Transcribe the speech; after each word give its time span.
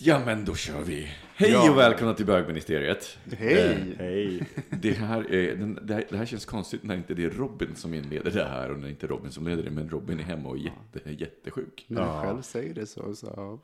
Ja, 0.00 0.22
men 0.26 0.44
då 0.44 0.54
kör 0.54 0.82
vi. 0.82 1.10
Hej 1.34 1.50
Ja. 1.50 1.70
och 1.70 1.78
välkomna 1.78 2.14
till 2.14 2.26
bögministeriet. 2.26 3.18
Hej. 3.38 3.56
Eh, 3.58 3.98
Hej. 3.98 4.42
Det 4.70 4.92
här, 4.92 5.34
är, 5.34 5.56
den, 5.56 5.78
det, 5.82 5.94
här, 5.94 6.04
det 6.10 6.16
här 6.16 6.26
känns 6.26 6.44
konstigt 6.44 6.82
när 6.82 6.94
inte 6.96 7.14
det 7.14 7.24
är 7.24 7.30
Robin 7.30 7.74
som 7.76 7.94
inleder 7.94 8.30
det 8.30 8.44
här 8.44 8.70
och 8.70 8.78
när 8.78 8.88
inte 8.88 9.06
Robin 9.06 9.32
som 9.32 9.46
leder 9.46 9.62
det, 9.62 9.70
men 9.70 9.88
Robin 9.90 10.20
är 10.20 10.24
hemma 10.24 10.48
och 10.48 10.56
är 10.56 10.60
jätte, 10.60 11.10
jättesjuk. 11.10 11.84
När 11.88 12.04
du 12.04 12.26
själv 12.26 12.42
säger 12.42 12.74
det 12.74 12.86
så, 12.86 13.14
så. 13.14 13.26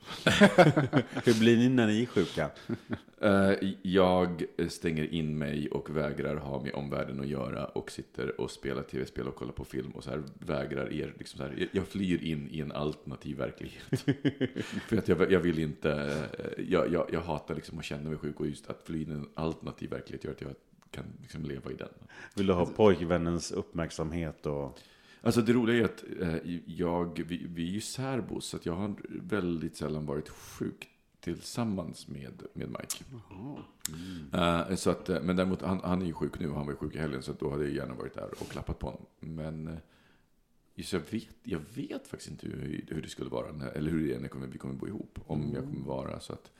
Hur 1.24 1.38
blir 1.38 1.56
ni 1.56 1.68
när 1.68 1.86
ni 1.86 2.02
är 2.02 2.06
sjuka? 2.06 2.50
Eh, 3.20 3.52
Jag 3.82 4.44
stänger 4.68 5.14
in 5.14 5.38
mig 5.38 5.68
och 5.70 5.96
vägrar 5.96 6.36
ha 6.36 6.62
med 6.62 6.74
omvärlden 6.74 7.20
att 7.20 7.26
göra 7.26 7.64
och 7.64 7.90
sitter 7.90 8.40
och 8.40 8.50
spelar 8.50 8.82
tv-spel 8.82 9.28
och 9.28 9.34
kollar 9.34 9.52
på 9.52 9.64
film 9.64 9.90
och 9.90 10.04
så 10.04 10.10
här 10.10 10.22
vägrar 10.38 10.92
er, 10.92 11.14
liksom 11.18 11.38
så 11.38 11.44
här, 11.44 11.68
jag 11.72 11.86
flyr 11.86 12.22
in 12.24 12.48
i 12.50 12.60
en 12.60 12.72
alternativ 12.72 13.36
verklighet. 13.36 13.84
För 14.88 14.96
att 14.96 15.08
jag, 15.08 15.32
jag 15.32 15.40
vill 15.40 15.58
inte, 15.58 15.92
eh, 16.38 16.64
jag, 16.68 16.92
jag, 16.92 17.06
jag 17.12 17.20
hatar 17.20 17.54
liksom 17.54 17.78
att 17.78 17.84
känna 17.84 18.08
mig 18.08 18.18
sjuk 18.18 18.40
och 18.40 18.46
just 18.46 18.70
att 18.70 18.82
fly 18.82 19.02
in 19.02 19.10
i 19.10 19.14
en 19.14 19.28
alternativ 19.34 19.90
verklighet 19.90 20.24
gör 20.24 20.32
att 20.32 20.40
jag 20.40 20.54
kan 20.90 21.04
liksom 21.22 21.44
leva 21.44 21.70
i 21.70 21.74
den. 21.74 21.88
Vill 22.34 22.46
du 22.46 22.52
ha 22.52 22.66
pojkvännens 22.66 23.52
uppmärksamhet 23.52 24.46
och... 24.46 24.78
Alltså 25.22 25.40
det 25.40 25.52
roliga 25.52 25.78
är 25.80 25.84
att 25.84 26.04
eh, 26.20 26.34
jag, 26.66 27.24
vi, 27.28 27.46
vi 27.48 27.68
är 27.68 27.72
ju 27.72 27.80
särbos 27.80 28.46
så 28.46 28.56
att 28.56 28.66
jag 28.66 28.72
har 28.72 28.94
väldigt 29.08 29.76
sällan 29.76 30.06
varit 30.06 30.28
sjuk 30.28 30.88
tillsammans 31.24 32.08
med, 32.08 32.42
med 32.52 32.68
Mike. 32.68 33.04
Eh, 34.32 34.74
så 34.76 34.90
att, 34.90 35.08
eh, 35.08 35.20
men 35.20 35.36
däremot, 35.36 35.62
han, 35.62 35.80
han 35.84 36.02
är 36.02 36.06
ju 36.06 36.12
sjuk 36.12 36.38
nu 36.38 36.48
han 36.48 36.66
var 36.66 36.72
ju 36.72 36.76
sjuk 36.76 36.94
i 36.94 36.98
helgen 36.98 37.22
så 37.22 37.30
att 37.32 37.40
då 37.40 37.50
hade 37.50 37.64
jag 37.64 37.74
gärna 37.74 37.94
varit 37.94 38.14
där 38.14 38.30
och 38.40 38.48
klappat 38.48 38.78
på 38.78 38.86
honom. 38.86 39.06
Men 39.20 39.68
eh, 39.68 39.74
just 40.74 40.92
jag, 40.92 41.00
vet, 41.10 41.28
jag 41.42 41.60
vet 41.74 42.06
faktiskt 42.08 42.30
inte 42.30 42.46
hur, 42.46 42.84
hur 42.88 43.02
det 43.02 43.08
skulle 43.08 43.30
vara, 43.30 43.52
när, 43.52 43.68
eller 43.70 43.90
hur 43.90 44.08
det 44.08 44.14
är 44.14 44.16
när 44.16 44.22
vi 44.22 44.28
kommer, 44.28 44.46
vi 44.46 44.58
kommer 44.58 44.74
bo 44.74 44.86
ihop. 44.86 45.18
Om 45.26 45.52
jag 45.54 45.64
kommer 45.64 45.86
vara 45.86 46.20
så 46.20 46.32
att 46.32 46.50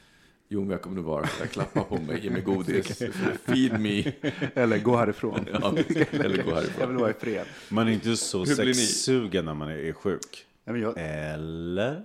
Jo, 0.48 0.60
men 0.60 0.70
jag 0.70 0.82
kommer 0.82 0.97
nog 0.97 1.04
vara 1.04 1.26
så 1.26 1.42
där, 1.42 1.47
klappa 1.47 1.84
på 1.84 1.98
mig, 1.98 2.24
ge 2.24 2.30
mig 2.30 2.42
godis, 2.42 2.98
feed 3.44 3.80
me. 3.80 4.12
Eller 4.54 4.78
gå 4.78 4.97
härifrån. 4.97 5.47
Ja, 5.53 5.76
eller 6.10 6.42
gå 6.42 6.50
Jag 6.50 6.56
härifrån. 6.56 6.88
vill 6.88 6.97
vara 6.97 7.10
i 7.10 7.14
fred. 7.14 7.47
Man 7.70 7.88
är 7.88 7.92
inte 7.92 8.16
så 8.16 8.47
sexsugen 8.47 9.44
när 9.44 9.54
man 9.54 9.70
är 9.70 9.92
sjuk. 9.92 10.47
Nej, 10.64 10.72
men 10.72 10.82
jag 10.82 10.94
Eller? 10.97 12.04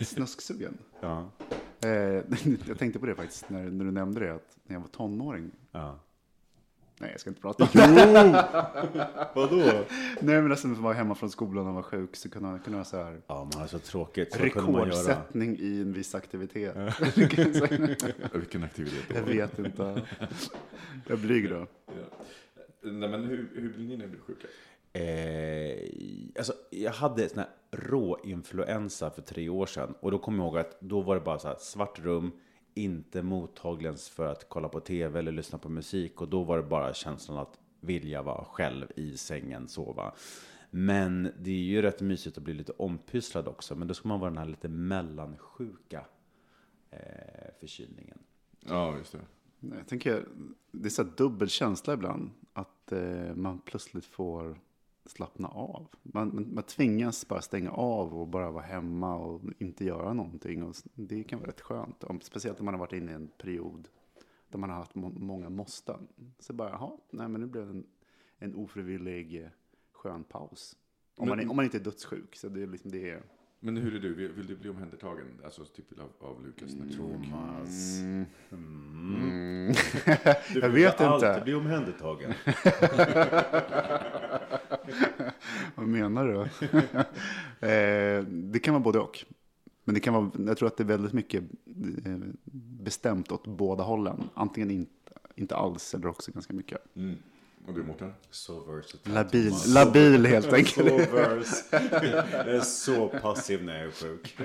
snusksugen. 0.00 0.78
Ja. 1.04 1.30
Eh, 1.88 1.90
jag 2.68 2.78
tänkte 2.78 2.98
på 2.98 3.06
det 3.06 3.14
faktiskt 3.14 3.50
när, 3.50 3.62
när 3.70 3.84
du 3.84 3.90
nämnde 3.90 4.20
det, 4.20 4.34
att 4.34 4.56
när 4.64 4.76
jag 4.76 4.80
var 4.80 4.88
tonåring. 4.88 5.50
ja. 5.72 5.98
Nej, 6.98 7.10
jag 7.10 7.20
ska 7.20 7.30
inte 7.30 7.40
prata 7.40 7.64
om 7.64 7.70
det. 7.72 8.48
Vadå? 9.34 9.56
Nej, 10.20 10.40
men 10.40 10.48
nästan 10.48 10.82
var 10.82 10.94
hemma 10.94 11.14
från 11.14 11.30
skolan 11.30 11.66
och 11.66 11.74
var 11.74 11.82
sjuk 11.82 12.16
så 12.16 12.30
kunde 12.30 12.48
man 12.48 12.58
kunde 12.58 12.78
ha 12.78 12.84
så 12.84 12.96
här 12.96 13.20
Ja, 13.26 13.48
man 13.52 13.60
har 13.60 13.66
så 13.66 13.78
tråkigt. 13.78 14.32
Så 14.32 14.38
man 14.38 14.48
rekordsättning 14.48 15.56
i 15.58 15.80
en 15.80 15.92
viss 15.92 16.14
aktivitet. 16.14 16.76
Vilken 18.34 18.64
aktivitet 18.64 19.04
jag 19.14 19.22
vet 19.22 19.58
inte. 19.58 20.02
Jag 21.06 21.18
är 21.18 21.22
blyg 21.22 21.50
då. 21.50 21.66
Nej, 22.82 23.08
men 23.08 23.24
hur, 23.24 23.50
hur 23.54 23.72
blir 23.72 23.86
ni 23.88 23.96
när 23.96 24.04
ni 24.04 24.10
blir 24.10 24.20
sjuka? 24.20 24.46
Eh, 24.94 25.88
alltså, 26.38 26.52
jag 26.70 26.92
hade 26.92 27.28
sån 27.28 27.38
här 27.38 27.48
råinfluensa 27.70 29.10
för 29.10 29.22
tre 29.22 29.48
år 29.48 29.66
sedan. 29.66 29.94
Och 30.00 30.10
då 30.10 30.18
kommer 30.18 30.38
jag 30.38 30.46
ihåg 30.46 30.58
att 30.58 30.80
då 30.80 31.00
var 31.00 31.14
det 31.14 31.20
bara 31.20 31.38
så 31.38 31.48
här 31.48 31.56
svart 31.60 31.98
rum, 31.98 32.32
inte 32.74 33.22
mottaglig 33.22 33.86
ens 33.86 34.08
för 34.08 34.26
att 34.26 34.48
kolla 34.48 34.68
på 34.68 34.80
tv 34.80 35.18
eller 35.18 35.32
lyssna 35.32 35.58
på 35.58 35.68
musik. 35.68 36.20
Och 36.20 36.28
då 36.28 36.44
var 36.44 36.56
det 36.56 36.62
bara 36.62 36.94
känslan 36.94 37.38
att 37.38 37.58
vilja 37.80 38.22
vara 38.22 38.44
själv 38.44 38.86
i 38.96 39.16
sängen, 39.16 39.68
sova. 39.68 40.14
Men 40.70 41.32
det 41.38 41.50
är 41.50 41.54
ju 41.54 41.82
rätt 41.82 42.00
mysigt 42.00 42.38
att 42.38 42.44
bli 42.44 42.54
lite 42.54 42.72
ompysslad 42.72 43.48
också. 43.48 43.74
Men 43.74 43.88
då 43.88 43.94
ska 43.94 44.08
man 44.08 44.20
vara 44.20 44.30
den 44.30 44.38
här 44.38 44.46
lite 44.46 44.68
mellansjuka 44.68 46.04
eh, 46.90 46.98
förkylningen. 47.60 48.18
Ja, 48.60 48.96
just 48.96 49.12
det. 49.12 49.20
Jag 49.60 49.88
tänker, 49.88 50.28
det 50.72 50.88
är 50.88 50.90
så 50.90 51.02
här 51.02 51.10
dubbel 51.16 51.48
känsla 51.48 51.94
ibland. 51.94 52.30
Att 52.52 52.92
eh, 52.92 53.34
man 53.34 53.58
plötsligt 53.58 54.06
får 54.06 54.60
slappna 55.06 55.48
av. 55.48 55.86
Man, 56.02 56.48
man, 56.54 56.64
tvingas 56.64 57.28
bara 57.28 57.40
stänga 57.42 57.70
av 57.70 58.18
och 58.18 58.28
bara 58.28 58.50
vara 58.50 58.64
hemma 58.64 59.16
och 59.16 59.42
inte 59.58 59.84
göra 59.84 60.12
någonting. 60.12 60.62
Och 60.62 60.74
det 60.94 61.24
kan 61.24 61.38
vara 61.38 61.48
rätt 61.48 61.60
skönt. 61.60 62.04
Om, 62.04 62.20
speciellt 62.20 62.58
om 62.60 62.64
man 62.64 62.74
har 62.74 62.78
varit 62.78 62.92
inne 62.92 63.12
i 63.12 63.14
en 63.14 63.28
period 63.28 63.88
där 64.48 64.58
man 64.58 64.70
har 64.70 64.76
haft 64.76 64.94
må, 64.94 65.08
många 65.08 65.48
måsten. 65.50 66.08
Så 66.38 66.52
bara, 66.52 66.70
jaha, 66.70 66.92
nej 67.10 67.28
men 67.28 67.40
nu 67.40 67.46
blev 67.46 67.64
det 67.66 67.70
en, 67.72 67.86
en 68.38 68.54
ofrivillig 68.54 69.42
eh, 69.42 69.48
skön 69.92 70.24
paus. 70.24 70.76
Om, 71.16 71.28
man, 71.28 71.40
är- 71.40 71.50
om 71.50 71.56
man 71.56 71.64
inte 71.64 71.78
är 71.78 71.84
dödssjuk. 71.84 72.36
Så 72.36 72.48
det 72.48 72.62
är 72.62 72.66
liksom 72.66 72.90
det 72.90 73.10
är... 73.10 73.22
Men 73.64 73.76
hur 73.76 73.94
är 73.94 74.00
du? 74.00 74.14
Vill, 74.14 74.46
du 74.46 74.56
bli 74.56 74.70
omhändertagen? 74.70 75.26
Alltså 75.44 75.64
typ 75.64 75.84
av, 76.00 76.28
av 76.28 76.46
Lukas? 76.46 76.74
när 76.74 76.86
du 76.86 76.92
är 76.92 76.98
sjuk? 79.74 80.62
jag 80.62 80.68
vet 80.68 80.92
inte. 80.92 81.08
alltid 81.08 81.44
bli 81.44 81.54
omhändertagen. 81.54 82.32
Vad 85.74 85.88
menar 85.88 86.26
du? 86.26 86.40
eh, 87.68 88.24
det 88.24 88.58
kan 88.58 88.74
vara 88.74 88.84
både 88.84 88.98
och. 88.98 89.24
Men 89.84 89.94
det 89.94 90.00
kan 90.00 90.14
vara, 90.14 90.30
jag 90.46 90.56
tror 90.58 90.68
att 90.68 90.76
det 90.76 90.82
är 90.82 90.88
väldigt 90.88 91.12
mycket 91.12 91.42
eh, 92.04 92.18
bestämt 92.82 93.32
åt 93.32 93.46
båda 93.46 93.84
hållen. 93.84 94.28
Antingen 94.34 94.70
inte, 94.70 95.12
inte 95.34 95.56
alls 95.56 95.94
eller 95.94 96.06
också 96.06 96.32
ganska 96.32 96.52
mycket. 96.52 96.96
Mm. 96.96 97.16
Och 97.66 97.74
du 97.74 97.82
Mårten? 97.82 98.12
Så 98.30 98.60
versatile. 98.60 99.14
Labil, 99.14 99.52
labil 99.74 100.26
helt 100.26 100.46
Så 100.50 100.54
enkelt. 100.54 101.12
vers. 101.12 101.46
Jag 101.70 102.48
är 102.48 102.60
så 102.60 103.08
passiv 103.08 103.64
när 103.64 103.78
jag 103.78 103.86
är 103.86 103.90
sjuk. 103.90 104.36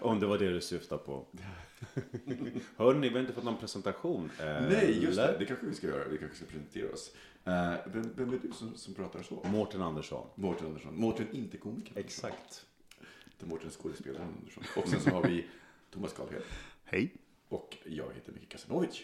Om 0.00 0.20
det 0.20 0.26
var 0.26 0.38
det 0.38 0.48
du 0.52 0.60
syftade 0.60 1.02
på. 1.04 1.26
Hörni, 2.76 3.08
vi 3.08 3.14
har 3.14 3.20
inte 3.20 3.32
fått 3.32 3.44
någon 3.44 3.56
presentation. 3.56 4.30
Nej, 4.38 4.98
just 5.02 5.16
det. 5.16 5.36
Det 5.38 5.44
kanske 5.46 5.66
vi 5.66 5.74
ska 5.74 5.86
göra. 5.86 6.08
Vi 6.08 6.18
kanske 6.18 6.36
ska 6.36 6.46
presentera 6.46 6.92
oss. 6.92 7.12
Eh, 7.44 7.74
vem, 7.86 8.12
vem 8.16 8.32
är 8.32 8.38
du 8.42 8.52
som, 8.52 8.76
som 8.76 8.94
pratar 8.94 9.22
så? 9.22 9.46
Mårten 9.52 9.82
Andersson. 9.82 10.26
Mårten 10.34 10.66
Andersson. 10.66 10.96
Mårten 11.00 11.26
inte 11.32 11.56
komiker. 11.56 11.98
Exakt. 11.98 12.64
Inte 13.32 13.46
Mårten 13.46 13.70
skådespelaren 13.70 14.28
Andersson. 14.38 14.64
Och 14.76 14.88
sen 14.88 15.00
så 15.00 15.10
har 15.10 15.22
vi 15.22 15.46
Thomas 15.90 16.12
Karlhed. 16.12 16.42
Hej. 16.84 17.14
Och 17.48 17.76
jag 17.84 18.06
heter 18.14 18.32
Micke 18.32 18.48
Kasanovic. 18.48 19.02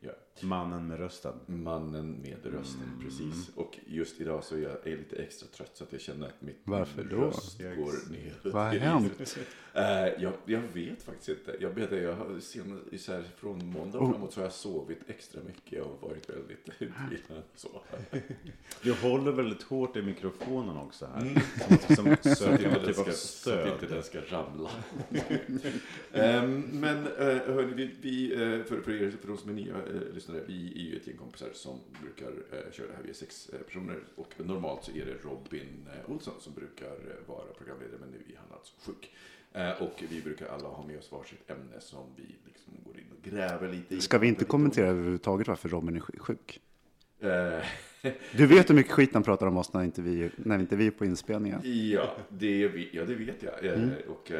Ja. 0.00 0.10
Mannen 0.40 0.86
med 0.86 0.98
rösten. 0.98 1.34
Mannen 1.46 2.10
med 2.12 2.52
rösten, 2.52 2.82
Mm. 2.82 3.00
precis. 3.04 3.50
Och 3.54 3.78
just 3.86 4.20
idag 4.20 4.44
så 4.44 4.54
är 4.56 4.60
jag 4.60 4.98
lite 4.98 5.16
extra 5.16 5.48
trött 5.48 5.70
så 5.74 5.84
att 5.84 5.92
jag 5.92 6.00
känner 6.00 6.26
att 6.26 6.42
mitt 6.42 6.60
Varför 6.64 7.04
då? 7.04 7.16
röst 7.16 7.58
går 7.58 8.12
ner. 8.12 8.34
Vad 8.52 8.62
har 8.66 8.74
hänt? 8.74 9.38
Eh, 9.74 9.82
jag, 10.22 10.32
jag 10.44 10.60
vet 10.72 11.02
faktiskt 11.02 11.28
inte. 11.28 11.56
Jag 11.60 11.70
vet 11.70 11.92
jag 11.92 12.14
har 12.14 12.40
sen, 12.40 12.80
så 12.98 13.12
här, 13.12 13.22
från 13.36 13.66
måndag 13.66 13.98
Oh. 13.98 14.10
framåt 14.12 14.32
så 14.32 14.40
har 14.40 14.44
jag 14.44 14.52
sovit 14.52 14.98
extra 15.06 15.40
mycket 15.42 15.82
och 15.84 15.98
varit 16.02 16.30
väldigt 16.30 16.68
utvilad. 16.78 17.42
Så. 17.54 17.68
Du 18.82 18.92
håller 18.92 19.32
väldigt 19.32 19.62
hårt 19.62 19.96
i 19.96 20.02
mikrofonen 20.02 20.76
också 20.76 21.06
här. 21.14 21.20
Mm. 21.20 21.34
Som, 21.88 21.94
som 21.96 22.04
Så 22.22 22.30
att 22.30 22.38
söker 22.38 22.64
inte 22.66 22.68
den 22.78 22.84
typ 22.86 22.94
ska, 22.96 23.12
så 23.12 23.50
att 23.50 23.66
inte 23.66 23.78
stöd. 23.78 23.90
den 23.90 24.02
ska 24.02 24.20
ramla. 24.36 24.70
Ehm, 26.12 26.60
men 26.72 26.98
uh, 27.06 27.54
hörni, 27.54 27.72
vi, 27.74 27.90
vi, 28.00 28.32
eh, 28.32 28.64
för, 28.64 28.80
för 28.82 28.92
er 29.02 29.10
för 29.20 29.28
de 29.28 29.38
som 29.38 29.50
är 29.50 29.54
nya 29.54 29.74
uh, 29.74 30.00
lyssnare, 30.22 30.44
vi 30.46 30.72
är 30.76 30.90
ju 30.90 30.96
ett 30.96 31.06
gäng 31.06 31.16
kompisar 31.16 31.48
som 31.52 31.78
brukar 32.02 32.26
eh, 32.52 32.72
köra 32.72 32.86
det 32.86 32.94
här. 32.96 33.02
Vi 33.02 33.10
är 33.10 33.14
sex 33.14 33.48
eh, 33.52 33.58
personer 33.60 33.98
och 34.16 34.32
normalt 34.36 34.84
så 34.84 34.90
är 34.90 35.04
det 35.06 35.14
Robin 35.28 35.88
eh, 35.94 36.10
Olsson 36.10 36.34
som 36.40 36.54
brukar 36.54 36.96
vara 37.26 37.46
programledare, 37.58 37.98
men 38.00 38.08
nu 38.10 38.18
är 38.32 38.36
han 38.38 38.52
alltså 38.52 38.74
sjuk. 38.78 39.10
Och 39.80 40.02
vi 40.10 40.20
brukar 40.22 40.46
alla 40.46 40.68
ha 40.68 40.86
med 40.86 40.98
oss 40.98 41.12
varsitt 41.12 41.50
ämne 41.50 41.80
som 41.80 42.06
vi 42.16 42.22
liksom 42.44 42.72
går 42.84 42.98
in 42.98 43.04
och 43.18 43.30
gräver 43.30 43.72
lite 43.72 43.94
i. 43.94 44.00
Ska 44.00 44.18
vi 44.18 44.28
inte 44.28 44.44
kommentera 44.44 44.86
överhuvudtaget 44.88 45.48
varför 45.48 45.68
Robin 45.68 45.96
är 45.96 46.00
sj- 46.00 46.18
sjuk? 46.18 46.60
Du 48.36 48.46
vet 48.46 48.70
hur 48.70 48.74
mycket 48.74 48.92
skit 48.92 49.10
han 49.14 49.22
pratar 49.22 49.46
om 49.46 49.56
oss 49.56 49.72
när 49.72 49.82
inte 49.82 50.02
vi, 50.02 50.30
när 50.36 50.58
inte 50.58 50.76
vi 50.76 50.86
är 50.86 50.90
på 50.90 51.04
inspelningen. 51.04 51.60
Ja, 51.64 52.16
det, 52.28 52.60
ja, 52.92 53.04
det 53.04 53.14
vet 53.14 53.42
jag. 53.42 53.64
Mm. 53.64 53.90
Och 54.08 54.32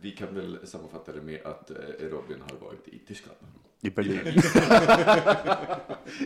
vi 0.00 0.10
kan 0.10 0.34
väl 0.34 0.58
sammanfatta 0.66 1.12
det 1.12 1.22
med 1.22 1.42
att 1.46 1.70
Robin 2.00 2.36
har 2.50 2.56
varit 2.66 2.88
i 2.88 2.98
Tyskland. 2.98 3.38
I 3.82 3.90
Berlin. 3.90 4.20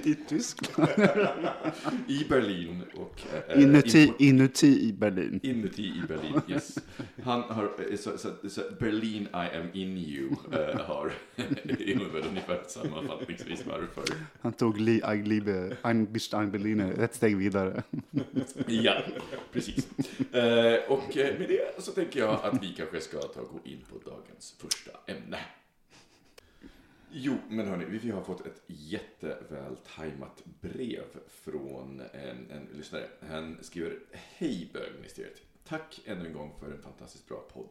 I 0.04 0.14
Tyskland. 0.28 0.88
I 2.08 2.24
Berlin 2.28 2.82
och... 2.94 3.22
eh, 3.48 3.62
Inuti, 3.62 4.12
inuti 4.18 4.88
i 4.88 4.92
Berlin. 4.92 5.40
Inuti 5.42 5.82
i 5.82 6.02
Berlin, 6.08 6.40
yes. 6.48 6.78
Han 7.22 7.42
har, 7.42 7.70
eh, 7.90 7.96
så, 7.96 8.18
så, 8.18 8.28
så 8.48 8.62
Berlin 8.80 9.22
I 9.22 9.56
am 9.56 9.68
in 9.72 9.98
you 9.98 10.28
eh, 10.52 10.80
har, 10.80 11.12
ungefär 12.28 12.62
sammanfattningsvis 12.68 13.66
varför. 13.66 14.04
Han 14.40 14.52
tog 14.52 14.80
li, 14.80 14.94
ich 15.14 15.26
liebe, 15.26 15.76
ein 15.82 16.06
bist 16.12 16.34
ein 16.34 16.50
Berliner 16.50 16.98
ett 17.00 17.14
steg 17.14 17.36
vidare. 17.36 17.82
Ja, 18.66 18.94
precis. 19.52 19.88
Eh, 20.32 20.74
och 20.88 21.16
med 21.16 21.48
det 21.48 21.82
så 21.84 21.92
tänker 21.92 22.20
jag 22.20 22.40
att 22.42 22.62
vi 22.62 22.74
kanske 22.76 23.00
ska 23.00 23.18
ta 23.20 23.40
och 23.40 23.48
gå 23.52 23.60
in 23.64 23.80
på 23.90 24.10
dagens 24.10 24.54
första 24.58 24.90
ämne. 25.06 25.38
Jo, 27.16 27.36
men 27.48 27.68
hörni, 27.68 27.84
vi 27.84 28.10
har 28.10 28.22
fått 28.22 28.46
ett 28.46 28.62
jätteväl 28.66 29.76
tajmat 29.96 30.42
brev 30.60 31.04
från 31.28 32.00
en, 32.00 32.50
en 32.50 32.68
lyssnare. 32.72 33.08
Han 33.28 33.58
skriver 33.60 33.98
Hej 34.12 34.70
bögministeriet. 34.72 35.42
Tack 35.68 36.00
ännu 36.04 36.26
en 36.26 36.32
gång 36.32 36.52
för 36.60 36.70
en 36.70 36.82
fantastiskt 36.82 37.28
bra 37.28 37.44
podd. 37.52 37.68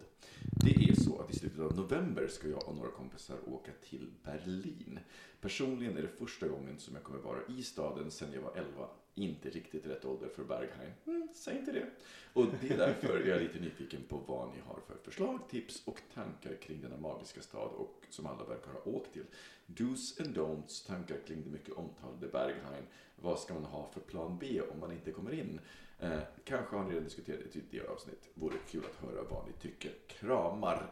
Det 0.64 0.90
är 0.90 0.96
så 0.96 1.20
att 1.20 1.32
i 1.32 1.40
slutet 1.40 1.60
av 1.60 1.76
november 1.76 2.28
ska 2.28 2.48
jag 2.48 2.68
och 2.68 2.76
några 2.76 2.92
kompisar 2.92 3.38
åka 3.46 3.72
till 3.90 4.12
Berlin. 4.24 5.00
Personligen 5.42 5.98
är 5.98 6.02
det 6.02 6.08
första 6.08 6.48
gången 6.48 6.80
som 6.80 6.96
jag 6.96 7.04
kommer 7.04 7.20
vara 7.20 7.40
i 7.48 7.64
staden 7.64 8.12
sedan 8.12 8.34
jag 8.34 8.42
var 8.42 8.56
11. 8.56 8.88
Inte 9.16 9.50
riktigt 9.50 9.86
rätt 9.86 10.06
ålder 10.06 10.30
för 10.36 10.44
Berghain. 10.44 10.94
Mm, 11.06 11.28
säg 11.34 11.58
inte 11.58 11.72
det. 11.72 11.86
Och 12.34 12.46
det 12.62 12.74
är 12.74 12.78
därför 12.78 13.20
jag 13.20 13.38
är 13.38 13.42
lite 13.42 13.60
nyfiken 13.60 14.02
på 14.10 14.18
vad 14.18 14.50
ni 14.50 14.60
har 14.66 14.80
för 14.88 14.98
förslag, 15.04 15.40
tips 15.50 15.82
och 15.86 16.02
tankar 16.14 16.56
kring 16.62 16.82
denna 16.82 16.98
magiska 16.98 17.42
stad 17.42 17.72
och 17.72 18.04
som 18.10 18.26
alla 18.26 18.46
verkar 18.46 18.72
ha 18.72 18.92
åkt 18.92 19.14
till. 19.14 19.26
Do's 19.66 20.22
and 20.22 20.38
don'ts, 20.38 20.88
tankar 20.88 21.18
kring 21.28 21.44
det 21.44 21.50
mycket 21.50 21.74
omtalade 21.74 22.28
Berghain. 22.28 22.84
Vad 23.16 23.40
ska 23.40 23.54
man 23.54 23.66
ha 23.66 23.90
för 23.94 24.00
plan 24.00 24.38
B 24.40 24.62
om 24.72 24.80
man 24.80 24.92
inte 24.92 25.12
kommer 25.12 25.34
in? 25.34 25.60
Eh, 26.00 26.20
kanske 26.44 26.76
har 26.76 26.84
ni 26.84 26.90
redan 26.90 27.04
diskuterat 27.04 27.40
det 27.40 27.44
i 27.46 27.48
ett 27.48 27.54
tidigare 27.54 27.88
avsnitt. 27.88 28.30
Vore 28.34 28.56
kul 28.72 28.82
att 28.86 29.10
höra 29.10 29.24
vad 29.30 29.48
ni 29.48 29.54
tycker. 29.62 29.92
Kramar! 30.08 30.84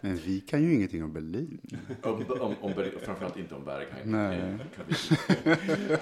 Men 0.00 0.16
vi 0.16 0.40
kan 0.40 0.62
ju 0.62 0.74
ingenting 0.74 1.04
om 1.04 1.12
Berlin. 1.12 1.60
Om, 2.02 2.24
om, 2.40 2.54
om 2.60 2.72
Berlin, 2.72 2.92
framförallt 3.02 3.36
inte 3.36 3.54
om 3.54 3.64
Berghain. 3.64 4.10
Nej. 4.10 4.38
Eh, 4.38 4.56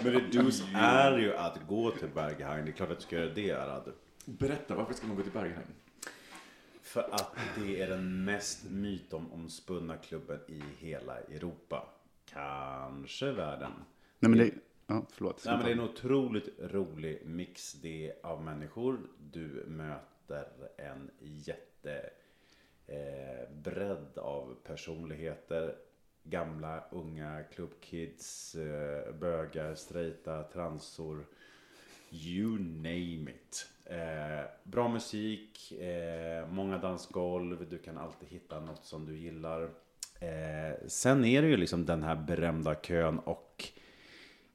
Men 0.02 0.12
det 0.12 0.20
dus 0.32 0.62
är 0.74 1.18
ju 1.18 1.34
att 1.34 1.58
gå 1.68 1.90
till 1.90 2.08
Berghain. 2.14 2.64
Det 2.64 2.70
är 2.70 2.72
klart 2.72 2.90
att 2.90 2.98
du 2.98 3.02
ska 3.02 3.16
göra 3.16 3.34
det, 3.34 3.52
Arad. 3.52 3.92
berätta, 4.24 4.74
varför 4.74 4.94
ska 4.94 5.06
man 5.06 5.16
gå 5.16 5.22
till 5.22 5.32
Berghain? 5.32 5.66
För 6.82 7.00
att 7.14 7.36
det 7.56 7.80
är 7.82 7.88
den 7.88 8.24
mest 8.24 8.70
mytomspunna 8.70 9.96
klubben 9.96 10.38
i 10.48 10.62
hela 10.78 11.18
Europa. 11.18 11.88
Kanske 12.32 13.32
världen. 13.32 13.72
Nej 14.18 14.30
men 14.30 14.38
det, 14.38 14.50
ja 14.88 15.06
förlåt. 15.10 15.42
Nej, 15.46 15.56
men 15.56 15.66
det 15.66 15.72
är 15.72 15.76
en 15.76 15.80
otroligt 15.80 16.48
rolig 16.58 17.22
mix 17.24 17.72
det 17.72 18.12
av 18.22 18.42
människor. 18.42 18.98
Du 19.32 19.64
möter 19.66 20.46
en 20.76 21.10
jätte 21.20 22.10
eh, 22.86 23.50
bredd 23.50 24.18
av 24.18 24.56
personligheter. 24.64 25.74
Gamla, 26.22 26.84
unga, 26.90 27.42
klubbkids, 27.54 28.54
eh, 28.54 29.14
bögar, 29.14 29.74
straighta, 29.74 30.42
transor. 30.42 31.26
You 32.10 32.58
name 32.58 33.30
it. 33.30 33.66
Eh, 33.84 34.50
bra 34.62 34.88
musik, 34.88 35.72
eh, 35.72 36.48
många 36.48 36.78
dansgolv, 36.78 37.68
du 37.70 37.78
kan 37.78 37.98
alltid 37.98 38.28
hitta 38.28 38.60
något 38.60 38.84
som 38.84 39.06
du 39.06 39.18
gillar. 39.18 39.62
Eh, 40.20 40.86
sen 40.86 41.24
är 41.24 41.42
det 41.42 41.48
ju 41.48 41.56
liksom 41.56 41.86
den 41.86 42.02
här 42.02 42.16
berömda 42.16 42.74
kön 42.74 43.18
och 43.18 43.64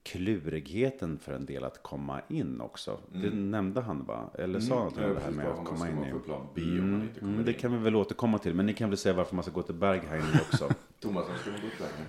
klurigheten 0.03 1.19
för 1.19 1.33
en 1.33 1.45
del 1.45 1.63
att 1.63 1.83
komma 1.83 2.21
in 2.29 2.61
också. 2.61 2.99
Det 3.13 3.29
nämnde 3.29 3.81
han 3.81 4.05
va? 4.05 4.29
Eller 4.33 4.59
sa 4.59 4.83
han 4.83 4.93
Mm, 5.03 5.13
det 5.15 5.19
här 5.21 5.31
med 5.31 5.47
att 5.47 5.65
komma 5.65 5.89
in 5.89 5.97
i? 6.03 6.13
B 6.55 6.61
om 6.79 6.91
man 6.91 7.01
inte 7.01 7.19
kommer 7.19 7.31
Mm, 7.33 7.45
det 7.45 7.51
in. 7.53 7.59
kan 7.59 7.71
vi 7.71 7.77
väl 7.77 7.95
återkomma 7.95 8.37
till. 8.37 8.53
Men 8.53 8.65
ni 8.65 8.73
kan 8.73 8.89
väl 8.89 8.97
säga 8.97 9.15
varför 9.15 9.35
man 9.35 9.43
ska 9.43 9.51
gå 9.53 9.61
till 9.61 9.75
Berghain 9.75 10.23
också. 10.49 10.69
Thomas, 10.99 11.25
varför 11.27 11.41
ska 11.41 11.51
man 11.51 11.61
gå 11.61 11.67
till 11.69 11.77
Berghain? 11.79 12.05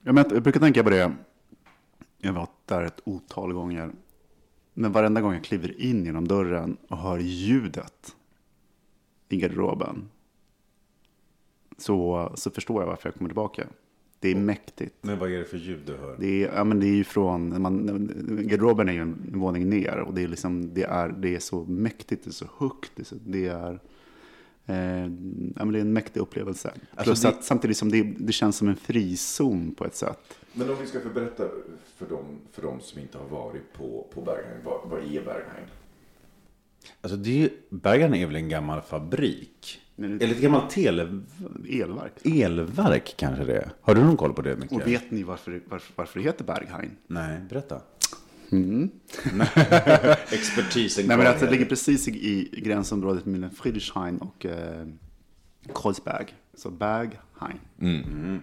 Ja, 0.00 0.12
men 0.12 0.24
jag 0.30 0.42
brukar 0.42 0.60
tänka 0.60 0.82
på 0.84 0.90
det. 0.90 1.12
Jag 2.18 2.32
har 2.32 2.40
varit 2.40 2.66
där 2.66 2.82
ett 2.84 3.00
otal 3.04 3.52
gånger. 3.52 3.90
Men 4.74 4.92
varenda 4.92 5.20
gång 5.20 5.32
jag 5.34 5.44
kliver 5.44 5.80
in 5.80 6.04
genom 6.04 6.28
dörren 6.28 6.76
och 6.88 6.96
hör 6.98 7.18
ljudet 7.18 8.16
i 9.28 9.36
garderoben. 9.36 10.08
Så, 11.78 12.32
så 12.34 12.50
förstår 12.50 12.82
jag 12.82 12.86
varför 12.88 13.08
jag 13.08 13.14
kommer 13.14 13.28
tillbaka. 13.30 13.66
Det 14.24 14.30
är 14.30 14.34
mäktigt. 14.36 14.94
Men 15.00 15.18
vad 15.18 15.32
är 15.32 15.38
det 15.38 15.44
för 15.44 15.56
ljud 15.56 15.80
du 15.86 15.96
hör? 15.96 16.16
Det 16.20 16.44
är, 16.44 16.52
ja, 16.54 16.64
men 16.64 16.80
det 16.80 16.86
är 16.86 16.94
ju 16.94 17.04
från, 17.04 17.62
man, 17.62 17.86
garderoben 18.48 18.88
är 18.88 18.92
ju 18.92 19.00
en 19.00 19.16
våning 19.34 19.68
ner 19.68 19.98
och 19.98 20.14
det 20.14 20.22
är, 20.22 20.28
liksom, 20.28 20.74
det 20.74 20.82
är, 20.84 21.08
det 21.08 21.34
är 21.34 21.38
så 21.38 21.64
mäktigt, 21.64 22.24
det 22.24 22.30
är 22.30 22.32
så 22.32 22.46
högt, 22.58 22.92
det 22.96 23.02
är, 23.02 23.04
så, 23.04 23.14
det 23.26 23.46
är, 23.46 23.72
eh, 24.66 24.76
ja, 25.56 25.64
men 25.64 25.72
det 25.72 25.78
är 25.78 25.80
en 25.80 25.92
mäktig 25.92 26.20
upplevelse. 26.20 26.68
Alltså 26.68 27.04
Plus 27.04 27.22
det- 27.22 27.28
att 27.28 27.44
samtidigt 27.44 27.76
som 27.76 27.90
det, 27.90 28.02
det 28.02 28.32
känns 28.32 28.56
som 28.56 28.68
en 28.68 28.76
frizon 28.76 29.74
på 29.74 29.84
ett 29.84 29.94
sätt. 29.96 30.38
Men 30.52 30.70
om 30.70 30.76
vi 30.80 30.86
ska 30.86 30.98
berätta 31.14 31.44
för 31.96 32.06
dem, 32.06 32.24
för 32.52 32.62
dem 32.62 32.80
som 32.80 33.00
inte 33.00 33.18
har 33.18 33.28
varit 33.28 33.72
på, 33.72 34.06
på 34.14 34.20
Berghain, 34.20 34.60
vad, 34.64 34.90
vad 34.90 34.98
är 35.00 35.24
Berghain? 35.24 35.66
Alltså 37.00 37.16
det 37.16 37.30
är, 37.30 37.36
ju- 37.38 37.50
Berghain 37.70 38.14
är 38.14 38.26
väl 38.26 38.36
en 38.36 38.48
gammal 38.48 38.80
fabrik? 38.82 39.80
Eller 39.98 40.30
ett 40.30 40.40
gammalt 40.40 40.70
tele... 40.70 41.22
Elverk. 41.68 42.12
Elverk 42.24 43.14
kanske 43.16 43.44
det 43.44 43.56
är. 43.56 43.70
Har 43.80 43.94
du 43.94 44.04
någon 44.04 44.16
koll 44.16 44.32
på 44.32 44.42
det 44.42 44.56
Micke? 44.56 44.72
Och 44.72 44.86
vet 44.86 45.10
ni 45.10 45.22
varför, 45.22 45.62
varför, 45.68 45.92
varför 45.96 46.20
det 46.20 46.24
heter 46.24 46.44
Berghain? 46.44 46.90
Nej, 47.06 47.40
berätta. 47.48 47.80
Mm. 48.52 48.90
Expertisen 50.30 51.06
Nej, 51.06 51.16
men 51.16 51.26
alltså, 51.26 51.44
det 51.44 51.50
ligger 51.50 51.64
precis 51.64 52.08
i, 52.08 52.48
i 52.52 52.60
gränsområdet 52.60 53.26
mellan 53.26 53.50
Friedrichshain 53.50 54.18
och 54.18 54.46
eh, 54.46 54.86
Kreuzberg. 55.74 56.26
Så 56.56 56.70
Berghain. 56.70 57.58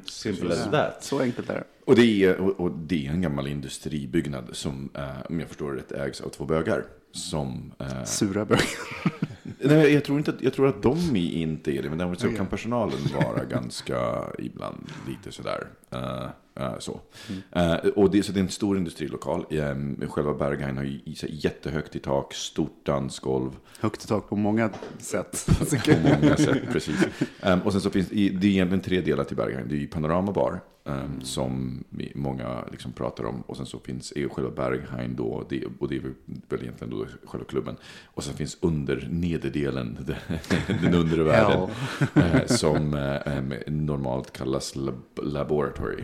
Simple 0.05 0.53
as 0.53 0.71
that. 0.71 1.03
Så 1.03 1.19
enkelt 1.19 1.49
är 1.49 1.53
det. 1.53 1.63
Och 1.85 1.95
det 1.95 2.23
är, 2.23 2.37
och, 2.37 2.59
och 2.59 2.71
det 2.71 3.07
är 3.07 3.11
en 3.11 3.21
gammal 3.21 3.47
industribyggnad 3.47 4.49
som, 4.51 4.89
eh, 4.93 5.25
om 5.29 5.39
jag 5.39 5.47
förstår 5.47 5.71
det 5.71 5.77
rätt, 5.77 5.91
ägs 5.91 6.21
av 6.21 6.29
två 6.29 6.45
bögar. 6.45 6.85
Som, 7.11 7.73
eh, 7.79 8.03
Sura 8.03 8.45
bögar. 8.45 8.65
nej, 9.60 9.93
jag, 9.93 10.03
tror 10.05 10.17
inte, 10.17 10.31
att- 10.31 10.41
jag 10.41 10.53
tror 10.53 10.67
att 10.67 10.83
de 10.83 11.15
inte 11.15 11.71
är 11.77 11.81
det, 11.83 11.89
men 11.89 11.98
däremot 11.98 12.19
så 12.19 12.31
kan 12.31 12.48
personalen 12.48 13.00
vara 13.13 13.45
ganska 13.45 14.24
ibland 14.39 14.89
lite 15.07 15.31
sådär. 15.31 15.67
eh, 15.91 16.25
eh, 16.55 16.79
så. 16.79 17.00
Eh, 17.51 17.74
och 17.75 18.12
det, 18.12 18.24
så 18.24 18.31
det 18.31 18.39
är 18.39 18.43
en 18.43 18.50
stor 18.50 18.77
industrilokal. 18.77 19.45
Um, 19.50 20.01
själva 20.10 20.33
Berghain 20.33 20.77
har 20.77 20.83
ju 20.83 21.00
jättehögt 21.29 21.95
i 21.95 22.00
tak, 22.00 22.33
stort 22.33 22.86
dansgolv. 22.86 23.51
Högt 23.79 24.03
i 24.03 24.07
tak 24.07 24.29
på 24.29 24.36
många 24.36 24.69
sätt. 25.00 25.45
på 25.86 25.91
många 26.21 26.38
sätt, 26.38 26.57
precis. 26.71 27.05
Ehm, 27.41 27.60
och 27.62 27.71
sen 27.71 27.81
så 27.81 27.89
finns 27.89 28.07
det, 28.10 28.15
det 28.29 28.48
är 28.48 28.51
egentligen 28.51 28.81
tre 28.83 29.01
delar 29.01 29.24
till 29.24 29.38
Berghain. 29.38 29.65
Det 29.69 29.75
är 29.75 29.79
ju 29.79 29.88
Panorama 29.88 30.31
Bar, 30.31 30.62
ehm, 30.86 31.21
som 31.21 31.83
vi- 31.89 32.12
många 32.15 32.65
liksom 32.71 32.91
pratar 32.91 33.24
om. 33.24 33.41
Och 33.41 33.57
sen 33.57 33.65
så 33.65 33.79
finns 33.79 34.13
själva 34.31 34.51
Berghain 34.51 35.15
då, 35.15 35.45
det, 35.50 35.63
och 35.79 35.89
det 35.89 35.95
är 35.95 36.00
väl- 36.00 36.62
egentligen 36.62 36.89
då 36.91 37.05
själva 37.25 37.45
klubben. 37.48 37.75
Och 38.05 38.24
sen 38.24 38.33
finns 38.33 38.57
under 38.62 39.07
nederdelen, 39.41 40.15
den 40.81 40.93
undre 40.93 41.24
världen, 41.24 41.69
eh, 42.15 42.45
som 42.45 42.93
eh, 42.93 43.74
normalt 43.74 44.33
kallas 44.33 44.75
lab, 44.75 45.19
Laboratory. 45.24 46.03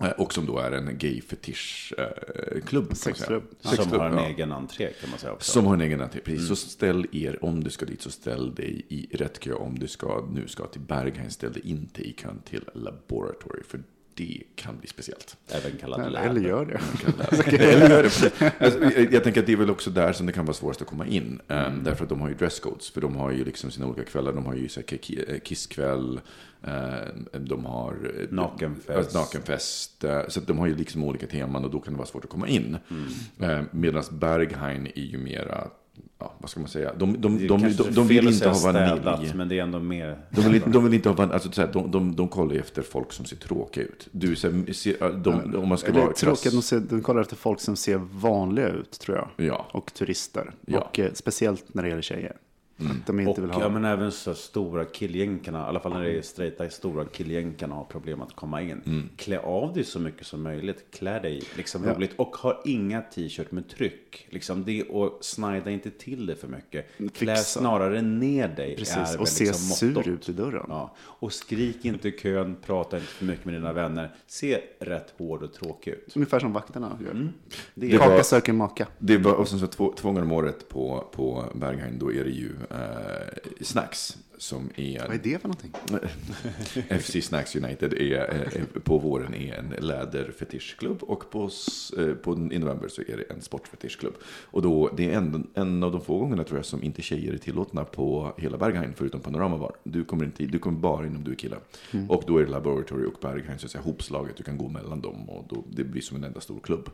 Eh, 0.00 0.10
Och 0.10 0.32
som 0.32 0.46
då 0.46 0.58
är 0.58 0.72
en 0.72 0.98
gay 0.98 1.20
fetischklubb. 1.20 2.96
Sexklubb. 2.96 3.42
Som 3.60 3.90
har 3.90 4.06
en 4.06 4.18
ja. 4.18 4.26
egen 4.26 4.52
entré 4.52 4.92
kan 5.00 5.10
man 5.10 5.18
säga 5.18 5.32
också. 5.32 5.52
Som 5.52 5.66
har 5.66 5.74
en 5.74 5.80
egen 5.80 6.00
entré, 6.00 6.20
precis. 6.20 6.48
Så 6.48 6.56
ställ 6.56 7.06
er, 7.12 7.44
om 7.44 7.64
du 7.64 7.70
ska 7.70 7.86
dit, 7.86 8.02
så 8.02 8.10
ställ 8.10 8.54
dig 8.54 8.86
i 8.88 9.16
rätt 9.16 9.38
kö. 9.38 9.52
Om 9.52 9.78
du 9.78 9.88
ska, 9.88 10.28
nu 10.32 10.48
ska 10.48 10.66
till 10.66 10.80
Berghain, 10.80 11.30
ställ 11.30 11.52
dig 11.52 11.62
inte 11.64 12.02
i 12.02 12.12
kön 12.12 12.42
till 12.44 12.64
Laboratory. 12.74 13.62
För 13.62 13.82
det 14.14 14.42
kan 14.56 14.78
bli 14.78 14.88
speciellt. 14.88 15.36
Även 15.48 15.72
Eller, 15.82 16.10
lab. 16.10 16.24
eller 16.26 16.40
gör 16.40 16.64
det. 16.64 16.80
Eller 17.64 17.90
gör 17.90 18.02
det, 18.02 18.52
alltså, 18.64 19.00
jag, 19.12 19.24
tänker 19.24 19.40
att 19.40 19.46
det 19.46 19.52
är 19.52 19.56
väl 19.56 19.70
också 19.70 19.90
där 19.90 20.12
som 20.12 20.26
det 20.26 20.32
kan 20.32 20.44
vara 20.46 20.54
svårast 20.54 20.82
att 20.82 20.88
komma 20.88 21.06
in. 21.06 21.40
Um, 21.48 21.84
därför 21.84 22.02
att 22.04 22.08
de 22.08 22.20
har 22.20 22.28
ju 22.28 22.34
dresscodes. 22.34 22.90
För 22.90 23.00
de 23.00 23.16
har 23.16 23.30
ju 23.30 23.44
liksom 23.44 23.70
sina 23.70 23.86
olika 23.86 24.04
kvällar. 24.04 24.32
De 24.32 24.46
har 24.46 24.54
ju 24.54 24.66
ki- 24.66 25.40
kisskväll. 25.44 26.20
eh, 26.62 27.38
de 27.40 27.64
har 27.64 27.92
eh, 28.20 28.26
Nakenfest. 28.30 29.10
ja, 29.14 29.20
nakenfest. 29.20 30.04
eh, 30.04 30.20
Så 30.28 30.40
att 30.40 30.46
de 30.46 30.58
har 30.58 30.66
ju 30.66 30.76
liksom 30.76 31.04
olika 31.04 31.26
teman 31.26 31.64
och 31.64 31.70
då 31.70 31.80
kan 31.80 31.92
det 31.92 31.98
vara 31.98 32.08
svårt 32.08 32.24
att 32.24 32.30
komma 32.30 32.48
in. 32.48 32.76
Mm. 33.40 33.64
Medan 33.70 34.04
Berghain 34.12 34.86
är 34.94 35.02
ju 35.02 35.18
mera, 35.18 35.68
ja, 36.18 36.32
vad 36.38 36.50
ska 36.50 36.60
man 36.60 36.68
säga? 36.68 36.92
De, 36.94 37.20
de, 37.20 37.46
de, 37.46 37.76
de, 37.94 38.06
vill 38.06 38.28
inte 38.28 38.48
ha 38.48 38.72
vanilj. 38.72 39.32
men 39.34 39.48
det 39.48 39.58
är 39.58 39.62
ändå 39.62 39.80
mer... 39.80 40.18
De 40.30 40.40
vill, 40.40 40.54
inte- 40.54 40.70
de 40.70 40.84
vill 40.84 40.94
inte 40.94 41.08
ha 41.08 41.16
vanilj. 41.16 41.34
Alltså, 41.34 41.66
de, 41.72 41.90
de, 41.90 42.16
de 42.16 42.28
kollar 42.28 42.54
ju 42.54 42.60
efter 42.60 42.82
folk 42.82 43.12
som 43.12 43.24
ser 43.24 43.36
tråkiga 43.36 43.84
ut. 43.84 44.08
Du, 44.10 44.36
så 44.36 44.50
här, 44.50 44.72
ser, 44.72 45.12
de, 45.18 45.56
om 45.56 45.68
man 45.68 45.78
ska 45.78 45.90
Eller 45.90 46.00
vara 46.00 46.12
tråkigt, 46.12 46.52
de, 46.52 46.62
ser, 46.62 46.80
de 46.80 47.02
kollar 47.02 47.20
efter 47.20 47.36
folk 47.36 47.60
som 47.60 47.76
ser 47.76 47.96
vanliga 47.96 48.68
ut, 48.68 48.90
tror 48.90 49.16
jag. 49.16 49.46
Ja. 49.46 49.66
Och 49.72 49.94
turister. 49.94 50.54
Ja. 50.66 50.80
Och 50.80 50.98
eh, 50.98 51.12
speciellt 51.12 51.74
när 51.74 51.82
det 51.82 51.88
gäller 51.88 52.02
tjejer. 52.02 52.36
Att 52.90 53.06
de 53.06 53.20
inte 53.20 53.30
Och 53.30 53.38
vill 53.38 53.50
ha... 53.50 53.60
ja, 53.60 53.68
men 53.68 53.84
även 53.84 54.12
så 54.12 54.34
stora 54.34 54.84
killgänkarna, 54.84 55.58
i 55.58 55.62
alla 55.68 55.80
fall 55.80 55.92
när 55.92 56.02
det 56.02 56.18
är 56.18 56.22
straighta 56.22 56.70
stora 56.70 57.04
killgänkarna 57.04 57.74
har 57.74 57.84
problem 57.84 58.22
att 58.22 58.36
komma 58.36 58.62
in. 58.62 58.82
Mm. 58.86 59.08
Klä 59.16 59.38
av 59.38 59.72
dig 59.72 59.84
så 59.84 59.98
mycket 60.00 60.26
som 60.26 60.42
möjligt, 60.42 60.84
klä 60.92 61.18
dig 61.20 61.42
liksom 61.56 61.84
Ja. 61.84 61.94
roligt 61.94 62.10
och 62.16 62.36
ha 62.36 62.62
inga 62.64 63.00
t-shirt 63.02 63.50
med 63.52 63.68
tryck. 63.68 64.26
Liksom 64.30 64.64
det 64.64 64.82
och 64.82 65.18
snida 65.20 65.70
inte 65.70 65.90
till 65.90 66.26
det 66.26 66.36
för 66.36 66.48
mycket. 66.48 66.86
Klä 66.98 67.08
Fixa. 67.36 67.60
snarare 67.60 68.02
ner 68.02 68.48
dig. 68.48 68.76
Precis, 68.76 69.16
och 69.18 69.28
se 69.28 69.44
liksom 69.44 69.60
sur 69.76 69.88
mottot. 69.94 70.06
ut 70.06 70.28
i 70.28 70.32
dörren. 70.32 70.66
Ja. 70.68 70.94
Och 71.00 71.32
skrik 71.32 71.84
inte 71.84 72.08
i 72.08 72.12
kön, 72.12 72.56
prata 72.66 72.96
inte 72.96 73.08
för 73.08 73.24
mycket 73.24 73.44
med 73.44 73.54
dina 73.54 73.72
vänner. 73.72 74.14
Se 74.26 74.60
rätt 74.80 75.14
hård 75.18 75.42
och 75.42 75.52
tråkig 75.52 75.90
ut. 75.90 76.12
Ungefär 76.16 76.38
som 76.40 76.52
vakterna 76.52 76.98
gör. 77.04 77.10
Mm. 77.10 77.28
Det 77.74 77.86
Det 77.86 77.94
är 77.94 77.98
Kaka 77.98 78.10
var- 78.14 78.22
söker 78.22 78.52
maka. 78.52 78.86
Det 78.98 79.18
var, 79.18 79.32
och 79.32 79.48
sen 79.48 79.58
så 79.58 79.66
två, 79.66 79.92
två 79.96 80.08
gånger 80.08 80.22
om 80.22 80.32
året 80.32 80.68
på, 80.68 81.08
på 81.12 81.44
Berghain, 81.54 81.98
då 81.98 82.12
är 82.12 82.24
det 82.24 82.30
ju 82.30 82.50
Snacks 83.60 84.16
som 84.42 84.70
är... 84.76 84.98
Vad 84.98 85.14
är 85.14 85.20
det 85.22 85.38
för 85.38 85.48
någonting? 85.48 85.72
FC 87.00 87.26
Snacks 87.26 87.56
United 87.56 87.92
är 87.92 88.48
eh, 88.56 88.80
på 88.80 88.98
våren 88.98 89.34
är 89.34 89.54
en 89.54 89.86
läderfetischklubb 89.86 91.02
och 91.02 91.30
på, 91.30 91.50
eh, 91.98 92.14
på, 92.14 92.32
i 92.52 92.58
november 92.58 92.88
så 92.88 93.02
är 93.02 93.16
det 93.16 93.22
en 93.22 93.42
sportfetischklubb. 93.42 94.14
Och 94.24 94.62
då, 94.62 94.90
det 94.96 95.10
är 95.10 95.16
en, 95.16 95.46
en 95.54 95.82
av 95.82 95.92
de 95.92 96.00
få 96.00 96.18
gångerna 96.18 96.44
tror 96.44 96.58
jag 96.58 96.66
som 96.66 96.82
inte 96.82 97.02
tjejer 97.02 97.32
är 97.32 97.38
tillåtna 97.38 97.84
på 97.84 98.32
hela 98.36 98.58
Berghain 98.58 98.92
förutom 98.96 99.20
Panorama 99.20 99.58
Bar. 99.58 99.72
Du 99.84 100.04
kommer, 100.04 100.24
inte, 100.24 100.44
du 100.44 100.58
kommer 100.58 100.78
bara 100.78 101.06
in 101.06 101.16
om 101.16 101.24
du 101.24 101.30
är 101.30 101.36
kille. 101.36 101.56
Och 102.08 102.24
då 102.26 102.38
är 102.38 102.44
det 102.44 102.50
Laboratory 102.50 103.06
och 103.06 103.18
Berghain 103.20 103.58
så 103.58 103.66
att 103.66 103.72
säga 103.72 103.82
hopslaget. 103.82 104.36
Du 104.36 104.42
kan 104.42 104.58
gå 104.58 104.68
mellan 104.68 105.00
dem 105.00 105.30
och 105.30 105.44
då, 105.48 105.64
det 105.70 105.84
blir 105.84 106.02
som 106.02 106.16
en 106.16 106.24
enda 106.24 106.40
stor 106.40 106.60
klubb. 106.60 106.90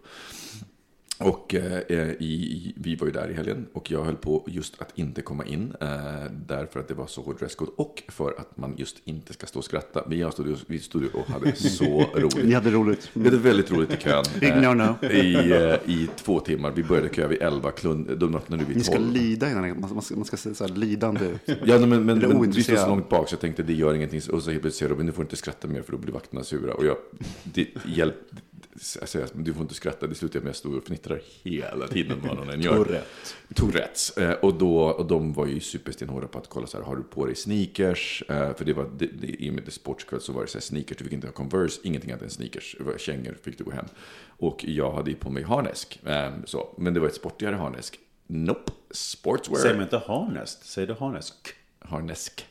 Och 1.18 1.54
eh, 1.54 1.80
i, 1.88 2.12
i, 2.18 2.74
vi 2.76 2.96
var 2.96 3.06
ju 3.06 3.12
där 3.12 3.30
i 3.30 3.34
helgen 3.34 3.66
och 3.72 3.90
jag 3.90 4.04
höll 4.04 4.16
på 4.16 4.44
just 4.46 4.82
att 4.82 4.98
inte 4.98 5.22
komma 5.22 5.44
in 5.44 5.74
eh, 5.80 5.88
därför 6.46 6.80
att 6.80 6.88
det 6.88 6.94
var 6.94 7.06
så 7.06 7.22
hård 7.22 7.38
dresscode 7.38 7.70
och 7.76 8.02
för 8.08 8.34
att 8.38 8.56
man 8.56 8.74
just 8.76 8.96
inte 9.04 9.32
ska 9.32 9.46
stå 9.46 9.58
och 9.58 9.64
skratta. 9.64 10.04
Vi 10.08 10.30
stod, 10.32 10.56
vi 10.66 10.78
stod 10.78 11.04
och 11.14 11.26
hade 11.26 11.52
så 11.56 12.04
roligt. 12.14 12.44
Ni 12.44 12.54
hade 12.54 12.70
roligt. 12.70 13.10
Vi 13.12 13.24
hade 13.24 13.36
väldigt 13.36 13.70
roligt 13.70 13.92
i 13.92 13.96
kön. 13.96 14.24
Big 14.40 14.48
eh, 14.50 14.56
no-no. 14.56 15.12
I, 15.12 15.52
eh, 15.52 15.94
I 15.94 16.08
två 16.16 16.40
timmar. 16.40 16.70
Vi 16.70 16.84
började 16.84 17.08
kö 17.08 17.26
vid 17.26 17.42
11, 17.42 17.70
klund, 17.70 18.18
de 18.18 18.34
öppnade 18.34 18.64
vid 18.64 18.76
Ni 18.76 18.84
ska 18.84 18.96
12. 18.96 19.12
lida 19.12 19.50
innan 19.50 19.80
man, 19.80 19.94
man 19.94 20.02
ska, 20.02 20.14
man 20.14 20.24
ska 20.24 20.36
se 20.36 20.54
så 20.54 20.66
här 20.66 20.74
lidande 20.74 21.24
ut. 21.24 21.58
Ja, 21.64 21.78
men, 21.78 21.88
men, 21.88 22.18
men 22.18 22.50
vi 22.50 22.62
stod 22.62 22.78
så 22.78 22.88
långt 22.88 23.08
bak 23.08 23.28
så 23.28 23.34
jag 23.34 23.40
tänkte 23.40 23.62
det 23.62 23.72
gör 23.72 23.94
ingenting. 23.94 24.20
Och 24.32 24.42
så 24.42 24.50
helt 24.50 24.62
plötsligt 24.62 24.74
säger 24.74 24.90
Robin, 24.90 25.06
du 25.06 25.12
får 25.12 25.24
inte 25.24 25.36
skratta 25.36 25.68
mer 25.68 25.82
för 25.82 25.92
då 25.92 25.98
blir 25.98 26.12
vakterna 26.12 26.44
sura. 26.44 26.74
Och 26.74 26.86
jag, 26.86 26.96
det, 27.44 27.68
hjälp, 27.86 28.16
säger, 28.80 29.28
du 29.32 29.54
får 29.54 29.62
inte 29.62 29.74
skratta. 29.74 30.06
Det 30.06 30.14
slutar 30.14 30.40
med 30.40 30.44
att 30.44 30.48
jag 30.48 30.56
står 30.56 30.76
och 30.76 30.84
fnittrar 30.84 31.20
hela 31.42 31.86
tiden 31.88 32.20
vad 32.22 32.36
någon 32.36 32.50
än 32.50 32.60
gör. 32.60 32.76
Tourette. 32.76 33.06
Tourettes. 33.54 34.16
Eh, 34.16 34.32
och, 34.32 34.54
då, 34.54 34.80
och 34.80 35.06
de 35.06 35.32
var 35.32 35.46
ju 35.46 35.60
superstenhårda 35.60 36.26
på 36.26 36.38
att 36.38 36.48
kolla 36.48 36.66
så 36.66 36.78
här, 36.78 36.84
har 36.84 36.96
du 36.96 37.02
på 37.02 37.26
dig 37.26 37.34
sneakers? 37.34 38.22
Eh, 38.28 38.54
för 38.54 38.64
det 38.64 38.72
var, 38.72 38.90
det, 38.98 39.06
det, 39.06 39.26
i 39.26 39.50
och 39.50 39.54
med 39.54 39.64
det 39.64 39.70
sportskväll 39.70 40.20
så 40.20 40.32
var 40.32 40.42
det 40.42 40.48
så 40.48 40.58
här, 40.58 40.62
sneakers, 40.62 40.96
du 40.96 41.04
fick 41.04 41.12
inte 41.12 41.26
ha 41.26 41.32
Converse, 41.32 41.80
ingenting 41.84 42.10
annat 42.10 42.22
än 42.22 42.30
sneakers. 42.30 42.76
Det 42.78 42.84
var 42.84 42.98
Kängor 42.98 43.36
fick 43.42 43.58
du 43.58 43.64
gå 43.64 43.70
hem. 43.70 43.86
Och 44.26 44.64
jag 44.64 44.92
hade 44.92 45.10
ju 45.10 45.16
på 45.16 45.30
mig 45.30 45.42
harnesk. 45.42 46.00
Eh, 46.04 46.30
så, 46.44 46.74
men 46.78 46.94
det 46.94 47.00
var 47.00 47.06
ett 47.06 47.14
sportigare 47.14 47.56
harnesk. 47.56 47.98
Nope, 48.26 48.72
sportswear. 48.90 49.60
Säger 49.60 49.74
man 49.74 49.84
inte 49.84 49.98
harnest? 50.06 50.66
Säger 50.66 50.88
du 50.88 50.94
harnesk? 50.94 51.34
Harnesk. 51.78 52.46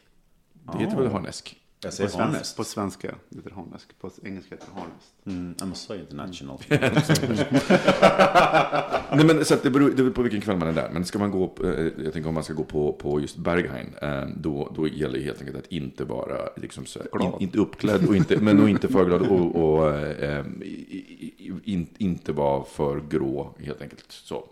Det 0.74 0.79
heter 0.79 0.98
väl 0.98 1.12
harnesk? 1.12 1.55
Jag 1.81 1.91
På, 1.91 1.96
säger 1.96 2.10
svensk, 2.10 2.24
harnest. 2.34 2.57
på 2.57 2.63
svenska 2.63 3.07
heter 3.07 3.50
det 3.50 3.55
harnesk. 3.55 4.00
På 4.00 4.10
engelska 4.24 4.55
heter 4.55 4.67
det 4.74 4.79
harnest. 4.81 5.13
Mm, 5.25 5.55
I'm 5.55 5.74
so 5.74 5.93
international. 5.96 6.60
Nej, 9.12 9.25
men, 9.25 9.46
så 9.46 9.55
det, 9.63 9.69
beror, 9.69 9.89
det 9.89 9.96
beror 9.96 10.10
på 10.12 10.22
vilken 10.22 10.41
kväll 10.41 10.57
man 10.57 10.67
är 10.67 10.74
där. 10.74 10.89
Men 10.93 11.05
ska 11.05 11.19
man 11.19 11.31
gå, 11.31 11.48
på, 11.48 11.65
eh, 11.67 11.88
jag 12.03 12.13
tänker 12.13 12.27
om 12.27 12.34
man 12.34 12.43
ska 12.43 12.53
gå 12.53 12.63
på, 12.63 12.93
på 12.93 13.19
just 13.22 13.38
Berghain, 13.38 13.88
eh, 14.01 14.24
då, 14.38 14.72
då 14.75 14.88
gäller 14.88 15.19
det 15.19 15.25
helt 15.25 15.39
enkelt 15.39 15.57
att 15.57 15.67
inte 15.72 16.03
vara 16.03 16.38
liksom, 16.55 16.86
så, 16.86 17.00
in, 17.22 17.31
inte 17.39 17.57
uppklädd, 17.60 18.07
och 18.07 18.15
inte, 18.15 18.38
men 18.38 18.60
och 18.62 18.69
inte 18.69 18.88
för 18.88 19.05
glad 19.05 19.22
och, 19.22 19.55
och 19.55 19.93
eh, 19.96 20.46
i- 20.62 21.34
i- 21.38 21.53
in, 21.74 21.88
inte 21.98 22.31
vara 22.31 22.63
för 22.63 23.01
grå 23.10 23.53
helt 23.60 23.81
enkelt. 23.81 24.05
Så. 24.12 24.48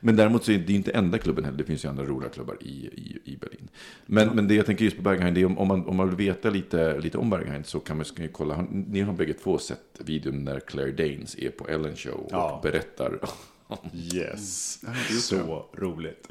Men 0.00 0.16
däremot 0.16 0.44
så 0.44 0.52
är 0.52 0.58
det 0.58 0.72
inte 0.72 0.90
enda 0.90 1.18
klubben 1.18 1.44
heller, 1.44 1.58
det 1.58 1.64
finns 1.64 1.84
ju 1.84 1.88
andra 1.88 2.04
roliga 2.04 2.30
klubbar 2.30 2.56
i, 2.60 2.66
i, 2.86 3.18
i 3.24 3.36
Berlin. 3.36 3.68
Men, 4.06 4.28
men 4.28 4.48
det 4.48 4.54
jag 4.54 4.66
tänker 4.66 4.84
just 4.84 4.96
på 4.96 5.02
Berghain, 5.02 5.34
det 5.34 5.40
är 5.40 5.44
om, 5.46 5.58
om, 5.58 5.68
man, 5.68 5.86
om 5.86 5.96
man 5.96 6.06
vill 6.08 6.16
veta 6.16 6.50
lite, 6.50 7.00
lite 7.00 7.18
om 7.18 7.30
Berghain 7.30 7.64
så 7.64 7.80
kan 7.80 7.96
man 7.96 8.06
ju 8.16 8.28
kolla, 8.28 8.54
har- 8.54 8.66
ni 8.70 9.00
har 9.00 9.12
bägge 9.12 9.32
två 9.34 9.58
sett 9.58 9.78
videon 9.98 10.44
när 10.44 10.60
Claire 10.60 10.92
Danes 10.92 11.38
är 11.38 11.50
på 11.50 11.68
Ellen 11.68 11.96
Show 11.96 12.12
och 12.20 12.28
Ja. 12.32 12.60
berättar 12.62 13.18
Yes. 14.14 14.80
Så 15.22 15.66
roligt. 15.76 16.28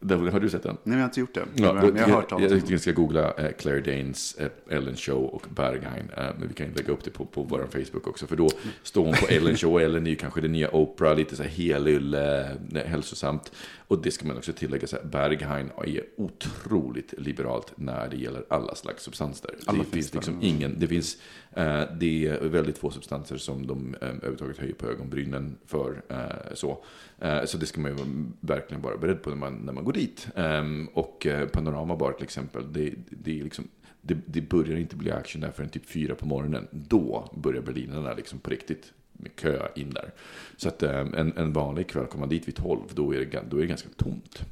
Har 0.00 0.40
du 0.40 0.50
sett 0.50 0.62
den? 0.62 0.74
Nej, 0.74 0.80
men 0.82 0.92
jag 0.92 1.00
har 1.00 1.08
inte 1.08 1.20
gjort 1.20 1.34
det. 1.34 1.44
Ja, 1.54 1.72
men 1.72 1.96
jag 1.96 2.06
har 2.06 2.14
hört 2.14 2.22
jag, 2.22 2.28
talas 2.28 2.42
jag 2.42 2.52
om 2.52 2.60
tycker 2.60 2.72
ni 2.72 2.78
ska 2.78 2.92
googla 2.92 3.32
eh, 3.32 3.52
Claire 3.58 3.80
Danes, 3.80 4.34
eh, 4.34 4.76
Ellen 4.76 4.96
Show 4.96 5.24
och 5.24 5.46
Berghain. 5.54 6.10
Eh, 6.16 6.24
men 6.38 6.48
vi 6.48 6.54
kan 6.54 6.66
lägga 6.70 6.92
upp 6.92 7.04
det 7.04 7.10
på, 7.10 7.24
på 7.24 7.42
vår 7.42 7.66
Facebook 7.72 8.06
också. 8.06 8.26
För 8.26 8.36
då 8.36 8.48
står 8.82 9.04
hon 9.04 9.14
på 9.14 9.26
Ellen 9.28 9.56
Show. 9.56 9.80
Ellen 9.80 10.06
är 10.06 10.10
ju 10.10 10.16
kanske 10.16 10.40
det 10.40 10.48
nya 10.48 10.74
Oprah, 10.74 11.16
lite 11.16 11.36
så 11.36 11.42
här 11.42 11.50
helyll, 11.50 12.14
eh, 12.14 12.82
hälsosamt. 12.86 13.52
Och 13.88 14.02
det 14.02 14.10
ska 14.10 14.26
man 14.26 14.36
också 14.36 14.52
tillägga, 14.52 14.86
så 14.86 14.96
här, 14.96 15.04
Berghain 15.04 15.70
är 15.86 16.04
otroligt 16.16 17.14
liberalt 17.18 17.72
när 17.76 18.08
det 18.08 18.16
gäller 18.16 18.44
alla 18.48 18.74
slags 18.74 19.02
substanser. 19.02 19.50
Alla 19.66 19.78
det 19.78 19.84
finns 19.84 20.14
liksom 20.14 20.38
ingen, 20.42 20.80
det 20.80 20.88
finns, 20.88 21.16
eh, 21.52 21.82
det 22.00 22.26
är 22.26 22.48
väldigt 22.48 22.78
få 22.78 22.90
substanser 22.90 23.36
som 23.36 23.66
de 23.66 23.94
eh, 23.94 24.08
överhuvudtaget 24.08 24.58
höjer 24.58 24.74
på 24.74 24.86
ögonbrynen 24.86 25.58
för. 25.66 26.02
Eh, 26.08 26.54
så. 26.54 26.84
Eh, 27.18 27.44
så 27.44 27.58
det 27.58 27.66
ska 27.66 27.80
man 27.80 27.90
ju 27.90 28.04
verkligen 28.40 28.82
vara 28.82 28.96
beredd 28.96 29.22
på 29.22 29.30
när 29.30 29.36
man, 29.36 29.54
när 29.54 29.72
man 29.72 29.84
går 29.84 29.92
dit. 29.92 30.28
Ehm, 30.34 30.88
och 30.92 31.26
eh, 31.26 31.48
Panorama 31.48 31.96
Bar 31.96 32.12
till 32.12 32.24
exempel, 32.24 32.72
det, 32.72 32.94
det 33.10 33.40
är 33.40 33.44
liksom 33.44 33.68
det, 34.00 34.18
det 34.26 34.40
börjar 34.40 34.76
inte 34.76 34.96
bli 34.96 35.10
action 35.10 35.40
där 35.40 35.50
förrän 35.50 35.68
typ 35.68 35.86
fyra 35.86 36.14
på 36.14 36.26
morgonen. 36.26 36.68
Då 36.70 37.30
börjar 37.34 37.62
berlinarna 37.62 38.14
liksom 38.14 38.38
på 38.38 38.50
riktigt 38.50 38.92
kö 39.36 39.68
in 39.74 39.90
där. 39.90 40.10
Så 40.56 40.68
att 40.68 40.82
eh, 40.82 40.98
en, 41.00 41.32
en 41.36 41.52
vanlig 41.52 41.88
kväll, 41.88 42.06
kommer 42.06 42.20
man 42.20 42.28
dit 42.28 42.48
vid 42.48 42.56
tolv, 42.56 42.82
då 42.94 43.14
är 43.14 43.18
det, 43.24 43.42
då 43.50 43.56
är 43.56 43.60
det 43.60 43.66
ganska 43.66 43.88
tomt. 43.96 44.42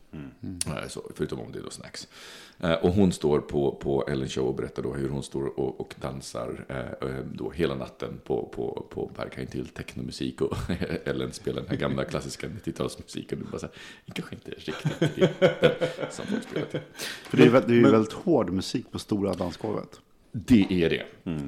Eh, 0.67 0.89
Så, 0.89 1.03
förutom 1.15 1.41
om 1.41 1.53
det 1.53 1.59
är 1.59 1.63
då 1.63 1.71
snacks. 1.71 2.09
Eh, 2.61 2.73
Och 2.73 2.93
hon 2.93 3.13
står 3.13 3.41
på, 3.41 3.73
på 3.75 4.05
Ellen 4.09 4.29
Show 4.29 4.47
och 4.49 4.55
berättar 4.55 4.83
då 4.83 4.93
hur 4.95 5.09
hon 5.09 5.23
står 5.23 5.59
och, 5.61 5.81
och 5.81 5.95
dansar 6.01 6.65
då 7.35 7.51
hela 7.51 7.75
natten 7.75 8.21
på, 8.25 8.47
på, 8.47 8.87
på 8.91 9.11
Berghain 9.17 9.47
till 9.47 9.69
technomusik. 9.69 10.41
Och 10.41 10.57
Ellen 11.05 11.33
spelar 11.33 11.61
den 11.61 11.71
här 11.71 11.77
gamla 11.77 12.05
klassiska 12.05 12.47
90-talsmusiken. 12.49 13.29
Det 13.29 13.35
är 13.47 13.51
bara 13.51 13.59
så 13.59 13.67
här, 13.67 13.75
det 14.07 14.13
kanske 14.13 14.35
inte 14.35 14.51
är 14.51 14.55
riktigt 14.55 15.17
det 15.17 16.13
som 16.13 16.27
folk 16.27 16.43
spelar 16.51 16.67
till. 16.67 16.81
För 17.29 17.37
det 17.37 17.45
är, 17.45 17.51
vä- 17.51 17.65
det 17.67 17.73
är 17.73 17.77
ju 17.77 17.91
väldigt 17.91 18.13
hård 18.13 18.51
musik 18.51 18.91
på 18.93 18.99
stora 18.99 19.33
dansgolvet. 19.35 20.01
Det 20.37 20.67
är 20.71 20.91
det. 20.91 21.03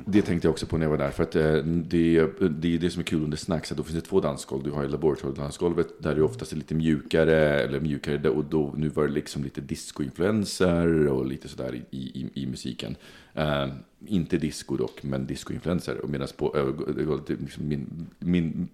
Det 0.07 0.23
tänkte 0.23 0.47
jag 0.47 0.52
också 0.52 0.66
på 0.66 0.78
när 0.78 0.85
jag 0.85 0.90
var 0.90 0.99
där. 0.99 1.11
För 1.11 1.23
att 1.23 1.37
eh, 1.37 1.55
det, 1.64 2.26
det 2.50 2.75
är 2.75 2.78
det 2.78 2.90
som 2.90 3.00
är 3.00 3.05
kul 3.05 3.23
under 3.25 3.37
snacks. 3.37 3.73
Att 3.73 3.78
då 3.78 3.85
finns 3.85 4.02
det 4.02 4.09
två 4.09 4.21
dansgolv. 4.21 4.62
Du 4.64 4.71
har 4.71 4.83
ju 4.83 4.88
laboratoriedansgolvet 4.88 6.02
där 6.02 6.14
det 6.14 6.23
oftast 6.23 6.52
är 6.52 6.57
lite 6.57 6.75
mjukare. 6.75 7.61
Eller 7.61 7.81
mjukare. 7.81 8.28
Och 8.28 8.45
då, 8.45 8.75
nu 8.76 8.88
var 8.88 9.07
det 9.07 9.12
liksom 9.12 9.45
lite 9.45 9.61
discoinfluenser 9.61 11.07
och 11.07 11.26
lite 11.26 11.49
sådär 11.49 11.75
i, 11.90 11.97
i, 11.99 12.31
i 12.35 12.47
musiken. 12.47 12.97
Eh, 13.35 13.66
inte 14.07 14.37
disco 14.37 14.76
dock, 14.76 15.02
men 15.02 15.26
discoinfluenser. 15.26 15.99
Och 15.99 16.11
medan 16.11 16.28
på 16.37 16.57
övergolvet, 16.57 17.28
liksom 17.28 17.69
min, 17.69 18.07
min 18.19 18.69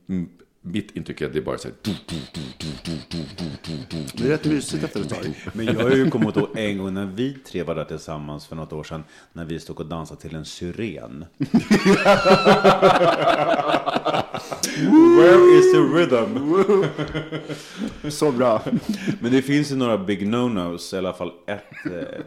mitt 0.62 0.96
intryck 0.96 1.20
är 1.20 1.26
att 1.26 1.32
det 1.32 1.40
bara 1.40 1.54
är 1.54 1.58
så 1.58 1.68
här... 1.68 1.76
Det 4.14 4.24
är 4.24 4.28
rätt 4.28 4.44
mysigt 4.44 4.84
efter 4.84 5.00
ett 5.00 5.08
tag. 5.08 5.50
Men 5.52 5.66
jag 5.66 5.74
har 5.74 5.90
ju 5.90 6.10
kommit 6.10 6.36
ihåg 6.36 6.48
en 6.54 6.78
gång 6.78 6.94
när 6.94 7.06
vi 7.06 7.34
tre 7.34 7.62
var 7.62 7.74
där 7.74 7.84
tillsammans 7.84 8.46
för 8.46 8.56
något 8.56 8.72
år 8.72 8.84
sedan. 8.84 9.04
När 9.32 9.44
vi 9.44 9.60
stod 9.60 9.80
och 9.80 9.86
dansade 9.86 10.20
till 10.20 10.34
en 10.34 10.44
syren. 10.44 11.24
Where 15.16 15.58
is 15.58 15.72
the 15.72 15.78
rhythm? 15.78 16.38
så 18.10 18.32
bra. 18.32 18.62
Men 19.20 19.32
det 19.32 19.42
finns 19.42 19.72
ju 19.72 19.76
några 19.76 19.98
big 19.98 20.28
no-nos. 20.28 20.94
I 20.94 20.98
alla 20.98 21.12
fall 21.12 21.32
ett 21.46 21.64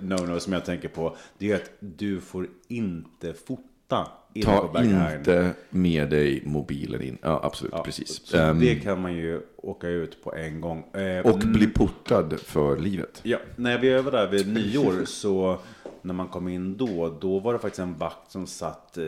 no-no 0.01 0.39
som 0.39 0.53
jag 0.53 0.65
tänker 0.65 0.87
på. 0.87 1.17
Det 1.37 1.51
är 1.51 1.55
att 1.55 1.71
du 1.79 2.21
får 2.21 2.47
inte 2.67 3.33
fota 3.33 3.74
på 3.87 4.41
Ta 4.43 4.83
inte 4.83 5.53
med 5.69 6.09
dig 6.09 6.43
mobilen 6.45 7.01
in. 7.01 7.17
Ja, 7.21 7.39
absolut, 7.43 7.73
Ja, 7.77 7.83
precis. 7.83 8.25
Så 8.25 8.37
Ehm, 8.37 8.59
det 8.59 8.75
kan 8.75 9.01
man 9.01 9.13
ju 9.13 9.41
åka 9.57 9.87
ut 9.87 10.23
på 10.23 10.35
en 10.35 10.61
gång. 10.61 10.83
Eh, 10.93 11.25
och 11.25 11.39
bli 11.39 11.67
portad 11.67 12.39
för 12.39 12.77
livet. 12.77 13.19
Ja, 13.23 13.37
när 13.55 13.77
vi 13.79 14.01
var 14.01 14.11
där 14.11 14.27
vid 14.27 14.53
nyår 14.53 15.05
så 15.05 15.57
när 16.01 16.13
man 16.13 16.27
kom 16.27 16.47
in 16.47 16.77
då, 16.77 17.17
då 17.21 17.39
var 17.39 17.53
det 17.53 17.59
faktiskt 17.59 17.79
en 17.79 17.97
vakt 17.97 18.31
som 18.31 18.47
satt 18.47 18.97
eh, 18.97 19.03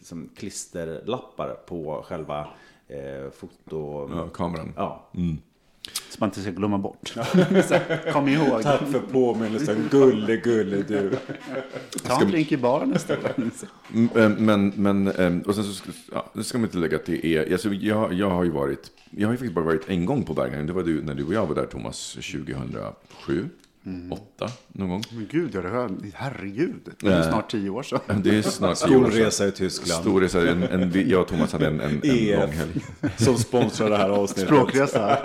som 0.00 0.30
klisterlappar 0.36 1.48
på 1.66 2.04
själva 2.08 2.48
eh, 2.88 3.30
foto... 3.30 4.10
Ja, 4.16 4.28
kameran. 4.28 4.72
Ja. 4.76 5.08
Så 6.08 6.16
man 6.18 6.28
inte 6.28 6.40
ska 6.40 6.50
glömma 6.50 6.78
bort. 6.78 7.14
Kom 8.12 8.28
ihåg. 8.28 8.62
Tack 8.62 8.80
för 8.90 9.00
påminnelsen, 9.00 9.88
gulle 9.90 10.36
gulle 10.36 10.76
du. 10.88 11.10
Ta 12.02 12.20
en 12.20 12.30
drink 12.30 12.52
i 12.52 12.56
baren 12.56 12.96
istället. 12.96 13.38
Mm, 13.38 14.08
eh, 14.16 14.28
Men, 14.28 14.72
men 14.76 15.08
eh, 15.08 15.48
och 15.48 15.54
sen 15.54 15.64
så 15.64 15.72
ska, 15.72 15.90
ja, 16.12 16.30
det 16.32 16.44
ska 16.44 16.58
man 16.58 16.64
inte 16.64 16.78
lägga 16.78 16.96
att 16.96 17.06
det 17.06 17.26
är, 17.26 17.52
alltså, 17.52 17.68
jag, 17.68 18.12
jag 18.12 18.30
har 18.30 18.44
ju 18.44 18.50
varit, 18.50 18.90
jag 19.10 19.28
har 19.28 19.32
ju 19.32 19.38
faktiskt 19.38 19.54
bara 19.54 19.64
varit 19.64 19.88
en 19.88 20.06
gång 20.06 20.22
på 20.22 20.34
Berghain. 20.34 20.66
Det 20.66 20.72
var 20.72 20.82
du, 20.82 21.02
när 21.02 21.14
du 21.14 21.24
och 21.24 21.34
jag 21.34 21.46
var 21.46 21.54
där 21.54 21.66
Thomas, 21.66 22.12
2007, 22.12 23.48
2008 23.86 24.48
någon 24.72 24.88
gång. 24.88 25.02
Men 25.12 25.28
gud, 25.30 25.50
ja, 25.54 25.62
det 25.62 25.68
här, 25.68 25.90
herregud. 26.14 26.88
Det 27.00 27.06
är 27.08 27.20
Eh. 27.20 27.28
snart 27.28 27.50
tio 27.50 27.70
år 27.70 27.82
sedan. 27.82 28.00
Det 28.24 28.36
är 28.38 28.42
snart 28.42 28.76
tio 28.76 28.96
år 28.96 29.30
sedan. 29.30 29.48
I 29.48 29.52
Tyskland. 29.52 30.00
Stor 30.02 30.20
resa, 30.20 30.50
en, 30.50 30.62
en, 30.62 31.08
jag 31.10 31.20
och 31.22 31.28
Thomas 31.28 31.52
hade 31.52 31.66
en, 31.66 31.80
en, 31.80 31.90
en 31.90 32.00
EF. 32.04 32.40
lång 32.40 32.50
helg. 32.52 32.84
Som 33.16 33.36
sponsrar 33.38 33.90
det 33.90 33.96
här 33.96 34.08
avsnittet. 34.08 34.44
Språkresa. 34.48 35.18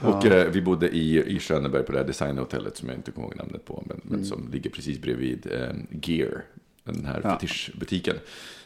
Och 0.00 0.26
eh, 0.26 0.50
vi 0.50 0.62
bodde 0.62 0.88
i, 0.88 1.36
i 1.36 1.40
Schöneberg 1.40 1.82
på 1.82 1.92
det 1.92 1.98
här 1.98 2.04
designhotellet 2.06 2.76
som 2.76 2.88
jag 2.88 2.98
inte 2.98 3.10
kommer 3.10 3.28
ihåg 3.28 3.36
namnet 3.36 3.64
på. 3.64 3.84
Men, 3.88 4.00
men 4.02 4.14
Mm. 4.14 4.24
som 4.24 4.48
ligger 4.52 4.70
precis 4.70 4.98
bredvid 5.00 5.46
eh, 5.52 5.76
Gear, 6.02 6.44
den 6.84 7.04
här 7.04 7.20
Ja. 7.24 7.30
fetischbutiken. 7.38 8.16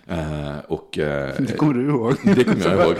Eh, 0.06 0.58
och, 0.68 0.98
eh, 0.98 1.34
Det 1.38 1.56
kommer 1.56 1.74
du 1.74 1.88
ihåg. 1.88 2.14
Det 2.36 2.44
kommer 2.44 2.64
jag 2.66 2.86
ihåg. 2.86 2.96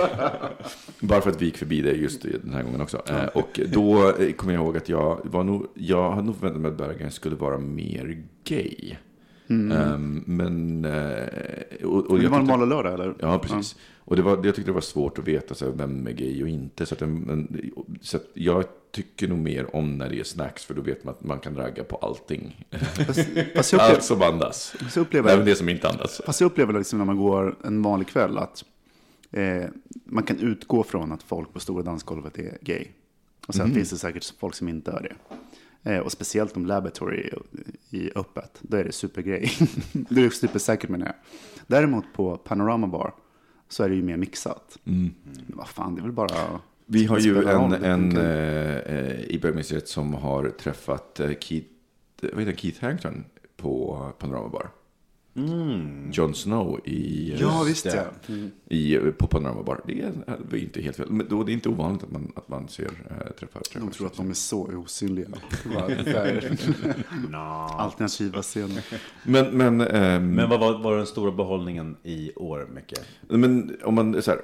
Bara 1.01 1.21
för 1.21 1.31
att 1.31 1.43
vi 1.43 1.45
gick 1.47 1.57
förbi 1.59 1.83
det 1.83 1.93
just 1.93 2.23
den 2.23 2.53
här 2.55 2.63
gången 2.63 2.81
också. 2.81 3.03
Eh, 3.09 3.25
Och 3.25 3.61
då 3.69 4.13
kommer 4.37 4.53
jag 4.55 4.63
ihåg 4.65 4.77
att 4.77 4.89
jag 4.89 5.21
var 5.25 5.45
nog, 5.45 5.67
jag 5.75 6.11
hade 6.11 6.27
nog 6.27 6.37
förväntat 6.37 6.63
mig 6.63 6.71
att 6.71 6.77
Berggren 6.79 7.11
skulle 7.11 7.37
vara 7.37 7.59
mer 7.59 8.23
gay. 8.45 8.97
Ehm, 9.49 10.23
men... 10.27 10.85
Och, 11.85 12.07
och 12.11 12.19
Det 12.19 12.29
var 12.29 12.39
en 12.39 12.47
tyckte- 12.47 12.65
lördag 12.67 12.95
eller? 12.95 13.15
Ja, 13.19 13.39
precis. 13.39 13.77
Och 14.11 14.17
det 14.17 14.23
var, 14.23 14.31
jag 14.31 14.55
tyckte 14.55 14.63
det 14.63 14.73
var 14.73 14.81
svårt 14.81 15.19
att 15.19 15.29
veta 15.29 15.55
så 15.55 15.65
här, 15.65 15.73
vem 15.73 16.07
är 16.07 16.13
gay 16.13 16.43
och 16.43 16.49
inte. 16.49 16.87
Så, 16.87 16.95
att 16.95 17.03
en, 17.03 17.31
en, 17.31 17.73
så 18.01 18.17
att 18.17 18.27
jag 18.35 18.65
tycker 18.91 19.29
nog 19.29 19.39
mer 19.39 19.77
om 19.77 19.99
när 19.99 20.09
det 20.09 20.21
är 20.21 20.25
snacks, 20.25 20.65
för 20.65 20.75
då 20.75 20.83
vet 20.83 21.05
man 21.05 21.15
att 21.15 21.25
man 21.25 21.39
kan 21.39 21.57
ragga 21.57 21.85
på 21.85 21.97
allting. 21.97 22.67
Fast, 23.07 23.29
fast 23.57 23.73
jag 23.73 23.81
Allt 23.83 23.93
upplever, 23.93 24.01
som 24.01 24.23
andas. 24.23 24.75
fast 24.79 24.97
upplever, 24.97 25.31
Även 25.33 25.47
det 25.47 25.57
som 25.57 25.69
inte 25.69 25.89
andas. 25.89 26.21
fast 26.27 26.41
jag 26.41 26.47
upplever 26.47 26.73
liksom 26.73 26.99
när 26.99 27.07
man 27.07 27.17
går 27.17 27.57
en 27.65 27.83
vanlig 27.83 28.09
kväll 28.09 28.39
att 28.39 28.65
eh, 29.31 29.65
man 30.05 30.25
kan 30.25 30.39
utgå 30.39 30.83
från 30.83 31.13
att 31.13 31.23
folk 31.23 31.53
på 31.53 31.61
stora 31.61 31.83
dansgolvet 31.83 32.39
är 32.39 32.59
gay. 32.61 32.87
Och 33.47 33.55
sen 33.55 33.75
finns 33.75 33.91
det 33.91 33.97
säkert 33.99 34.35
folk 34.39 34.55
som 34.55 34.69
inte 34.69 34.91
är 34.91 35.03
det. 35.83 35.93
Eh, 35.93 35.99
och 35.99 36.13
speciellt 36.13 36.57
om 36.57 36.67
Laboratory 36.67 37.31
i, 37.91 38.11
öppet, 38.15 38.59
då 38.61 38.77
är 38.77 38.85
det 38.85 38.93
supergrej. 38.93 39.53
det 39.93 40.23
är 40.23 40.31
supersäkert 40.31 40.91
menar 40.91 41.07
jag. 41.07 41.15
Däremot 41.67 42.05
på 42.15 42.37
Panorama 42.37 42.87
Bar 42.87 43.15
så 43.71 43.85
är 43.85 43.89
det 43.89 43.95
ju 43.95 44.03
mer 44.03 44.17
mixat. 44.17 44.79
Men 44.85 45.57
vad 45.57 45.69
fan, 45.69 45.95
det 45.95 46.01
är 46.01 46.03
väl 46.03 46.13
bara... 46.13 46.61
Vi 46.87 47.07
har 47.07 47.19
ju 47.19 47.49
en, 47.49 47.73
en 47.73 48.17
eh, 48.17 48.77
eh, 48.77 49.21
i 49.21 49.39
Bergministeriet 49.43 49.89
som 49.89 50.15
har 50.15 50.51
träffat 50.51 51.21
eh, 51.21 51.31
Keith, 51.41 51.69
vad 52.21 52.39
heter 52.39 52.61
Keith 52.61 52.83
Harington 52.83 53.25
på 53.57 53.99
Panorama 54.19 54.49
Bar. 54.49 54.71
Mm. 55.35 56.11
Jon 56.13 56.35
Snow 56.35 56.81
i, 56.85 57.35
ja, 57.41 57.65
visst, 57.67 57.85
ja. 57.85 57.93
Eh, 57.93 58.07
mm. 58.29 58.51
I, 58.69 58.95
eh, 58.95 59.03
på 59.03 59.27
Panorama 59.27 59.63
Bar. 59.63 59.81
Det 59.87 60.01
är 60.01 60.13
eh, 60.53 60.63
inte 60.63 60.81
helt 60.83 60.97
fel. 60.97 61.11
Men 61.11 61.27
då, 61.29 61.45
det 61.45 61.53
är 61.53 61.55
inte 61.55 61.69
ovanligt 61.69 62.03
att 62.03 62.13
man, 62.13 62.33
att 62.37 62.49
man 62.49 62.69
ser 62.69 62.85
äh, 62.85 63.33
träffar. 63.39 63.63
De 63.75 63.91
tror 63.91 64.07
att 64.07 64.17
de 64.17 64.31
är 64.31 64.35
så 64.35 64.63
osynliga. 64.63 65.29
no. 67.31 67.37
Alternativa 67.79 68.43
scener. 68.43 68.85
Men, 69.25 69.57
men, 69.57 69.81
ähm, 69.81 70.35
men 70.35 70.49
vad 70.49 70.61
var, 70.61 70.79
var, 70.79 70.97
den 70.97 71.07
stora 71.07 71.33
behållningen 71.33 71.97
i 72.03 72.33
år, 72.37 72.69
mycket? 72.75 73.01
Men 73.29 73.77
om 73.85 73.95
man, 73.95 74.23
så 74.23 74.31
här, 74.31 74.41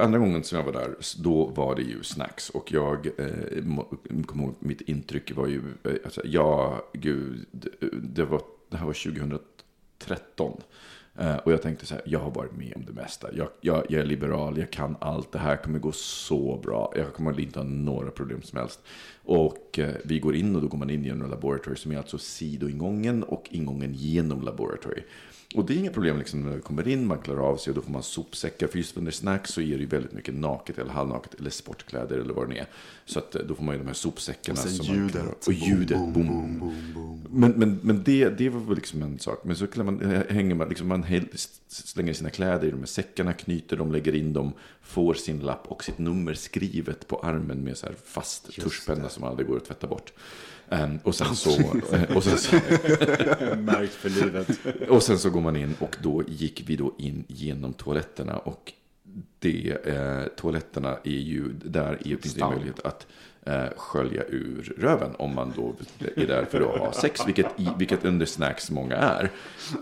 andra 0.00 0.18
gången 0.18 0.44
som 0.44 0.58
jag 0.58 0.64
var 0.64 0.72
där, 0.72 0.94
då 1.18 1.46
var 1.46 1.76
det 1.76 1.82
ju 1.82 2.02
snacks. 2.02 2.50
Och 2.50 2.72
jag 2.72 3.06
eh, 3.06 4.24
kommer 4.26 4.44
ihåg, 4.44 4.54
mitt 4.58 4.80
intryck 4.80 5.36
var 5.36 5.46
ju, 5.46 5.62
alltså, 6.04 6.22
ja, 6.24 6.82
gud, 6.92 7.46
det, 8.02 8.24
var, 8.24 8.42
det 8.70 8.76
här 8.76 8.86
var 8.86 8.92
2000 8.92 9.38
13. 10.06 10.60
Eh, 11.18 11.36
och 11.36 11.52
jag 11.52 11.62
tänkte 11.62 11.86
så 11.86 11.94
här, 11.94 12.02
jag 12.06 12.20
har 12.20 12.30
varit 12.30 12.56
med 12.56 12.72
om 12.76 12.84
det 12.86 12.92
mesta. 12.92 13.28
Jag, 13.34 13.48
jag, 13.60 13.86
jag, 13.88 14.00
är 14.00 14.06
liberal, 14.06 14.58
jag 14.58 14.70
kan 14.70 14.96
allt. 15.00 15.32
Det 15.32 15.38
här 15.38 15.56
kommer 15.56 15.78
gå 15.78 15.92
så 15.92 16.60
bra. 16.62 16.92
Jag 16.96 17.14
kommer 17.14 17.40
inte 17.40 17.58
ha 17.58 17.64
några 17.64 18.10
problem 18.10 18.42
som 18.42 18.58
helst. 18.58 18.80
Och 19.24 19.78
eh, 19.78 19.94
vi 20.04 20.18
går 20.18 20.34
in 20.34 20.56
och 20.56 20.62
då 20.62 20.68
går 20.68 20.78
man 20.78 20.90
in 20.90 21.04
genom 21.04 21.30
laboratory 21.30 21.76
som 21.76 21.92
är 21.92 21.98
alltså 21.98 22.18
sidoingången 22.18 23.22
och 23.22 23.48
ingången 23.50 23.94
genom 23.94 24.42
laboratory. 24.42 25.02
Och 25.54 25.64
det 25.64 25.74
är 25.74 25.78
inga 25.78 25.90
problem 25.90 26.18
liksom 26.18 26.40
när 26.40 26.56
vi 26.56 26.60
kommer 26.60 26.88
in, 26.88 27.06
man 27.06 27.18
klarar 27.18 27.40
av 27.40 27.56
sig 27.56 27.70
och 27.70 27.74
då 27.74 27.82
får 27.82 27.90
man 27.90 28.02
sopsäckar. 28.02 28.66
För 28.66 28.78
just 28.78 28.96
under 28.96 29.12
snacks 29.12 29.50
så 29.50 29.60
är 29.60 29.74
det 29.74 29.80
ju 29.80 29.86
väldigt 29.86 30.12
mycket 30.12 30.34
naket 30.34 30.78
eller 30.78 30.90
halvnaket 30.90 31.34
eller 31.34 31.50
sportkläder 31.50 32.18
eller 32.18 32.34
vad 32.34 32.50
det 32.50 32.58
är. 32.58 32.66
Så 33.04 33.18
att 33.18 33.34
eh, 33.34 33.42
då 33.42 33.54
får 33.54 33.64
man 33.64 33.74
ju 33.74 33.80
de 33.80 33.86
här 33.86 33.94
sopsäckarna. 33.94 34.60
Och 34.60 34.68
sen 34.68 34.84
som 34.84 34.86
man 34.86 34.96
ljudet. 34.96 35.22
av. 35.22 35.34
Och 35.46 35.52
ljudet, 35.52 35.98
boom, 35.98 36.12
boom, 36.12 36.58
boom. 36.94 37.20
Men, 37.30 37.50
men, 37.50 37.80
men 37.82 38.02
det, 38.02 38.28
det 38.28 38.48
var 38.48 38.60
väl 38.60 38.74
liksom 38.74 39.02
en 39.02 39.18
sak. 39.18 39.44
Men 39.44 39.56
så 39.56 39.66
kan 39.66 39.84
man, 39.84 40.12
eh, 40.12 40.22
hänger 40.28 40.54
man, 40.54 40.68
liksom 40.68 40.88
man 40.88 41.04
slänger 41.68 42.12
sina 42.12 42.30
kläder 42.30 42.68
i 42.68 42.70
de 42.70 42.78
här 42.78 42.86
säckarna, 42.86 43.32
knyter 43.32 43.76
dem, 43.76 43.92
lägger 43.92 44.14
in 44.14 44.32
dem, 44.32 44.52
får 44.82 45.14
sin 45.14 45.38
lapp 45.38 45.66
och 45.68 45.84
sitt 45.84 45.98
nummer 45.98 46.34
skrivet 46.34 47.08
på 47.08 47.18
armen 47.18 47.64
med 47.64 47.76
så 47.76 47.86
här 47.86 47.94
fast 48.04 48.54
tuschpenna 48.54 49.08
som 49.08 49.24
aldrig 49.24 49.48
går 49.48 49.56
att 49.56 49.64
tvätta 49.64 49.86
bort. 49.86 50.12
Ehm, 50.70 50.98
och 51.02 51.14
sen 51.14 51.36
så... 51.36 51.50
eh, 51.92 52.16
och 52.16 52.24
sen 52.24 52.38
så 52.38 52.56
Märkt 53.56 53.94
för 53.94 54.08
livet. 54.08 54.48
och 54.88 55.02
sen 55.02 55.18
så 55.18 55.30
går 55.30 55.40
man 55.40 55.56
in 55.56 55.74
och 55.78 55.96
då 56.02 56.22
gick 56.28 56.62
vi 56.66 56.76
då 56.76 56.94
in 56.98 57.24
genom 57.28 57.72
toaletterna 57.72 58.36
och 58.38 58.72
det, 59.38 59.86
eh, 59.86 60.22
toaletterna 60.36 60.96
är 61.04 61.10
ju, 61.10 61.48
där 61.64 61.92
är, 61.92 62.16
finns 62.16 62.34
det 62.34 62.46
möjlighet 62.46 62.80
att 62.86 63.06
eh, 63.46 63.64
skölja 63.76 64.22
ur 64.28 64.74
röven 64.78 65.10
om 65.18 65.34
man 65.34 65.52
då 65.56 65.74
är 66.16 66.26
där 66.26 66.44
för 66.44 66.60
att 66.60 66.78
ha 66.80 66.92
sex, 66.92 67.20
vilket, 67.26 67.46
vilket 67.78 68.04
under 68.04 68.26
snacks 68.26 68.70
många 68.70 68.96
är. 68.96 69.30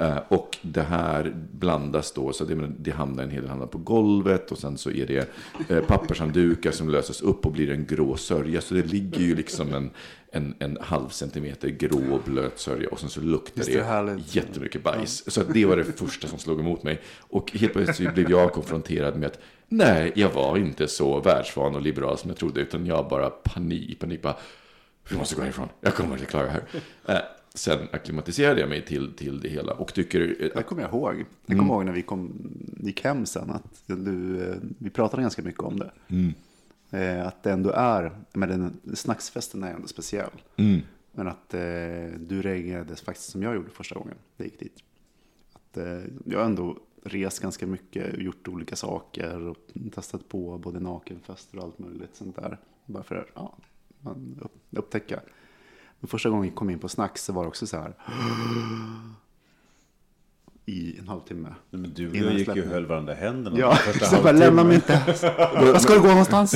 Eh, 0.01 0.19
och 0.29 0.59
det 0.63 0.83
här 0.83 1.33
blandas 1.53 2.13
då, 2.13 2.33
så 2.33 2.45
det, 2.45 2.71
det 2.79 2.91
hamnar 2.91 3.23
en 3.23 3.31
hel 3.31 3.41
del 3.41 3.51
hamnar 3.51 3.67
på 3.67 3.79
golvet 3.79 4.53
och 4.53 4.59
sen 4.59 4.79
så 4.79 4.91
är 4.91 5.07
det 5.07 5.31
eh, 5.69 5.85
pappershanddukar 5.85 6.71
som 6.71 6.89
löses 6.89 7.21
upp 7.21 7.47
och 7.47 7.53
blir 7.53 7.71
en 7.71 7.87
grå 7.87 8.17
sörja. 8.17 8.61
Så 8.61 8.75
det 8.75 8.83
ligger 8.83 9.21
ju 9.21 9.35
liksom 9.35 9.75
en, 9.75 9.91
en, 10.35 10.55
en 10.59 10.79
halv 10.81 11.09
centimeter 11.09 11.69
grå 11.69 12.21
blöt 12.25 12.59
sörja 12.59 12.89
och 12.89 13.01
sen 13.01 13.09
så 13.09 13.21
luktar 13.21 13.65
det, 13.65 13.73
det 13.73 13.83
härligt? 13.83 14.35
jättemycket 14.35 14.83
bajs. 14.83 15.33
Så 15.33 15.41
att 15.41 15.55
det 15.55 15.65
var 15.65 15.77
det 15.77 15.85
första 15.85 16.29
som 16.29 16.39
slog 16.39 16.61
emot 16.61 16.83
mig. 16.83 17.01
Och 17.19 17.53
helt 17.53 17.73
plötsligt 17.73 18.15
blev 18.15 18.31
jag 18.31 18.53
konfronterad 18.53 19.17
med 19.17 19.27
att 19.27 19.39
nej, 19.69 20.13
jag 20.15 20.31
var 20.31 20.59
inte 20.59 20.89
så 20.89 21.21
världsvan 21.21 21.75
och 21.75 21.83
liberal 21.83 22.19
som 22.19 22.31
jag 22.31 22.39
trodde, 22.39 22.61
utan 22.61 22.87
jag 22.87 23.09
bara 23.09 23.31
panik, 23.31 23.99
panik, 23.99 24.23
bara 24.23 24.37
vi 25.11 25.17
måste 25.17 25.35
gå 25.35 25.43
härifrån, 25.43 25.69
jag 25.81 25.95
kommer 25.95 26.13
inte 26.13 26.27
klara 26.27 26.45
det 26.45 26.51
här. 26.51 26.65
Eh, 27.05 27.23
sen 27.55 27.79
akklimatiserade 27.93 28.61
jag 28.61 28.69
mig 28.69 28.85
till, 28.85 29.13
till 29.13 29.41
det 29.41 29.49
hela 29.49 29.73
och 29.73 29.95
tycker 29.95 30.37
eh, 30.41 30.49
Det 30.55 30.63
kommer 30.63 30.83
jag 30.83 30.91
ihåg. 30.91 31.25
Jag 31.47 31.59
kommer 31.59 31.75
ihåg 31.75 31.85
när 31.85 31.93
vi 31.93 32.03
kom, 32.03 32.51
gick 32.81 33.05
hem 33.05 33.27
sen 33.27 33.51
att 33.51 33.83
du, 33.87 34.43
eh, 34.43 34.57
vi 34.79 34.91
pratade 34.91 35.23
ganska 35.23 35.43
mycket 35.43 35.61
om 35.61 35.79
det. 35.79 35.91
Eh, 36.93 37.27
Att 37.27 37.43
det 37.43 37.53
ändå 37.53 37.71
är, 37.71 38.13
men 38.33 38.49
den, 38.49 38.97
snacksfesten 38.97 39.63
är 39.63 39.75
ändå 39.75 39.89
speciell. 39.89 40.43
Men 41.13 41.29
att 41.29 41.55
eh, 41.55 41.61
du 42.19 42.43
reagerade 42.43 42.97
faktiskt 42.97 43.31
som 43.31 43.43
jag 43.43 43.55
gjorde 43.55 43.71
första 43.71 43.95
gången 43.95 44.15
jag 44.37 44.45
gick 44.47 44.59
dit. 44.61 44.83
Att, 45.53 45.77
eh, 45.77 46.01
jag 46.25 46.39
har 46.39 46.47
ändå 46.47 46.79
rest 47.05 47.41
ganska 47.41 47.67
mycket, 47.67 48.19
gjort 48.19 48.49
olika 48.49 48.77
saker 48.77 49.41
och 49.41 49.57
testat 49.95 50.29
på 50.29 50.59
både 50.59 50.81
nakenfester 50.81 51.59
och 51.59 51.65
allt 51.65 51.79
möjligt 51.79 52.17
sånt 52.17 52.37
där. 52.37 52.59
Bara 52.87 53.03
för 53.03 53.17
att 53.17 53.27
ja, 53.35 53.55
man 54.01 54.39
upp, 54.43 54.55
upptäcka. 54.71 55.21
Men 56.01 56.09
första 56.09 56.31
gången 56.31 56.47
jag 56.47 56.55
kom 56.55 56.71
in 56.71 56.79
på 56.79 56.89
snacks 56.89 57.25
så 57.25 57.33
var 57.33 57.43
det 57.43 57.49
också 57.49 57.67
så 57.67 57.77
här. 57.77 57.95
i 60.67 60.99
en 60.99 61.09
halvtimme. 61.09 61.55
Men 61.71 61.95
du 61.95 62.11
Innan 62.15 62.37
gick 62.37 62.57
ju 62.57 62.63
och 62.63 62.69
höll 62.69 62.87
varandra 62.87 63.13
i 63.13 63.17
händerna. 63.17 63.59
Ja, 63.59 63.77
så 63.77 64.15
jag 64.15 64.23
bara, 64.23 64.33
lämna 64.33 64.65
mig 64.65 64.75
inte. 64.75 65.03
Var 65.55 65.79
ska 65.79 65.95
du 65.95 66.01
gå 66.01 66.09
någonstans? 66.09 66.55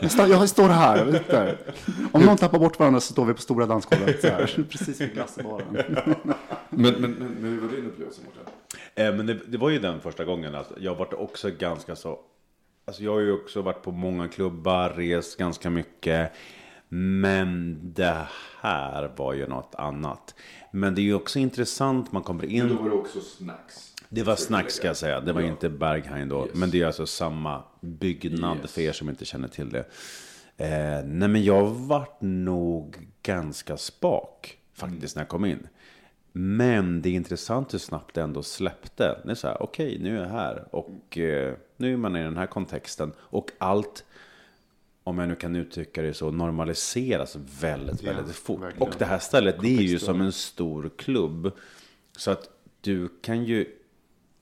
Jag 0.00 0.48
står, 0.48 0.68
jag 0.68 0.74
här, 0.74 0.96
jag 0.96 1.04
vet 1.04 1.14
inte. 1.14 1.58
Om 2.12 2.22
någon 2.22 2.36
tappar 2.36 2.58
bort 2.58 2.78
varandra 2.78 3.00
så 3.00 3.12
står 3.12 3.24
vi 3.24 3.34
på 3.34 3.40
stora 3.40 3.66
dansgolvet 3.66 4.22
precis 4.70 5.00
vid 5.00 5.12
glassbaren. 5.12 5.64
Men, 6.70 6.94
men, 6.94 7.12
men, 7.12 7.36
hur 7.40 7.60
var 7.60 7.68
din 7.68 7.86
upplevelse 7.86 8.20
Mårten? 8.24 8.52
Eh, 8.94 9.14
Men 9.14 9.26
det, 9.26 9.38
det 9.46 9.58
var 9.58 9.70
ju 9.70 9.78
den 9.78 10.00
första 10.00 10.24
gången 10.24 10.54
att 10.54 10.72
jag 10.80 10.94
varit 10.94 11.12
också 11.12 11.50
ganska 11.50 11.96
så... 11.96 12.18
Alltså 12.84 13.02
jag 13.02 13.12
har 13.12 13.20
ju 13.20 13.32
också 13.32 13.62
varit 13.62 13.82
på 13.82 13.92
många 13.92 14.28
klubbar, 14.28 14.90
rest 14.90 15.38
ganska 15.38 15.70
mycket. 15.70 16.32
Men 16.88 17.78
det 17.82 18.26
här 18.60 19.10
var 19.16 19.32
ju 19.32 19.46
något 19.46 19.74
annat. 19.74 20.34
Men 20.70 20.94
det 20.94 21.00
är 21.00 21.04
ju 21.04 21.14
också 21.14 21.38
intressant, 21.38 22.12
man 22.12 22.22
kommer 22.22 22.44
in... 22.44 22.66
Men 22.66 22.76
då 22.76 22.82
var 22.82 22.90
det 22.90 22.96
också 22.96 23.20
snacks. 23.20 23.92
Det 24.08 24.22
var 24.22 24.36
snacks 24.36 24.74
ska 24.74 24.86
jag 24.86 24.96
säga, 24.96 25.20
det 25.20 25.32
var 25.32 25.40
Ja. 25.40 25.46
inte 25.48 25.68
Berghain 25.68 26.28
då. 26.28 26.46
Yes. 26.46 26.54
Men 26.54 26.70
det 26.70 26.82
är 26.82 26.86
alltså 26.86 27.06
samma 27.06 27.62
byggnad 27.80 28.58
Yes. 28.62 28.72
för 28.72 28.80
er 28.80 28.92
som 28.92 29.08
inte 29.08 29.24
känner 29.24 29.48
till 29.48 29.70
det. 29.70 29.84
Eh, 30.56 31.04
nej 31.06 31.28
men 31.28 31.44
jag 31.44 31.66
vart 31.66 32.20
nog 32.20 32.96
ganska 33.22 33.76
spak 33.76 34.58
faktiskt 34.74 35.16
när 35.16 35.22
jag 35.22 35.28
kom 35.28 35.44
in. 35.44 35.68
Men 36.32 37.02
det 37.02 37.08
är 37.08 37.12
intressant 37.14 37.74
hur 37.74 37.78
snabbt 37.78 38.14
det 38.14 38.22
ändå 38.22 38.42
släppte. 38.42 39.18
Det 39.24 39.30
är 39.30 39.34
så 39.34 39.48
här, 39.48 39.62
okej 39.62 39.98
nu 40.02 40.18
är 40.18 40.22
jag 40.22 40.28
här 40.30 40.64
och 40.70 41.18
eh, 41.18 41.54
nu 41.76 41.92
är 41.92 41.96
man 41.96 42.16
i 42.16 42.22
den 42.22 42.36
här 42.36 42.46
kontexten. 42.46 43.12
Och 43.18 43.50
allt, 43.58 44.04
om 45.06 45.18
jag 45.18 45.28
nu 45.28 45.34
kan 45.34 45.56
uttrycka 45.56 46.02
det 46.02 46.14
så, 46.14 46.30
normaliseras 46.30 47.36
väldigt, 47.60 48.02
Ja, 48.02 48.12
väldigt 48.12 48.36
fort. 48.36 48.60
verkligen. 48.62 48.88
Och 48.88 48.94
det 48.98 49.04
här 49.04 49.18
stället, 49.18 49.56
det 49.60 49.76
är 49.76 49.82
ju 49.82 49.98
som 49.98 50.20
en 50.20 50.32
stor 50.32 50.90
klubb. 50.96 51.50
Så 52.16 52.30
att 52.30 52.50
du 52.80 53.08
kan 53.22 53.44
ju 53.44 53.66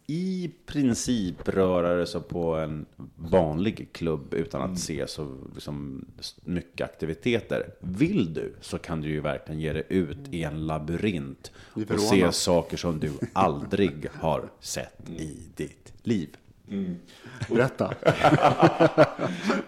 i 0.07 0.51
princip 0.67 1.49
röra 1.49 1.95
dig 1.95 2.07
så 2.07 2.21
på 2.21 2.55
en 2.55 2.87
vanlig 3.17 3.89
klubb 3.93 4.35
utan 4.35 4.61
Mm. 4.61 4.73
att 4.73 4.79
se 4.81 5.07
så 5.07 5.37
liksom, 5.55 6.05
mycket 6.45 6.85
aktiviteter. 6.85 7.75
Vill 7.81 8.35
du 8.35 8.55
så 8.61 8.79
kan 8.79 9.01
du 9.01 9.09
ju 9.09 9.21
verkligen 9.21 9.61
ge 9.61 9.73
dig 9.73 9.87
ut 9.89 10.19
i 10.31 10.43
en 10.43 10.67
labyrint 10.67 11.53
och 11.73 12.01
se 12.01 12.33
saker 12.33 12.77
som 12.77 12.99
du 12.99 13.13
aldrig 13.33 14.07
har 14.15 14.51
sett 14.61 15.11
i 15.11 15.39
ditt 15.57 15.93
liv. 16.03 16.37
Berätta. 17.51 17.87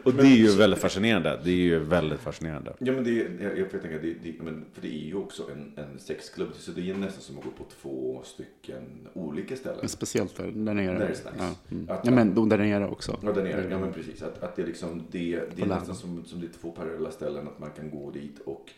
Och 0.03 0.15
det 0.15 0.23
är 0.23 0.37
ju 0.37 0.49
väldigt 0.57 0.81
fascinerande. 0.81 1.41
Det 1.45 1.51
är 1.51 1.55
ju 1.55 1.79
väldigt 1.79 2.21
fascinerande. 2.21 2.73
Ja 2.79 2.93
men 2.93 3.05
det, 3.05 3.21
är- 3.21 3.39
jag, 3.43 3.59
jag 3.59 3.71
får 3.71 3.79
tänka, 3.79 3.99
det, 3.99 4.15
det, 4.23 4.35
men, 4.43 4.65
för 4.73 4.83
det 4.83 4.89
är 4.89 5.07
ju 5.07 5.15
också 5.15 5.51
en, 5.53 5.73
en 5.85 5.99
sexklubb. 5.99 6.49
Så 6.55 6.71
det 6.71 6.91
är 6.91 6.95
nästan 6.95 7.23
som 7.23 7.39
att 7.39 7.45
gå 7.45 7.51
på 7.51 7.65
två 7.83 8.23
stycken 8.25 9.09
olika 9.15 9.57
ställen. 9.57 9.79
Men 9.81 9.89
speciellt 9.89 10.37
där, 10.37 10.45
där 10.47 10.75
nere. 10.75 10.99
Där 10.99 11.07
är 11.09 11.15
snacks. 11.15 11.37
Ja, 11.39 11.51
mm. 11.71 11.91
Att- 11.91 12.01
ja 12.05 12.11
men 12.11 12.49
där 12.49 12.59
nere 12.59 12.87
också. 12.89 13.19
Ja, 13.23 13.33
där 13.33 13.43
nere. 13.45 13.67
Ja, 13.71 13.79
men 13.79 13.93
precis. 13.93 14.23
Att, 14.23 14.43
att 14.43 14.57
det, 14.57 14.63
är 14.63 14.67
liksom, 14.67 15.03
det, 15.11 15.41
det 15.57 15.63
är 15.63 15.67
nästan 15.67 15.95
som, 15.95 16.25
som 16.25 16.41
det 16.41 16.47
är 16.47 16.53
två 16.61 16.71
parallella 16.71 17.11
ställen. 17.11 17.49
Att 17.49 17.59
man 17.59 17.71
kan 17.71 17.91
gå 17.91 18.11
dit 18.11 18.39
och 18.45 18.71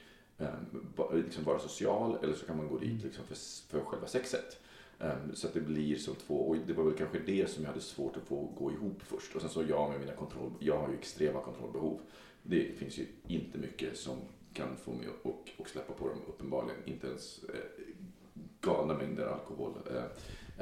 ba, 0.97 1.12
liksom 1.12 1.45
vara 1.45 1.59
social. 1.59 2.17
Eller 2.23 2.35
så 2.35 2.47
kan 2.47 2.57
man 2.57 2.69
gå 2.69 2.79
dit 2.79 3.05
liksom 3.05 3.25
för, 3.29 3.37
för 3.71 3.85
själva 3.85 4.07
sexet. 4.07 4.59
Ehm, 5.01 5.35
så 5.35 5.47
att 5.47 5.55
det 5.55 5.61
blir 5.61 5.97
som 5.97 6.15
två. 6.15 6.35
Och 6.35 6.57
det 6.67 6.73
var 6.73 6.85
väl 6.85 6.95
kanske 6.95 7.19
det 7.19 7.51
som 7.51 7.63
jag 7.63 7.71
hade 7.71 7.81
svårt 7.81 8.17
att 8.17 8.23
få 8.23 8.53
gå 8.59 8.73
ihop 8.73 9.03
först. 9.03 9.35
Och 9.35 9.41
sen 9.41 9.51
så 9.51 9.63
jag 9.69 9.91
med 9.91 10.01
mina 10.01 10.13
kontroll. 10.13 10.51
Jag 10.59 10.79
har 10.79 10.89
ju 10.89 10.95
extrema 10.95 11.41
kontrollbehov. 11.41 12.01
Det 12.43 12.79
finns 12.79 12.99
ju 12.99 13.07
inte 13.27 13.59
mycket 13.59 13.97
som 13.97 14.17
kan 14.53 14.77
få 14.77 14.91
mig 14.91 15.07
att 15.07 15.27
och, 15.27 15.51
och 15.57 15.69
släppa 15.69 15.93
på 15.93 16.09
dem 16.09 16.19
uppenbarligen. 16.29 16.81
Inte 16.85 17.07
ens 17.07 17.45
eh, 17.45 17.95
galna 18.61 18.95
mängder 18.95 19.27
alkohol. 19.27 19.73
Eh, 19.91 20.05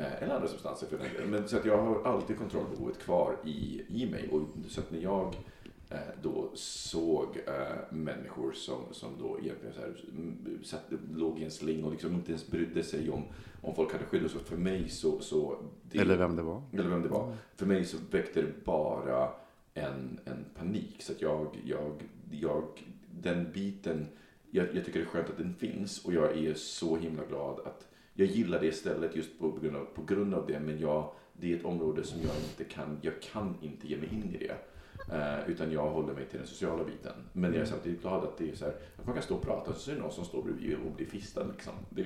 eh 0.04 0.22
eller 0.22 0.34
andra 0.34 0.48
substanser 0.48 0.86
för 0.86 0.98
den. 0.98 1.30
Men 1.30 1.48
så 1.48 1.56
att 1.56 1.64
jag 1.64 1.78
har 1.78 2.02
alltid 2.02 2.38
kontrollbehovet 2.38 2.98
kvar 2.98 3.36
i, 3.44 3.82
i 3.88 4.10
mig. 4.10 4.28
Och 4.32 4.42
så 4.68 4.80
att 4.80 4.90
när 4.90 5.00
jag 5.00 5.34
då 6.22 6.50
såg 6.54 7.36
eh, 7.46 7.76
människor 7.90 8.52
som, 8.52 8.80
som 8.90 9.10
då 9.18 9.38
egentligen 9.42 9.74
så 9.74 9.80
här, 9.80 9.94
mm, 10.10 10.64
satt, 10.64 10.82
låg 11.14 11.38
i 11.38 11.44
en 11.44 11.50
sling 11.50 11.84
och 11.84 11.90
liksom 11.92 12.14
inte 12.14 12.30
ens 12.30 12.46
brydde 12.46 12.82
sig 12.82 13.10
om, 13.10 13.22
om 13.62 13.74
folk 13.74 13.92
hade 13.92 14.04
skydd 14.04 14.30
så. 14.30 14.38
För 14.38 14.56
mig 14.56 14.88
så... 14.88 15.20
så 15.20 15.58
det, 15.90 15.98
Eller 15.98 16.16
vem 16.16 16.36
det 16.36 16.42
var. 16.42 16.62
eller 16.72 16.90
vem 16.90 17.02
det 17.02 17.08
var. 17.08 17.34
För 17.56 17.66
mig 17.66 17.84
så 17.84 17.96
väckte 18.10 18.42
det 18.42 18.64
bara 18.64 19.30
en, 19.74 20.20
en 20.24 20.44
panik. 20.58 21.02
Så 21.02 21.12
att 21.12 21.22
jag, 21.22 21.62
jag, 21.64 22.02
jag, 22.30 22.64
den 23.10 23.52
biten, 23.52 24.06
jag, 24.50 24.66
jag 24.74 24.84
tycker 24.84 25.00
det 25.00 25.06
är 25.06 25.08
skönt 25.08 25.30
att 25.30 25.38
den 25.38 25.54
finns 25.54 26.04
och 26.04 26.12
jag 26.14 26.38
är 26.38 26.54
så 26.54 26.96
himla 26.96 27.24
glad 27.24 27.60
att 27.60 27.86
jag 28.14 28.28
gillar 28.28 28.60
det 28.60 28.72
stället 28.72 29.16
just 29.16 29.38
på 29.38 29.50
grund 29.50 29.76
av, 29.76 29.84
på 29.84 30.02
grund 30.02 30.34
av 30.34 30.46
det. 30.46 30.60
Men 30.60 30.80
jag, 30.80 31.10
det 31.32 31.52
är 31.52 31.56
ett 31.56 31.64
område 31.64 32.04
som 32.04 32.20
jag 32.22 32.36
inte 32.36 32.64
kan, 32.74 32.98
jag 33.02 33.22
kan 33.22 33.54
inte 33.60 33.88
ge 33.88 33.96
mig 33.96 34.08
in 34.12 34.34
i 34.34 34.38
det. 34.38 34.56
Eh, 35.12 35.50
utan 35.50 35.72
jag 35.72 35.90
håller 35.90 36.14
mig 36.14 36.24
till 36.24 36.38
den 36.38 36.46
sociala 36.46 36.84
biten. 36.84 37.12
Men 37.32 37.52
jag 37.52 37.62
är 37.62 37.66
samtidigt 37.66 38.02
glad 38.02 38.24
att 38.24 38.38
det 38.38 38.50
är 38.50 38.54
så 38.54 38.64
här, 38.64 38.74
att 38.96 39.06
man 39.06 39.14
kan 39.14 39.22
stå 39.22 39.34
och 39.34 39.42
prata 39.42 39.70
och 39.70 39.76
så 39.76 39.90
är 39.90 39.94
det 39.94 40.00
någon 40.00 40.12
som 40.12 40.24
står 40.24 40.42
bredvid 40.42 40.76
och 40.86 40.92
blir 40.96 41.06
fistad 41.06 41.44
liksom. 41.44 41.72
Det, 41.90 42.02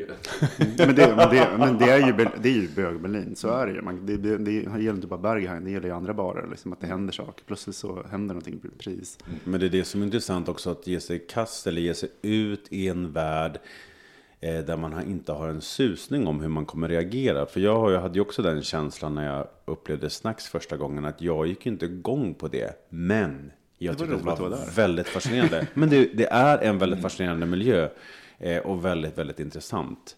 Men 0.86 0.94
det, 0.94 1.16
men 1.16 1.30
det, 1.30 1.48
men 1.58 1.78
det 1.78 1.90
är 1.90 2.06
ju, 2.06 2.12
det 2.12 2.48
är 2.48 2.52
ju 2.52 2.68
bög-Berlin, 2.68 3.36
så 3.36 3.48
är 3.48 3.66
det 3.66 3.72
ju. 3.72 3.82
Man, 3.82 4.06
det, 4.06 4.16
det, 4.16 4.38
det 4.38 4.52
gäller 4.52 4.90
inte 4.90 5.06
bara 5.06 5.20
Berghain, 5.20 5.64
det 5.64 5.70
gäller 5.70 5.88
ju 5.88 5.94
andra 5.94 6.14
barer. 6.14 6.46
Liksom, 6.50 6.72
att 6.72 6.80
det 6.80 6.86
händer 6.86 7.12
saker. 7.12 7.44
Plötsligt 7.46 7.76
så 7.76 8.02
händer 8.10 8.34
någonting 8.34 8.60
pris. 8.78 9.18
Men 9.44 9.60
det 9.60 9.66
är 9.66 9.70
det 9.70 9.84
som 9.84 10.00
är 10.00 10.04
intressant 10.04 10.48
också, 10.48 10.70
att 10.70 10.86
ge 10.86 11.00
sig 11.00 11.16
i 11.16 11.18
kast 11.18 11.66
eller 11.66 11.80
ge 11.80 11.94
sig 11.94 12.08
ut 12.22 12.66
i 12.70 12.88
en 12.88 13.12
värld 13.12 13.60
där 14.40 14.76
man 14.76 15.02
inte 15.10 15.32
har 15.32 15.48
en 15.48 15.60
susning 15.60 16.26
om 16.26 16.40
hur 16.40 16.48
man 16.48 16.66
kommer 16.66 16.88
reagera. 16.88 17.46
För 17.46 17.60
jag, 17.60 18.00
hade 18.00 18.14
ju 18.14 18.20
också 18.20 18.42
den 18.42 18.62
känslan 18.62 19.14
när 19.14 19.26
jag 19.36 19.46
upplevde 19.64 20.10
snacks 20.10 20.48
första 20.48 20.76
gången, 20.76 21.04
att 21.04 21.22
jag 21.22 21.46
gick 21.46 21.66
inte 21.66 21.84
igång 21.86 22.34
på 22.34 22.48
det. 22.48 22.88
Men 22.88 23.52
jag 23.78 23.94
Det 23.94 23.98
var 24.00 24.06
tyckte 24.06 24.22
det 24.24 24.30
var 24.30 24.36
vara 24.50 24.60
där. 24.60 24.70
väldigt 24.76 25.08
fascinerande. 25.08 25.66
Men 25.74 25.90
det, 25.90 26.04
det 26.14 26.26
är 26.26 26.58
en 26.58 26.78
väldigt 26.78 27.02
fascinerande 27.02 27.46
miljö 27.46 27.88
eh, 28.38 28.58
och 28.58 28.84
väldigt, 28.84 29.18
väldigt 29.18 29.40
intressant. 29.40 30.16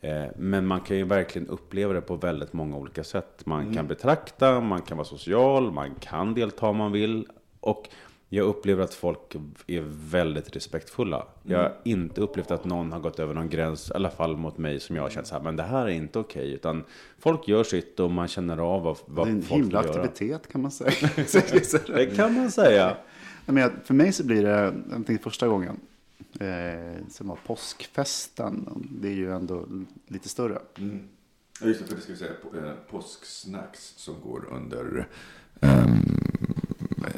Eh, 0.00 0.24
Men 0.36 0.66
man 0.66 0.80
kan 0.80 0.96
ju 0.96 1.04
verkligen 1.04 1.48
uppleva 1.48 1.92
det 1.92 2.00
på 2.00 2.16
väldigt 2.16 2.52
många 2.52 2.76
olika 2.76 3.04
sätt. 3.04 3.46
Man 3.46 3.74
kan 3.74 3.86
betrakta, 3.86 4.60
man 4.60 4.82
kan 4.82 4.96
vara 4.96 5.06
social, 5.08 5.72
man 5.72 5.94
kan 5.94 6.34
delta 6.34 6.66
om 6.66 6.76
man 6.76 6.92
vill. 6.92 7.26
Och 7.60 7.88
jag 8.34 8.46
upplever 8.46 8.84
att 8.84 8.94
folk 8.94 9.34
är 9.66 9.84
väldigt 10.10 10.56
respektfulla. 10.56 11.26
Jag 11.42 11.58
har 11.58 11.74
inte 11.84 12.20
upplevt 12.20 12.50
att 12.50 12.64
någon 12.64 12.92
har 12.92 13.00
gått 13.00 13.18
över 13.18 13.34
någon 13.34 13.48
gräns, 13.48 13.90
i 13.90 13.94
alla 13.94 14.10
fall 14.10 14.36
mot 14.36 14.58
mig, 14.58 14.80
som 14.80 14.96
jag 14.96 15.02
har 15.02 15.10
känt 15.10 15.26
så 15.26 15.34
här, 15.34 15.42
men 15.42 15.56
det 15.56 15.62
här 15.62 15.84
är 15.84 15.88
inte 15.90 16.18
okej. 16.18 16.52
Utan 16.52 16.84
folk 17.18 17.48
gör 17.48 17.64
sitt 17.64 18.00
och 18.00 18.10
man 18.10 18.28
känner 18.28 18.58
av 18.58 18.82
vad, 18.82 18.96
vad 19.06 19.26
Det 19.26 19.30
är 19.30 19.34
en 19.34 19.42
folk 19.42 19.62
himla 19.62 19.82
vill 19.82 19.90
göra. 19.90 20.02
aktivitet 20.02 20.52
kan 20.52 20.62
man 20.62 20.70
säga. 20.70 20.90
Det 21.86 22.16
kan 22.16 22.34
man 22.34 22.50
säga. 22.50 22.96
Men 23.46 23.70
för 23.84 23.94
mig 23.94 24.12
så 24.12 24.24
blir 24.24 24.42
det, 24.42 24.74
jag 24.90 25.06
tänkte 25.06 25.18
första 25.24 25.48
gången, 25.48 25.80
eh, 26.40 27.06
som 27.10 27.28
var 27.28 27.38
påskfesten. 27.46 28.68
Det 29.00 29.08
är 29.08 29.12
ju 29.14 29.32
ändå 29.32 29.66
lite 30.08 30.28
större. 30.28 30.58
Ja, 31.60 31.66
just 31.68 31.80
det, 31.80 31.86
för 31.86 31.94
det 31.96 32.00
ska 32.02 32.12
vi 32.12 32.18
säga, 32.18 32.32
på- 32.50 32.56
eh, 32.58 32.72
påsksnacks 32.90 33.94
som 33.96 34.14
går 34.24 34.48
under 34.52 35.08
ehm, 35.60 35.92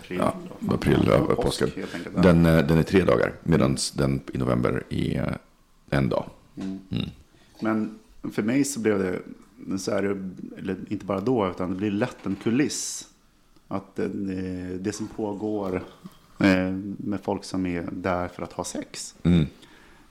April, 0.04 0.18
ja, 0.18 0.34
april, 0.74 1.04
Ja, 1.06 1.18
påsk, 1.34 1.60
påsken. 1.60 1.70
Den, 2.22 2.46
eh, 2.46 2.66
den 2.66 2.78
är 2.78 2.82
tre 2.82 3.04
dagar, 3.04 3.32
medan 3.42 3.76
den 3.94 4.20
i 4.32 4.38
november 4.38 4.82
är 4.90 5.38
en 5.90 6.08
dag. 6.08 6.24
Men 7.60 7.98
för 8.32 8.42
mig 8.42 8.64
så 8.64 8.80
blev 8.80 8.98
det, 8.98 9.18
så 9.78 9.90
är 9.90 10.02
det, 10.02 10.30
eller 10.58 10.76
inte 10.88 11.04
bara 11.04 11.20
då, 11.20 11.48
utan 11.50 11.70
det 11.70 11.76
blir 11.76 11.90
lätt 11.90 12.26
en 12.26 12.36
kuliss. 12.42 13.08
Att 13.68 13.98
eh, 13.98 14.06
det 14.80 14.94
som 14.94 15.06
pågår 15.06 15.82
eh, 16.40 16.70
med 16.96 17.20
folk 17.22 17.44
som 17.44 17.66
är 17.66 17.88
där 17.92 18.28
för 18.28 18.42
att 18.42 18.52
ha 18.52 18.64
sex. 18.64 19.14
Mm. 19.22 19.46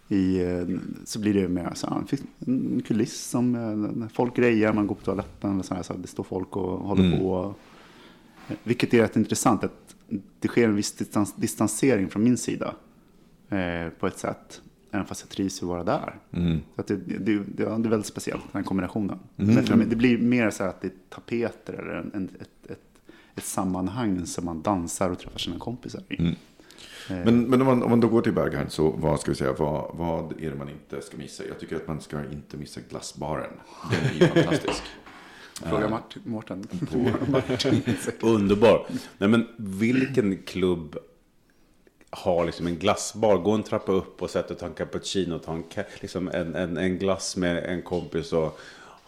I, 0.07 0.41
eh, 0.43 0.67
så 1.05 1.19
blir 1.19 1.33
det 1.33 1.47
mer 1.47 1.71
så 1.75 1.87
här, 1.89 2.03
en 2.47 2.81
kuliss 2.87 3.21
som 3.29 3.55
eh, 4.01 4.07
folk 4.13 4.35
grejer, 4.35 4.73
man 4.73 4.87
går 4.87 4.95
på 4.95 5.01
toaletten, 5.05 5.59
och 5.59 5.65
så 5.65 5.75
här, 5.75 5.83
så 5.83 5.93
här, 5.93 5.99
det 6.01 6.07
står 6.07 6.23
folk 6.23 6.55
och 6.57 6.79
håller 6.79 7.03
Mm. 7.05 7.19
på. 7.19 7.55
Eh, 8.49 8.55
Vilket 8.63 8.93
är 8.93 9.01
rätt 9.01 9.15
intressant, 9.15 9.63
att 9.63 9.82
det 10.39 10.47
sker 10.47 10.63
en 10.67 10.75
viss 10.75 10.91
distans, 10.91 11.35
distansering 11.35 12.09
från 12.09 12.23
min 12.23 12.37
sida 12.37 12.75
eh, 13.49 13.89
på 13.99 14.07
ett 14.07 14.17
sätt. 14.17 14.61
Även 14.91 15.05
fast 15.05 15.21
jag 15.21 15.29
trivs 15.29 15.63
att 15.63 15.69
vara 15.69 15.83
där. 15.83 16.15
Mm. 16.31 16.59
Så 16.75 16.81
att 16.81 16.87
det, 16.87 16.95
det, 16.95 17.17
det, 17.17 17.43
det 17.47 17.63
är 17.63 17.89
väldigt 17.89 18.05
speciellt, 18.05 18.41
den 18.51 18.61
här 18.61 18.67
kombinationen. 18.67 19.19
Men 19.35 19.55
mig, 19.79 19.87
det 19.87 19.95
blir 19.95 20.17
mer 20.17 20.49
så 20.49 20.63
att 20.63 20.81
det 20.81 20.87
är 20.87 20.93
tapeter 21.09 21.73
eller 21.73 21.93
en, 21.93 22.11
en, 22.13 22.29
ett, 22.39 22.71
ett, 22.71 22.79
ett 23.35 23.43
sammanhang 23.43 24.25
som 24.25 24.45
man 24.45 24.61
dansar 24.61 25.09
och 25.09 25.19
träffar 25.19 25.39
sina 25.39 25.59
kompisar 25.59 26.01
i. 26.09 26.35
Men, 27.07 27.43
men 27.43 27.61
om, 27.61 27.67
man, 27.67 27.83
om 27.83 27.89
man 27.89 27.99
då 27.99 28.07
går 28.07 28.21
till 28.21 28.33
Berghain, 28.33 28.69
så 28.69 28.89
vad 28.91 29.19
ska 29.19 29.31
vi 29.31 29.37
säga, 29.37 29.53
vad, 29.53 29.95
vad 29.95 30.41
är 30.41 30.49
det 30.49 30.55
man 30.55 30.69
inte 30.69 31.01
ska 31.01 31.17
missa? 31.17 31.43
Jag 31.47 31.59
tycker 31.59 31.75
att 31.75 31.87
man 31.87 32.01
ska 32.01 32.19
inte 32.31 32.57
missa 32.57 32.81
glassbaren. 32.89 33.53
Den 33.91 34.05
är 34.05 34.13
ju 34.13 34.27
fantastisk. 34.43 34.83
Fråga 35.69 35.89
Martin, 35.89 36.21
Mårten. 36.25 36.67
Underbar. 38.21 38.85
Nej, 39.17 39.29
men 39.29 39.47
vilken 39.57 40.37
klubb 40.43 40.97
har 42.09 42.45
liksom 42.45 42.67
en 42.67 42.77
glassbar, 42.77 43.37
gå 43.37 43.51
en 43.51 43.63
trappa 43.63 43.91
upp 43.91 44.21
och 44.21 44.29
sätta 44.29 44.53
och 44.53 44.59
ta 44.59 44.65
en 44.65 44.73
cappuccino, 44.73 45.39
ta 45.39 45.53
en, 45.53 45.63
liksom 46.01 46.27
en, 46.27 46.55
en, 46.55 46.77
en 46.77 46.97
glass 46.97 47.37
med 47.37 47.63
en 47.63 47.81
kompis 47.81 48.33
och 48.33 48.59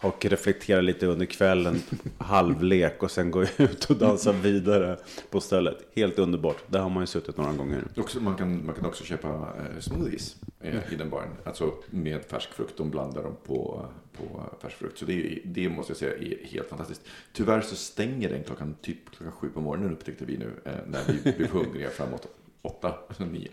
och 0.05 0.25
reflektera 0.25 0.81
lite 0.81 1.05
under 1.07 1.25
kvällen, 1.25 1.81
halvlek 2.17 3.03
och 3.03 3.11
sen 3.11 3.31
gå 3.31 3.43
ut 3.57 3.85
och 3.89 3.95
dansa 3.97 4.31
vidare 4.31 4.97
på 5.29 5.39
stället. 5.41 5.77
Helt 5.95 6.19
underbart. 6.19 6.57
Där 6.67 6.79
har 6.79 6.89
man 6.89 7.03
ju 7.03 7.07
suttit 7.07 7.37
några 7.37 7.53
gånger. 7.53 7.83
Också, 7.97 8.19
man, 8.19 8.35
kan, 8.35 8.65
man 8.65 8.75
kan 8.75 8.85
också 8.85 9.03
köpa 9.03 9.27
eh, 9.29 9.79
smoothies 9.79 10.35
eh, 10.61 10.93
i 10.93 10.95
den 10.95 11.09
baren. 11.09 11.29
Alltså 11.43 11.73
med 11.89 12.25
färsk 12.25 12.53
frukt. 12.53 12.77
De 12.77 12.89
blandar 12.91 13.23
dem 13.23 13.35
på, 13.45 13.85
på 14.17 14.43
färsk 14.61 14.75
frukt. 14.77 14.97
Så 14.97 15.05
det, 15.05 15.13
är- 15.13 15.39
det 15.45 15.69
måste 15.69 15.91
jag 15.91 15.97
säga 15.97 16.13
är 16.13 16.45
helt 16.47 16.69
fantastiskt. 16.69 17.01
Tyvärr 17.33 17.61
så 17.61 17.75
stänger 17.75 18.29
den 18.29 18.43
klockan 18.43 18.75
typ 18.81 19.11
klockan 19.15 19.31
sju 19.31 19.49
på 19.49 19.61
morgonen 19.61 19.91
upptäckte 19.91 20.25
vi 20.25 20.37
nu. 20.37 20.51
Eh, 20.65 20.71
när 20.87 20.99
vi 21.23 21.31
blev 21.31 21.49
hungriga 21.51 21.89
framåt 21.89 22.27
åtta, 22.61 22.93
nio. 23.31 23.49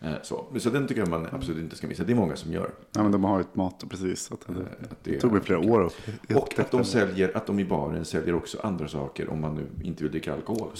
Eh, 0.00 0.14
så. 0.22 0.44
så 0.58 0.70
den 0.70 0.86
tycker 0.86 1.00
jag 1.00 1.08
man 1.08 1.26
absolut 1.32 1.62
inte 1.62 1.76
ska 1.76 1.86
missa. 1.86 2.04
Det 2.04 2.12
är 2.12 2.16
många 2.16 2.36
som 2.36 2.52
gör. 2.52 2.70
Ja, 2.92 3.02
men 3.02 3.12
de 3.12 3.24
har 3.24 3.40
ett 3.40 3.54
mat 3.54 3.84
precis. 3.90 4.22
Så 4.22 4.34
att 4.34 4.46
det, 4.46 4.52
Eh, 4.52 4.90
att 4.90 5.04
det 5.04 5.20
tog 5.20 5.32
mig 5.32 5.40
flera 5.40 5.58
år 5.58 5.86
att 5.86 6.36
Och 6.36 6.58
att 6.58 6.70
de 6.70 6.84
säljer, 6.84 7.36
att 7.36 7.46
de 7.46 7.58
i 7.58 7.64
baren 7.64 8.04
säljer 8.04 8.34
också 8.34 8.58
andra 8.62 8.88
saker 8.88 9.30
om 9.30 9.40
man 9.40 9.54
nu 9.54 9.86
inte 9.86 10.02
vill 10.02 10.12
dricka 10.12 10.34
alkohol. 10.34 10.70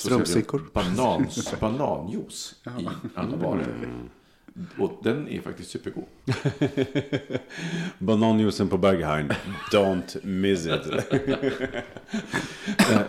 Banans, 0.72 1.54
bananjuice 1.60 2.54
i 2.80 2.88
alla 3.14 3.36
barer. 3.36 3.88
Och 4.78 5.00
den 5.02 5.28
är 5.28 5.40
faktiskt 5.40 5.70
supergod. 5.70 6.04
Bananjuicen 7.98 8.68
på 8.68 8.78
Berghain. 8.78 9.32
Don't 9.72 10.26
miss 10.26 10.66
it. 10.66 10.82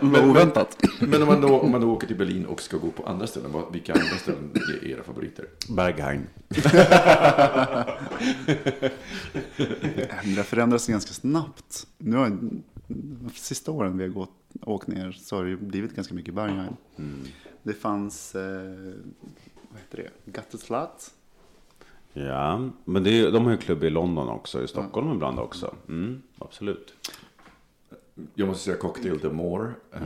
Vad 0.00 0.24
oväntat. 0.24 0.78
Men 1.00 1.22
om 1.22 1.28
man, 1.28 1.40
då, 1.40 1.60
om 1.60 1.70
man 1.70 1.80
då 1.80 1.92
åker 1.92 2.06
till 2.06 2.16
Berlin 2.16 2.46
och 2.46 2.62
ska 2.62 2.76
gå 2.76 2.90
på 2.90 3.06
andra 3.06 3.26
ställen, 3.26 3.52
vad, 3.52 3.72
vilka 3.72 3.92
andra 3.92 4.16
ställen 4.16 4.50
är 4.54 4.88
era 4.88 5.02
favoriter? 5.02 5.46
Berghain. 5.68 6.26
Men 10.24 10.34
Det 10.34 10.44
förändras 10.44 10.86
ganska 10.86 11.12
snabbt. 11.12 11.86
Nu 11.98 12.16
har, 12.16 12.38
de 12.88 13.30
sista 13.34 13.70
åren 13.70 13.98
vi 13.98 14.04
har 14.04 14.10
gått, 14.10 14.30
åkt 14.62 14.86
ner 14.86 15.12
så 15.12 15.36
har 15.36 15.44
det 15.44 15.56
blivit 15.56 15.96
ganska 15.96 16.14
mycket 16.14 16.34
Berghain. 16.34 16.76
Det 17.62 17.74
fanns, 17.74 18.34
eh, 18.34 18.42
vad 19.70 19.80
heter 19.80 19.96
det, 20.24 20.32
Gatteslat. 20.32 21.12
Ja, 22.18 22.70
men 22.84 23.04
det 23.04 23.20
är, 23.20 23.30
de 23.32 23.44
har 23.44 23.50
ju 23.52 23.56
klubb 23.58 23.84
i 23.84 23.90
London 23.90 24.28
också, 24.28 24.64
i 24.64 24.68
Stockholm 24.68 25.12
ibland 25.12 25.38
också. 25.38 25.74
Mm, 25.88 26.22
absolut. 26.38 26.94
Jag 28.34 28.48
måste 28.48 28.64
säga 28.64 28.76
Cocktail 28.76 29.18
de 29.18 29.36
More. 29.36 29.70
eh, 29.92 30.02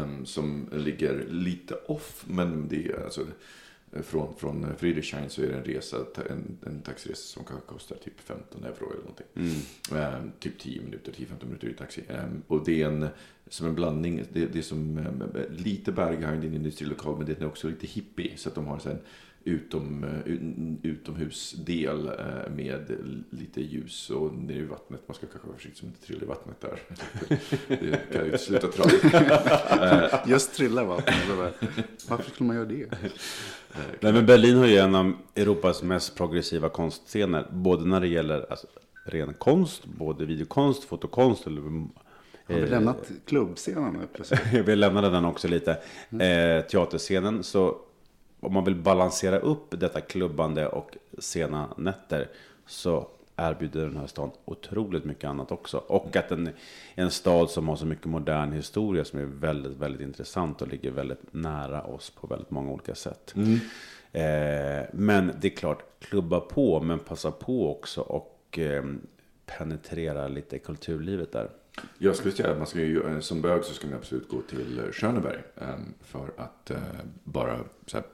eh, 0.00 0.22
som 0.24 0.68
ligger 0.72 1.24
lite 1.30 1.74
off. 1.74 2.24
Men 2.28 2.68
det 2.68 2.86
är 2.86 3.04
alltså. 3.04 3.20
eh, 3.92 4.02
Från, 4.02 4.34
från 4.36 4.66
Friedrichshain 4.78 5.30
så 5.30 5.42
är 5.42 5.46
det 5.46 5.54
en 5.56 5.64
resa, 5.64 5.96
en, 6.30 6.58
en 6.66 6.80
taxiresa 6.82 7.22
som 7.22 7.44
kan 7.44 7.60
kosta 7.66 7.94
typ 7.94 8.20
15 8.20 8.64
euro 8.64 8.90
eller 8.90 9.00
någonting. 9.00 9.26
Eh, 9.98 10.30
typ 10.40 10.58
10 10.58 10.82
minuter, 10.82 11.12
10-15 11.12 11.26
minuter 11.46 11.68
i 11.68 11.74
taxi. 11.74 12.02
Eh, 12.08 12.24
och 12.46 12.64
det 12.64 12.82
är 12.82 12.86
en, 12.88 13.08
som 13.48 13.66
en 13.66 13.74
blandning, 13.74 14.22
det, 14.32 14.46
det 14.46 14.58
är 14.58 14.62
som 14.62 14.98
eh, 14.98 15.40
lite 15.50 15.92
Berghain, 15.92 16.40
det 16.40 16.46
är 16.46 16.48
en 16.48 16.54
industrilokal, 16.54 17.16
men 17.16 17.26
det 17.26 17.40
är 17.40 17.46
också 17.46 17.68
lite 17.68 17.86
hippie. 17.86 18.36
Så 18.36 18.48
att 18.48 18.54
de 18.54 18.66
har 18.66 18.78
så 18.78 18.88
här 18.88 18.96
en 18.96 19.02
utom, 19.46 20.04
eh, 20.04 20.32
ut- 20.32 20.78
utomhusdel 20.82 22.08
eh, 22.08 22.50
med 22.56 22.90
lite 23.30 23.60
ljus 23.60 24.10
och 24.10 24.34
nere 24.34 24.58
i 24.58 24.64
vattnet. 24.64 25.00
Man 25.06 25.14
ska 25.14 25.26
kanske 25.26 25.46
vara 25.48 25.56
försiktig 25.56 25.78
som 25.78 25.88
inte 25.88 26.06
trillar 26.06 26.22
i 26.22 26.26
vattnet 26.26 26.60
där. 26.60 26.78
Det 27.68 28.12
kan 28.12 28.26
ju 28.26 28.38
sluta 28.38 28.68
tragiskt. 28.68 29.04
Just 30.26 30.54
trillar 30.54 30.84
va? 30.84 31.00
Varför 32.08 32.30
skulle 32.30 32.46
man 32.46 32.56
göra 32.56 32.66
det? 32.68 32.86
Nej, 34.00 34.12
men 34.12 34.26
Berlin 34.26 34.56
har 34.56 34.66
ju 34.66 34.76
en 34.76 34.94
av 34.94 35.12
Europas 35.34 35.82
mest 35.82 36.14
progressiva 36.16 36.68
konstscener. 36.68 37.46
Både 37.52 37.84
när 37.84 38.00
det 38.00 38.08
gäller 38.08 38.46
alltså, 38.50 38.66
ren 39.04 39.34
konst, 39.34 39.84
både 39.86 40.24
videokonst, 40.26 40.84
fotokonst. 40.84 41.46
Eller, 41.46 41.60
Har 41.62 42.54
vi 42.60 42.66
lämnat 42.66 43.10
klubbscenen 43.26 43.92
nu 43.92 44.06
plötsligt? 44.14 44.40
vi 44.68 44.76
lämnade 44.76 45.10
den 45.10 45.24
också 45.24 45.48
lite. 45.48 45.70
Eh, 46.10 46.64
teaterscenen. 46.70 47.42
Så 47.42 47.76
om 48.46 48.54
man 48.54 48.64
vill 48.64 48.74
balansera 48.74 49.38
upp 49.38 49.80
detta 49.80 50.00
klubbande 50.00 50.66
och 50.68 50.96
sena 51.18 51.74
nätter 51.76 52.28
så 52.66 53.08
erbjuder 53.36 53.80
den 53.86 53.96
här 53.96 54.06
stan 54.06 54.30
otroligt 54.44 55.04
mycket 55.04 55.24
annat 55.24 55.52
också. 55.52 55.78
Och 55.78 56.16
att 56.16 56.28
den 56.28 56.46
är 56.46 56.52
en 56.94 57.10
stad 57.10 57.50
som 57.50 57.68
har 57.68 57.76
så 57.76 57.86
mycket 57.86 58.06
modern 58.06 58.52
historia 58.52 59.04
som 59.04 59.18
är 59.18 59.24
väldigt, 59.24 59.76
väldigt 59.76 60.00
intressant 60.00 60.62
och 60.62 60.68
ligger 60.68 60.90
väldigt 60.90 61.22
nära 61.30 61.82
oss 61.82 62.10
på 62.10 62.26
väldigt 62.26 62.50
många 62.50 62.72
olika 62.72 62.94
sätt. 62.94 63.34
Eh, 64.12 64.84
men 64.92 65.32
det 65.40 65.48
är 65.52 65.56
klart, 65.56 65.82
klubba 66.00 66.40
på, 66.40 66.80
men 66.80 66.98
passa 66.98 67.30
på 67.30 67.70
också 67.76 68.00
och 68.00 68.58
eh, 68.58 68.84
penetrera 69.46 70.28
lite 70.28 70.58
kulturlivet 70.58 71.32
där. 71.32 71.50
Jag 71.98 72.16
skulle 72.16 72.34
säga 72.34 72.50
att 72.50 72.58
man 72.58 72.66
ska 72.66 72.78
ju, 72.78 73.02
eh, 73.02 73.20
som 73.20 73.42
bög 73.42 73.64
så 73.64 73.74
ska 73.74 73.86
man 73.86 73.96
absolut 73.96 74.28
gå 74.28 74.40
till 74.40 74.80
Schöneberg. 74.92 75.38
eh, 75.56 75.66
För 76.00 76.30
att 76.36 76.70
eh, 76.70 76.78
bara 77.24 77.58
så 77.86 77.96
här, 77.96 78.06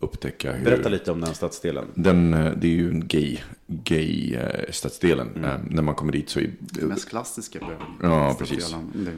upptäcka 0.00 0.52
hur... 0.52 0.64
Berätta 0.64 0.88
lite 0.88 1.12
om 1.12 1.20
den 1.20 1.34
stadsdelen. 1.34 1.84
Den, 1.94 2.34
eh, 2.34 2.52
det 2.56 2.66
är 2.66 2.72
ju 2.72 2.90
en 2.90 3.08
gay, 3.08 3.38
gay 3.66 4.34
eh, 4.34 4.70
stadsdelen. 4.70 5.44
Eh, 5.44 5.58
När 5.70 5.82
man 5.82 5.94
kommer 5.94 6.12
dit 6.12 6.28
så 6.28 6.40
är 6.40 6.50
Det 6.58 6.86
mest 6.86 7.08
klassiska. 7.08 7.58
Ja, 8.02 8.36
precis. 8.38 8.74
Det, 8.94 9.10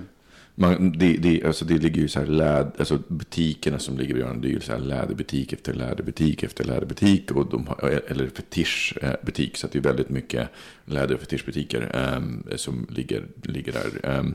Man, 0.54 0.92
det, 0.98 1.16
det, 1.16 1.44
alltså 1.44 1.64
det 1.64 1.78
ligger 1.78 2.02
ju 2.02 2.08
så 2.08 2.18
här 2.18 2.26
läd, 2.26 2.72
alltså 2.78 2.98
butikerna 3.08 3.78
som 3.78 3.98
ligger 3.98 4.14
bredvid 4.14 4.42
det 4.42 4.48
är 4.48 4.50
ju 4.50 4.60
så 4.60 4.72
här 4.72 4.78
läderbutik 4.78 5.52
efter 5.52 5.74
läderbutik 5.74 6.42
efter 6.42 6.64
läderbutik. 6.64 7.30
Och 7.30 7.50
de 7.50 7.66
har, 7.66 8.02
eller 8.06 8.26
fetischbutik. 8.28 9.56
Så 9.56 9.66
att 9.66 9.72
det 9.72 9.78
är 9.78 9.82
väldigt 9.82 10.08
mycket 10.08 10.48
läder 10.84 11.14
och 11.14 11.20
fetischbutiker 11.20 11.90
ehm, 11.94 12.44
som 12.56 12.86
ligger, 12.90 13.26
ligger 13.42 13.72
där. 13.72 14.10
Ehm, 14.10 14.34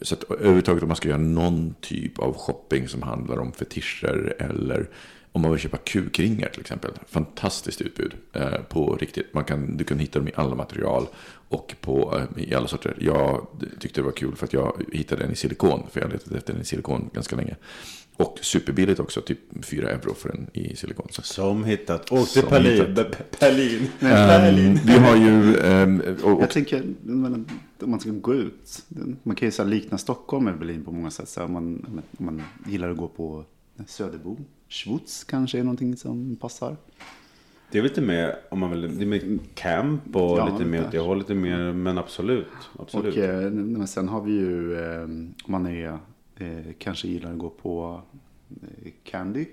så 0.00 0.14
att 0.14 0.30
överhuvudtaget 0.30 0.82
om 0.82 0.88
man 0.88 0.96
ska 0.96 1.08
göra 1.08 1.18
någon 1.18 1.74
typ 1.80 2.18
av 2.18 2.34
shopping 2.36 2.88
som 2.88 3.02
handlar 3.02 3.38
om 3.38 3.52
fetischer 3.52 4.34
eller 4.38 4.88
om 5.34 5.42
man 5.42 5.50
vill 5.50 5.60
köpa 5.60 5.76
kukringar 5.76 6.48
till 6.48 6.60
exempel. 6.60 6.90
Fantastiskt 7.08 7.80
utbud 7.80 8.14
eh, 8.32 8.60
på 8.68 8.96
riktigt. 8.96 9.34
Man 9.34 9.44
kan, 9.44 9.76
du 9.76 9.84
kan 9.84 9.98
hitta 9.98 10.18
dem 10.18 10.28
i 10.28 10.32
alla 10.34 10.54
material 10.54 11.06
och 11.48 11.74
på, 11.80 12.18
eh, 12.36 12.44
i 12.44 12.54
alla 12.54 12.66
sorter. 12.66 12.96
Jag 13.00 13.46
tyckte 13.80 14.00
det 14.00 14.04
var 14.04 14.12
kul 14.12 14.36
för 14.36 14.46
att 14.46 14.52
jag 14.52 14.82
hittade 14.92 15.24
en 15.24 15.32
i 15.32 15.36
silikon. 15.36 15.82
För 15.90 16.00
jag 16.00 16.12
letade 16.12 16.36
efter 16.36 16.54
en 16.54 16.60
i 16.60 16.64
silikon 16.64 17.10
ganska 17.12 17.36
länge. 17.36 17.56
Och 18.16 18.38
superbilligt 18.42 19.00
också, 19.00 19.20
typ 19.20 19.38
4 19.62 19.90
euro 19.90 20.14
för 20.14 20.28
en 20.28 20.46
i 20.52 20.76
silikon. 20.76 21.06
Så. 21.10 21.22
Som 21.22 21.64
hittat. 21.64 22.08
Som 22.08 22.48
Berlin. 22.50 22.86
hittat. 22.88 23.40
Berlin. 23.40 23.90
Ehm, 24.00 24.78
vi 24.84 24.92
har 24.92 25.16
ju... 25.16 25.58
ehm, 25.58 26.02
och, 26.22 26.32
och, 26.32 26.42
jag 26.42 26.50
tänker, 26.50 26.82
men, 27.02 27.46
om 27.82 27.90
man 27.90 28.00
ska 28.00 28.10
gå 28.10 28.34
ut. 28.34 28.82
Man 29.22 29.36
kan 29.36 29.48
ju 29.48 29.52
så 29.52 29.64
likna 29.64 29.98
Stockholm 29.98 30.44
med 30.44 30.58
Berlin 30.58 30.84
på 30.84 30.92
många 30.92 31.10
sätt. 31.10 31.28
Så 31.28 31.40
här, 31.40 31.46
om, 31.46 31.52
man, 31.52 31.86
om 32.18 32.24
man 32.24 32.42
gillar 32.66 32.90
att 32.90 32.96
gå 32.96 33.08
på 33.08 33.44
Söderbo. 33.86 34.36
Schwutz 34.68 35.24
kanske 35.24 35.58
är 35.58 35.62
någonting 35.64 35.96
som 35.96 36.36
passar. 36.36 36.76
Det 37.70 37.78
är 37.78 37.82
lite 37.82 38.00
mer, 38.00 38.36
om 38.48 38.58
man 38.58 38.70
vill, 38.70 38.98
det 38.98 39.04
är 39.04 39.06
mer 39.06 39.38
camp 39.54 40.16
och 40.16 40.38
Ja, 40.38 40.48
lite 40.52 40.64
mer 40.70 40.84
åt 40.84 40.90
det 40.92 40.98
hållet, 40.98 41.28
lite 41.28 41.40
mer, 41.40 41.72
men 41.72 41.98
absolut. 41.98 42.46
absolut. 42.78 43.14
Och 43.14 43.20
eh, 43.20 43.50
men 43.50 43.86
sen 43.86 44.08
har 44.08 44.20
vi 44.20 44.32
ju, 44.32 44.78
eh, 44.80 45.02
om 45.02 45.34
man 45.46 45.66
är, 45.66 45.98
eh, 46.36 46.48
kanske 46.78 47.08
gillar 47.08 47.32
att 47.32 47.38
gå 47.38 47.50
på 47.50 48.02
eh, 48.62 48.92
Candy. 49.04 49.46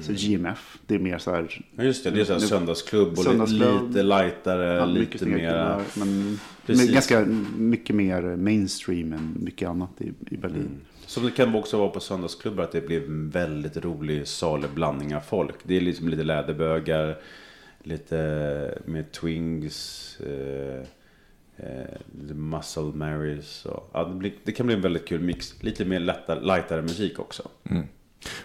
Så 0.00 0.12
GMF, 0.12 0.78
det 0.86 0.94
är 0.94 0.98
mer 0.98 1.18
så 1.18 1.30
här. 1.30 1.66
Ja, 1.76 1.84
just 1.84 2.04
det, 2.04 2.10
det 2.10 2.20
är 2.20 2.24
så 2.24 2.32
här 2.32 2.40
söndagsklubb 2.40 3.08
och 3.10 3.18
Söndagsklubb. 3.18 3.88
lite 3.88 4.02
lightare, 4.02 4.76
ja, 4.76 4.84
lite 4.86 5.18
klubbar, 5.18 5.82
Men 5.98 6.38
men 6.66 6.92
ganska 6.92 7.24
mycket 7.56 7.96
mer 7.96 8.36
mainstream 8.36 9.12
än 9.12 9.36
mycket 9.40 9.68
annat 9.68 9.90
i, 10.00 10.12
i 10.30 10.36
Berlin. 10.36 10.80
Som 11.08 11.24
det 11.24 11.30
kan 11.30 11.54
också 11.54 11.78
vara 11.78 11.88
på 11.88 12.00
söndagsklubbar, 12.00 12.64
att 12.64 12.72
det 12.72 12.80
blir 12.80 13.04
en 13.04 13.30
väldigt 13.30 13.76
rolig 13.76 14.28
salig 14.28 14.70
blandning 14.70 15.16
av 15.16 15.20
folk. 15.20 15.54
Det 15.62 15.76
är 15.76 15.80
liksom 15.80 16.08
lite 16.08 16.22
läderbögar, 16.22 17.18
lite 17.82 18.78
med 18.84 19.12
twings, 19.12 20.16
eh, 20.20 20.80
eh, 21.56 21.96
lite 22.22 22.34
muscle 22.34 22.82
marys. 22.82 23.66
Och, 23.66 23.90
ja, 23.92 24.04
det, 24.04 24.14
blir, 24.14 24.32
det 24.44 24.52
kan 24.52 24.66
bli 24.66 24.74
en 24.74 24.80
väldigt 24.80 25.08
kul 25.08 25.20
mix. 25.20 25.54
Lite 25.62 25.84
mer 25.84 26.00
lättare, 26.00 26.40
lightare 26.40 26.82
musik 26.82 27.18
också. 27.18 27.48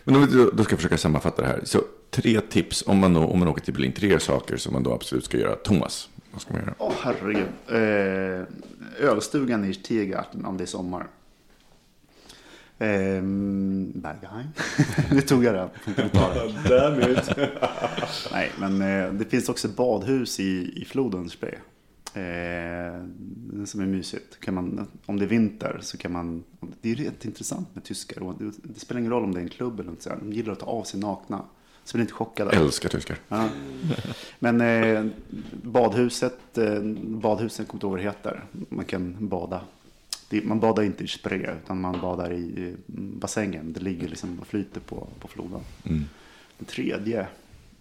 men 0.03 0.15
om 0.15 0.27
vi 0.27 0.37
då, 0.37 0.51
då 0.51 0.63
ska 0.63 0.73
jag 0.73 0.79
försöka 0.79 0.97
sammanfatta 0.97 1.41
det 1.41 1.47
här. 1.47 1.61
Så 1.63 1.81
tre 2.09 2.41
tips 2.41 2.83
om 2.87 2.97
man, 2.97 3.13
då, 3.13 3.21
om 3.21 3.39
man 3.39 3.47
åker 3.47 3.61
till 3.61 3.73
Berlin. 3.73 3.91
Tre 3.91 4.19
saker 4.19 4.57
som 4.57 4.73
man 4.73 4.83
då 4.83 4.93
absolut 4.93 5.25
ska 5.25 5.37
göra. 5.37 5.55
Thomas, 5.55 6.09
vad 6.31 6.41
ska 6.41 6.53
man 6.53 6.61
göra? 6.61 6.73
Åh 6.77 6.93
herregud. 7.01 7.47
Eh, 7.67 9.07
ölstugan 9.09 9.65
i 9.65 9.73
Tiergarten 9.73 10.45
om 10.45 10.57
det 10.57 10.63
är 10.63 10.65
sommar. 10.65 11.07
Eh, 12.79 13.21
Berghain. 13.93 14.47
det 15.09 15.21
tog 15.21 15.43
jag 15.43 15.53
det. 15.53 15.69
Nej, 18.31 18.51
men 18.59 18.81
eh, 18.81 19.13
det 19.13 19.25
finns 19.25 19.49
också 19.49 19.67
badhus 19.67 20.39
i, 20.39 20.81
i 20.81 20.85
floden 20.85 21.29
Spree. 21.29 21.57
Eh, 22.15 23.03
som 23.65 23.81
är 23.81 23.85
mysigt. 23.85 24.39
Kan 24.39 24.53
man, 24.53 24.87
om 25.05 25.19
det 25.19 25.25
är 25.25 25.29
vinter 25.29 25.79
så 25.81 25.97
kan 25.97 26.11
man... 26.11 26.43
Det 26.81 26.91
är 26.91 26.95
rätt 26.95 27.25
intressant 27.25 27.75
med 27.75 27.83
tyskar. 27.83 28.23
Och 28.23 28.35
det, 28.39 28.51
det 28.63 28.79
spelar 28.79 28.99
ingen 28.99 29.11
roll 29.11 29.23
om 29.23 29.33
det 29.33 29.39
är 29.39 29.43
en 29.43 29.49
klubb 29.49 29.79
eller 29.79 29.89
något 29.89 30.01
sånt. 30.01 30.19
De 30.19 30.33
gillar 30.33 30.53
att 30.53 30.59
ta 30.59 30.65
av 30.65 30.83
sig 30.83 30.99
nakna. 30.99 31.41
Så 31.83 31.97
bli 31.97 32.01
inte 32.01 32.13
chockade. 32.13 32.51
Älskar 32.51 32.89
tyskar. 32.89 33.17
Ja. 33.27 33.49
Men 34.39 34.61
eh, 34.61 35.05
badhuset, 35.63 36.57
eh, 36.57 36.81
badhuset 36.97 37.67
kommer 37.67 37.77
inte 37.77 37.85
ihåg 37.85 37.91
vad 37.91 37.99
det 37.99 38.03
heter. 38.03 38.43
Man 38.69 38.85
kan 38.85 39.27
bada. 39.27 39.61
Det, 40.33 40.45
man 40.45 40.59
badar 40.59 40.83
inte 40.83 41.03
i 41.03 41.07
Spree 41.07 41.55
utan 41.63 41.81
man 41.81 42.01
badar 42.01 42.33
i 42.33 42.75
bassängen. 42.87 43.73
Det 43.73 43.79
ligger 43.79 44.07
liksom 44.07 44.39
och 44.39 44.47
flyter 44.47 44.79
på, 44.81 45.07
på 45.19 45.27
floden. 45.27 45.59
Mm. 45.83 46.03
Den 46.57 46.65
tredje. 46.65 47.27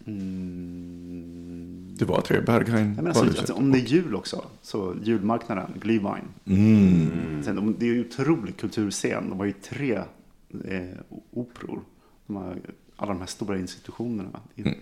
Mm, 0.07 1.95
Det 1.99 2.05
var 2.05 2.21
tre 2.21 2.41
Berghain. 2.41 3.07
Alltså, 3.07 3.25
alltså, 3.25 3.53
om 3.53 3.73
det 3.73 3.79
är 3.79 3.87
jul 3.87 4.15
också, 4.15 4.45
så 4.63 4.95
julmarknaden, 5.03 5.71
Glühwein. 5.81 6.25
Mm. 6.47 7.43
Sen, 7.43 7.77
det 7.79 7.87
är 7.87 7.95
ju 7.95 8.01
otrolig 8.01 8.57
kulturscen. 8.57 9.29
De 9.29 9.39
har 9.39 9.47
ju 9.47 9.53
tre 9.53 9.95
eh, 10.65 10.99
operor. 11.31 11.81
De 12.27 12.37
har 12.37 12.57
alla 12.97 13.13
de 13.13 13.21
här 13.21 13.27
stora 13.27 13.59
institutionerna. 13.59 14.41
Mm. 14.57 14.75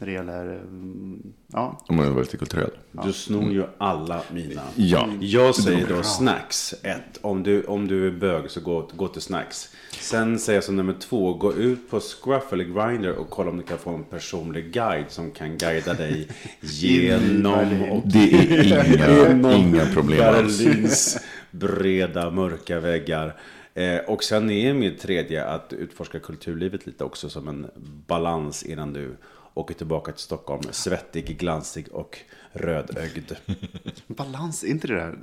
När 0.00 0.06
det 0.06 0.12
gäller, 0.12 0.44
mm, 0.44 1.32
ja. 1.46 1.80
Om 1.86 1.96
man 1.96 2.06
är 2.06 2.10
väldigt 2.10 2.38
kulturell. 2.38 2.70
Du 3.04 3.12
snor 3.12 3.52
ju 3.52 3.64
alla 3.78 4.22
mina. 4.32 4.62
Ja. 4.76 5.08
Jag 5.20 5.54
säger 5.54 5.88
då 5.88 6.02
snacks. 6.02 6.74
Ett, 6.82 7.18
om 7.20 7.42
du, 7.42 7.64
om 7.64 7.88
du 7.88 8.06
är 8.06 8.10
bög 8.10 8.50
så 8.50 8.60
gå, 8.60 8.90
gå 8.96 9.08
till 9.08 9.22
snacks. 9.22 9.68
Sen 9.90 10.38
säger 10.38 10.56
jag 10.56 10.64
som 10.64 10.76
nummer 10.76 10.94
två, 11.00 11.34
gå 11.34 11.54
ut 11.54 11.90
på 11.90 12.00
Scruff 12.00 12.52
eller 12.52 12.64
Grindr 12.64 13.10
och 13.10 13.30
kolla 13.30 13.50
om 13.50 13.56
du 13.56 13.62
kan 13.62 13.78
få 13.78 13.90
en 13.90 14.04
personlig 14.04 14.72
guide 14.72 15.10
som 15.10 15.30
kan 15.30 15.58
guida 15.58 15.94
dig 15.94 16.28
genom 16.60 17.90
och 17.90 18.02
Det 18.04 18.34
är 18.34 19.32
inga, 19.32 19.52
inga 19.56 19.86
problem 19.86 20.34
alls. 20.34 20.64
Berlins 20.64 21.18
breda 21.50 22.30
mörka 22.30 22.80
väggar. 22.80 23.36
Eh, 23.74 23.98
och 23.98 24.24
sen 24.24 24.50
är 24.50 24.74
min 24.74 24.96
tredje 24.96 25.44
att 25.44 25.72
utforska 25.72 26.18
kulturlivet 26.18 26.86
lite 26.86 27.04
också 27.04 27.28
som 27.28 27.48
en 27.48 27.66
balans 28.06 28.62
innan 28.62 28.92
du 28.92 29.16
åker 29.54 29.74
tillbaka 29.74 30.12
till 30.12 30.22
Stockholm. 30.22 30.62
Svettig, 30.70 31.38
glansig 31.38 31.88
och 31.92 32.18
rödögd. 32.52 33.32
Balans, 34.06 34.64
är 34.64 34.68
inte 34.68 34.88
det 34.88 34.94
där 34.94 35.18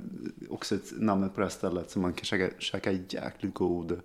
också 0.50 0.74
ett 0.74 0.92
namn 1.00 1.30
på 1.30 1.40
det 1.40 1.46
här 1.46 1.50
stället 1.50 1.90
som 1.90 2.02
man 2.02 2.12
kan 2.12 2.24
käka, 2.24 2.54
käka 2.58 2.92
jäkligt 2.92 3.54
god 3.54 4.00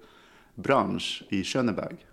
brunch 0.55 1.23
i 1.29 1.43
Schöneberg? 1.43 2.05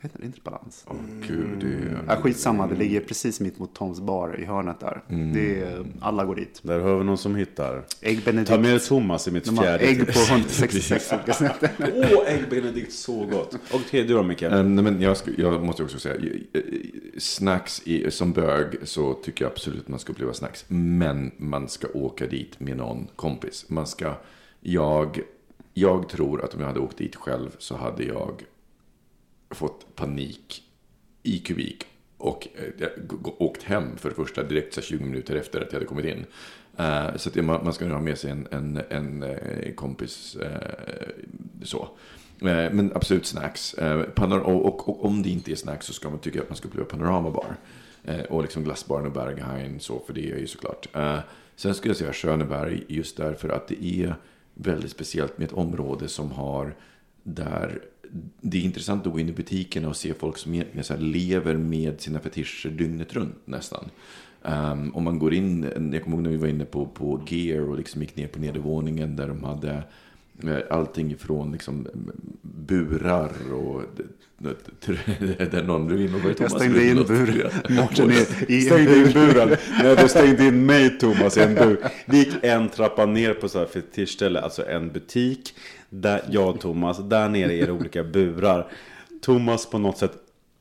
Heter 0.00 0.18
det 0.20 0.26
inte 0.26 0.40
Balans? 0.40 0.84
Åh, 0.88 0.96
Gud, 1.28 1.58
det 1.60 1.98
Ja, 2.08 2.16
skitsamma, 2.16 2.66
det 2.66 2.74
ligger 2.74 3.00
precis 3.00 3.40
mitt 3.40 3.58
mot 3.58 3.74
Toms 3.74 4.00
bar 4.00 4.40
i 4.40 4.44
hörnet 4.44 4.80
där. 4.80 5.02
Det 5.34 5.60
är, 5.60 5.84
alla 6.00 6.24
går 6.24 6.34
dit. 6.34 6.60
Där 6.62 6.78
har 6.80 6.98
vi 6.98 7.04
någon 7.04 7.18
som 7.18 7.34
hittar. 7.36 7.84
Ägg 8.00 8.24
Benedict. 8.24 8.50
Ta 8.50 8.58
med 8.58 8.82
Thomas 8.82 9.28
i 9.28 9.30
mitt 9.30 9.44
De 9.44 9.56
fjärde. 9.56 9.84
ägg 9.84 10.06
på 10.06 10.20
166 10.32 11.12
olika 11.12 11.32
snätter. 11.32 11.70
Åh, 11.78 12.22
ägg 12.32 12.50
Benedict, 12.50 12.92
så 12.92 13.24
gott. 13.26 13.54
Och 13.74 13.80
till 13.90 14.06
du 14.06 14.14
då 14.14 14.22
Micke? 14.22 14.42
Eh, 14.42 14.62
nej, 14.62 14.84
men 14.84 15.00
jag, 15.00 15.16
jag 15.36 15.64
måste 15.64 15.82
också 15.82 15.98
säga, 15.98 16.14
eh, 16.52 16.60
snacks 17.18 17.82
i, 17.84 18.10
som 18.10 18.32
bög 18.32 18.76
så 18.82 19.14
tycker 19.14 19.44
jag 19.44 19.52
absolut 19.52 19.80
att 19.80 19.88
man 19.88 19.98
ska 19.98 20.12
uppleva 20.12 20.32
snacks. 20.32 20.64
Men 20.68 21.30
man 21.36 21.68
ska 21.68 21.86
åka 21.94 22.26
dit 22.26 22.60
med 22.60 22.76
någon 22.76 23.06
kompis. 23.16 23.64
Man 23.68 23.86
ska, 23.86 24.12
jag, 24.60 25.20
jag 25.74 26.08
tror 26.08 26.44
att 26.44 26.54
om 26.54 26.60
jag 26.60 26.66
hade 26.66 26.80
åkt 26.80 26.98
dit 26.98 27.16
själv 27.16 27.50
så 27.58 27.76
hade 27.76 28.04
jag 28.04 28.42
fått 29.50 29.96
panik 29.96 30.62
i 31.22 31.38
kubik. 31.38 31.86
Och 32.18 32.48
eh, 32.54 32.64
jag 32.78 33.42
åkt 33.42 33.62
hem 33.62 33.96
för 33.96 34.08
det 34.08 34.14
första 34.14 34.42
direkt 34.42 34.74
så 34.74 34.80
20 34.80 35.04
minuter 35.04 35.36
efter 35.36 35.60
att 35.60 35.66
jag 35.66 35.72
hade 35.72 35.86
kommit 35.86 36.04
in. 36.04 36.26
Eh, 36.76 37.16
så 37.16 37.28
att 37.28 37.44
man, 37.44 37.72
ska 37.72 37.84
nu 37.84 37.92
ha 37.92 38.00
med 38.00 38.18
sig 38.18 38.30
en, 38.30 38.48
en, 38.50 38.80
en 38.88 39.22
eh, 39.22 39.74
kompis 39.74 40.36
så. 41.62 41.88
Men 42.40 42.92
absolut 42.94 43.26
snacks. 43.26 43.74
Och, 44.28 44.88
och, 44.88 45.04
om 45.04 45.22
det 45.22 45.28
inte 45.28 45.52
är 45.52 45.56
snacks 45.56 45.86
så 45.86 45.92
ska 45.92 46.10
man 46.10 46.18
tycka 46.18 46.42
att 46.42 46.48
man 46.48 46.56
ska 46.56 46.68
uppleva 46.68 46.86
Panoramabar. 46.86 47.56
Bar. 48.04 48.26
och 48.30 48.42
liksom 48.42 48.64
glassbaren 48.64 49.06
och 49.06 49.12
Berghain 49.12 49.80
så, 49.80 50.02
för 50.06 50.12
det 50.12 50.30
är 50.30 50.38
ju 50.38 50.46
såklart. 50.46 50.86
Sen 51.56 51.74
skulle 51.74 51.90
jag 51.90 51.96
säga 51.96 52.12
Schöneberg 52.12 52.84
just 52.88 53.16
därför 53.16 53.48
att 53.48 53.68
det 53.68 53.84
är 53.84 54.14
väldigt 54.54 54.90
speciellt 54.90 55.38
med 55.38 55.46
ett 55.46 55.52
område 55.52 56.08
som 56.08 56.30
har 56.30 56.74
där 57.22 57.82
det 58.40 58.58
är 58.58 58.62
intressant 58.62 59.06
att 59.06 59.12
gå 59.12 59.20
in 59.20 59.28
i 59.28 59.32
butikerna 59.32 59.88
och 59.88 59.96
se 59.96 60.14
folk 60.14 60.38
som 60.38 60.62
så 60.82 60.94
här 60.94 61.00
lever 61.00 61.56
med 61.56 62.00
sina 62.00 62.20
fetischer 62.20 62.70
dygnet 62.70 63.14
runt 63.14 63.36
nästan. 63.44 63.84
Um, 64.42 64.94
om 64.94 65.04
man 65.04 65.18
går 65.18 65.34
in, 65.34 65.62
jag 65.92 66.04
kommer 66.04 66.16
ihåg 66.16 66.22
när 66.22 66.30
vi 66.30 66.36
var 66.36 66.48
inne 66.48 66.64
på, 66.64 66.86
på 66.86 67.22
Gear 67.28 67.60
och 67.60 67.76
liksom 67.76 68.02
gick 68.02 68.16
ner 68.16 68.26
på 68.26 68.38
nedervåningen 68.38 69.16
där 69.16 69.28
de 69.28 69.44
hade 69.44 69.82
allting 70.70 71.12
ifrån 71.12 71.52
liksom 71.52 71.86
burar 72.42 73.52
och 73.52 73.82
där 74.38 75.62
någon 75.66 75.86
blev 75.86 76.00
inne 76.00 76.16
och 76.16 76.22
var 76.22 76.34
Jag 76.38 76.50
stängde 76.50 76.86
in 76.86 76.96
buren. 76.96 77.50
Mårten 77.68 78.12
Stängde 78.62 78.96
in 78.96 79.12
buren. 79.12 79.56
Nej, 79.82 79.96
du 79.96 80.08
stängde 80.08 80.46
in 80.46 80.66
mig 80.66 80.98
Thomas 80.98 81.36
i 81.36 81.40
en 81.40 81.54
bur. 81.54 81.90
Vi 82.06 82.18
gick 82.18 82.34
en 82.42 82.68
trappa 82.68 83.06
ner 83.06 83.34
på 83.34 83.48
så 83.48 83.58
här 83.58 83.66
fetischställe, 83.66 84.40
alltså 84.40 84.66
en 84.66 84.92
butik. 84.92 85.54
Där 85.90 86.22
jag 86.30 86.48
och 86.48 86.60
Thomas, 86.60 86.98
där 87.08 87.28
nere 87.28 87.54
är 87.54 87.66
det 87.66 87.72
olika 87.72 88.04
burar. 88.04 88.70
Thomas 89.22 89.66
på 89.66 89.78
något 89.78 89.98
sätt 89.98 90.12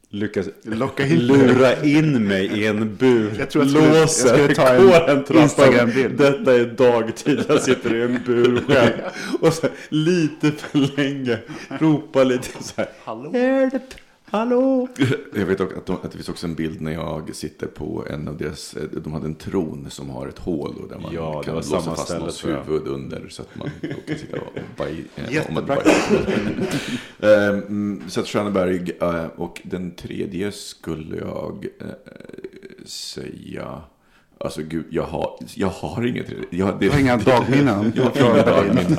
lyckas 0.10 0.48
Locka 0.64 1.06
in 1.06 1.20
lura 1.28 1.84
in 1.84 2.28
mig 2.28 2.46
i 2.46 2.68
en 2.68 2.96
bur. 2.96 3.32
Jag 3.40 3.50
tror 3.50 3.64
jag 3.64 3.72
skulle- 3.72 3.88
jag 3.88 4.02
låser, 4.02 4.28
skulle 4.38 4.56
ta 4.56 4.68
en 4.70 4.88
går 4.88 5.10
en 5.10 5.24
trappa. 5.24 5.72
Detta 6.18 6.56
är 6.56 6.66
dagtid, 6.78 7.44
jag 7.48 7.62
sitter 7.62 7.96
i 7.96 8.02
en 8.02 8.20
bur 8.26 8.62
själv. 8.68 8.92
Och 9.40 9.54
så 9.54 9.68
lite 9.90 10.52
för 10.52 10.98
länge, 10.98 11.38
ropar 11.70 12.26
lite 12.26 12.64
så 12.64 12.74
här. 12.78 12.90
Hallå? 13.06 13.32
Hjälp! 13.34 13.84
Hallå! 14.32 14.88
Jag 15.36 15.46
vet 15.46 15.60
också 15.60 15.78
att, 15.78 15.86
de, 15.86 15.96
att 15.96 16.02
det 16.12 16.18
finns 16.18 16.30
också 16.30 16.48
en 16.48 16.56
bild 16.56 16.82
när 16.82 16.92
jag 16.92 17.36
sitter 17.36 17.68
på 17.68 18.06
en 18.10 18.28
av 18.28 18.38
deras, 18.38 18.74
eh, 18.74 18.84
de 19.04 19.14
hade 19.14 19.26
en 19.26 19.36
tron 19.36 19.88
som 19.90 20.10
har 20.10 20.28
ett 20.28 20.40
hål 20.40 20.76
och 20.84 20.90
där 20.90 21.00
man 21.00 21.14
Ja, 21.14 21.44
kan 21.44 21.56
låsa 21.56 21.70
samma 21.82 21.96
fast 21.96 22.04
ställe, 22.08 22.20
någons 22.20 22.46
huvud 22.46 22.88
under 22.88 23.28
så 23.30 23.42
att 23.42 23.56
man 23.56 23.70
kan 24.08 24.18
sitta 24.18 24.38
och 24.38 24.48
baj, 24.78 25.06
eh, 25.16 25.34
Jättepraktiskt. 25.34 26.12
um, 27.20 28.04
Så 28.08 28.20
att 28.20 28.28
Schöneberg 28.28 28.92
eh, 29.02 29.26
och 29.26 29.62
den 29.64 29.92
tredje 29.96 30.52
skulle 30.52 31.18
jag 31.18 31.68
säga, 32.86 33.82
alltså 34.40 34.62
gud, 34.62 34.86
jag 34.90 35.04
har, 35.04 35.40
jag 35.56 35.68
har 35.68 36.06
inget, 36.08 36.26
jag, 36.50 36.80
det, 36.80 36.86
Jag 36.86 36.94
har 36.94 37.00
inga 37.00 37.18
dagminnen. 37.26 37.94
jag 37.96 38.04
har 38.04 38.34
inga 38.36 38.44
dagminnen. 38.46 38.98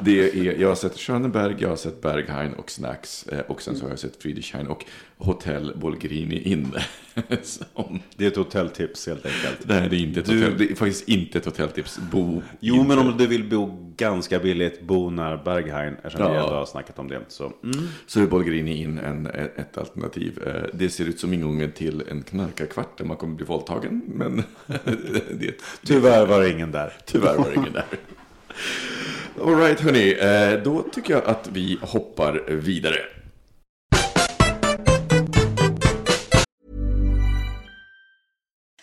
Det 0.00 0.20
är, 0.48 0.60
jag 0.60 0.68
har 0.68 0.74
sett 0.74 0.98
Schöneberg, 0.98 1.56
jag 1.58 1.68
har 1.68 1.76
sett 1.76 2.00
Berghain 2.02 2.52
och 2.52 2.70
Snacks. 2.70 3.26
eh, 3.28 3.38
Och 3.40 3.62
sen 3.62 3.76
så 3.76 3.84
har 3.84 3.90
jag 3.90 3.98
sett 3.98 4.22
Friedrichshain 4.22 4.66
och 4.66 4.84
Hotell 5.20 5.72
Bolgrini 5.76 6.42
Inne. 6.42 6.84
Som, 7.42 8.00
Det 8.16 8.24
är 8.24 8.28
ett 8.28 8.36
hotelltips 8.36 9.06
helt 9.06 9.26
enkelt. 9.26 9.68
det 9.68 9.74
här 9.74 9.82
är 9.82 9.94
inte 9.94 10.20
ett 10.20 10.26
Du- 10.26 10.38
hotell, 10.42 10.58
det 10.58 10.70
är 10.70 10.74
faktiskt 10.74 11.08
inte 11.08 11.38
ett 11.38 11.44
hotelltips. 11.44 11.98
Bo 12.12 12.42
Jo, 12.60 12.74
inte. 12.74 12.88
men 12.88 12.98
om 12.98 13.16
du 13.18 13.26
vill 13.26 13.44
bo 13.48 13.92
ganska 13.96 14.38
billigt, 14.38 14.82
bo 14.82 15.10
nära 15.10 15.36
Berghain. 15.44 15.94
Eftersom 16.04 16.30
vi 16.30 16.36
Ja. 16.36 16.42
ändå 16.44 16.54
har 16.54 16.66
snackat 16.66 16.98
om 16.98 17.08
det. 17.08 17.20
Så, 17.28 17.44
mm. 17.64 17.88
Så 18.06 18.20
är 18.22 18.26
Bolgrini 18.26 18.82
in 18.82 18.98
en, 18.98 19.26
ett 19.56 19.78
alternativ. 19.78 20.38
Eh, 20.46 20.62
Det 20.74 20.88
ser 20.90 21.04
ut 21.04 21.20
som 21.20 21.32
ingången 21.34 21.72
till 21.72 22.02
en 22.10 22.22
knarkarkvart 22.22 22.98
där 22.98 23.04
man 23.04 23.16
kommer 23.16 23.34
bli 23.34 23.44
våldtagen. 23.46 24.02
Men 24.06 24.36
det, 24.66 25.46
är- 25.46 25.54
Tyvärr 25.86 26.26
var 26.26 26.40
det 26.40 26.50
ingen 26.50 26.72
där. 26.72 26.92
Tyvärr 27.06 27.36
var 27.36 27.48
det 27.48 27.54
ingen 27.54 27.72
där. 27.72 27.84
Alright 29.44 29.80
hörni, 29.80 30.12
eh, 30.20 30.62
då 30.64 30.82
tycker 30.92 31.14
jag 31.14 31.24
att 31.24 31.48
vi 31.52 31.78
hoppar 31.82 32.42
vidare. 32.48 32.96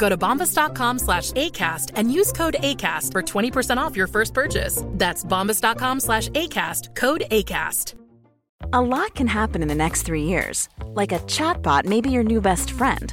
Go 0.00 0.08
to 0.08 0.16
bombas.com 0.16 0.98
slash 0.98 1.32
ACAST 1.32 1.92
and 1.94 2.10
use 2.10 2.32
code 2.32 2.56
ACAST 2.60 3.12
for 3.12 3.22
20% 3.22 3.76
off 3.76 3.94
your 3.94 4.06
first 4.06 4.32
purchase. 4.32 4.82
That's 4.86 5.22
bombas.com 5.22 6.00
slash 6.00 6.30
ACAST, 6.30 6.96
code 6.96 7.22
ACAST. 7.30 7.94
A 8.72 8.80
lot 8.80 9.14
can 9.14 9.26
happen 9.26 9.62
in 9.62 9.68
the 9.68 9.74
next 9.74 10.02
three 10.02 10.22
years. 10.22 10.70
Like 10.86 11.12
a 11.12 11.18
chatbot 11.20 11.84
may 11.84 12.00
be 12.00 12.10
your 12.10 12.22
new 12.22 12.40
best 12.40 12.70
friend. 12.70 13.12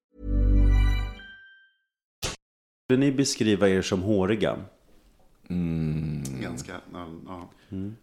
Skulle 2.91 3.05
ni 3.05 3.11
beskriva 3.11 3.69
er 3.69 3.81
som 3.81 4.01
håriga? 4.03 4.57
Ganska, 6.41 6.81
ja, 6.93 7.07
ja. 7.25 7.49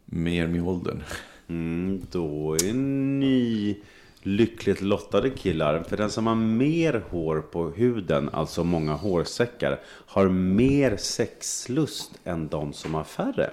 Mer 0.05 0.47
med 0.47 0.63
åldern. 0.63 1.03
Mm, 1.49 2.03
då 2.11 2.55
är 2.55 2.73
ni 2.73 3.79
lyckligt 4.23 4.81
lottade 4.81 5.31
killar. 5.31 5.83
För 5.83 5.97
den 5.97 6.11
som 6.11 6.27
har 6.27 6.35
mer 6.35 7.03
hår 7.11 7.41
på 7.41 7.71
huden, 7.71 8.29
alltså 8.33 8.65
många 8.65 8.93
hårsäckar, 8.93 9.81
har 9.87 10.29
mer 10.29 10.97
sexlust 10.97 12.21
än 12.25 12.49
de 12.49 12.73
som 12.73 12.95
har 12.95 13.05
färre. 13.05 13.51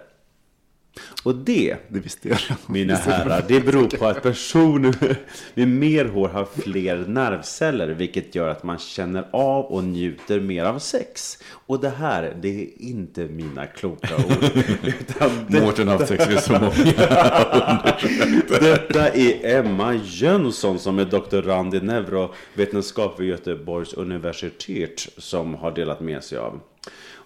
Och 1.23 1.35
det, 1.35 1.77
Det 1.87 1.99
visste 1.99 2.29
jag 2.29 2.37
mina 2.65 2.95
herrar, 2.95 3.45
det 3.47 3.59
beror 3.59 3.87
på 3.97 4.05
att 4.05 4.23
personer 4.23 5.17
med 5.53 5.67
mer 5.67 6.05
hår 6.05 6.29
har 6.29 6.45
fler 6.45 6.97
nervceller, 7.07 7.87
vilket 7.87 8.35
gör 8.35 8.47
att 8.47 8.63
man 8.63 8.77
känner 8.77 9.27
av 9.31 9.65
och 9.65 9.83
njuter 9.83 10.39
mer 10.39 10.65
av 10.65 10.79
sex. 10.79 11.37
Och 11.51 11.79
det 11.79 11.89
här, 11.89 12.37
det 12.41 12.61
är 12.61 12.67
inte 12.77 13.25
mina 13.25 13.65
kloka 13.65 14.15
ord. 14.15 14.43
Utan 14.83 15.29
det 15.47 15.61
Mårten 15.61 15.87
har 15.87 15.97
haft 15.97 16.07
sex 16.07 16.27
med 16.29 16.43
så 16.43 16.53
många. 16.53 16.73
Detta 18.59 19.09
är 19.09 19.55
Emma 19.59 19.93
Jönsson 20.03 20.79
som 20.79 20.99
är 20.99 21.05
doktorand 21.05 21.75
i 21.75 21.79
neurovetenskap 21.79 23.19
vid 23.19 23.29
Göteborgs 23.29 23.93
universitet 23.93 25.07
som 25.17 25.55
har 25.55 25.71
delat 25.71 25.99
med 25.99 26.23
sig 26.23 26.37
av. 26.37 26.59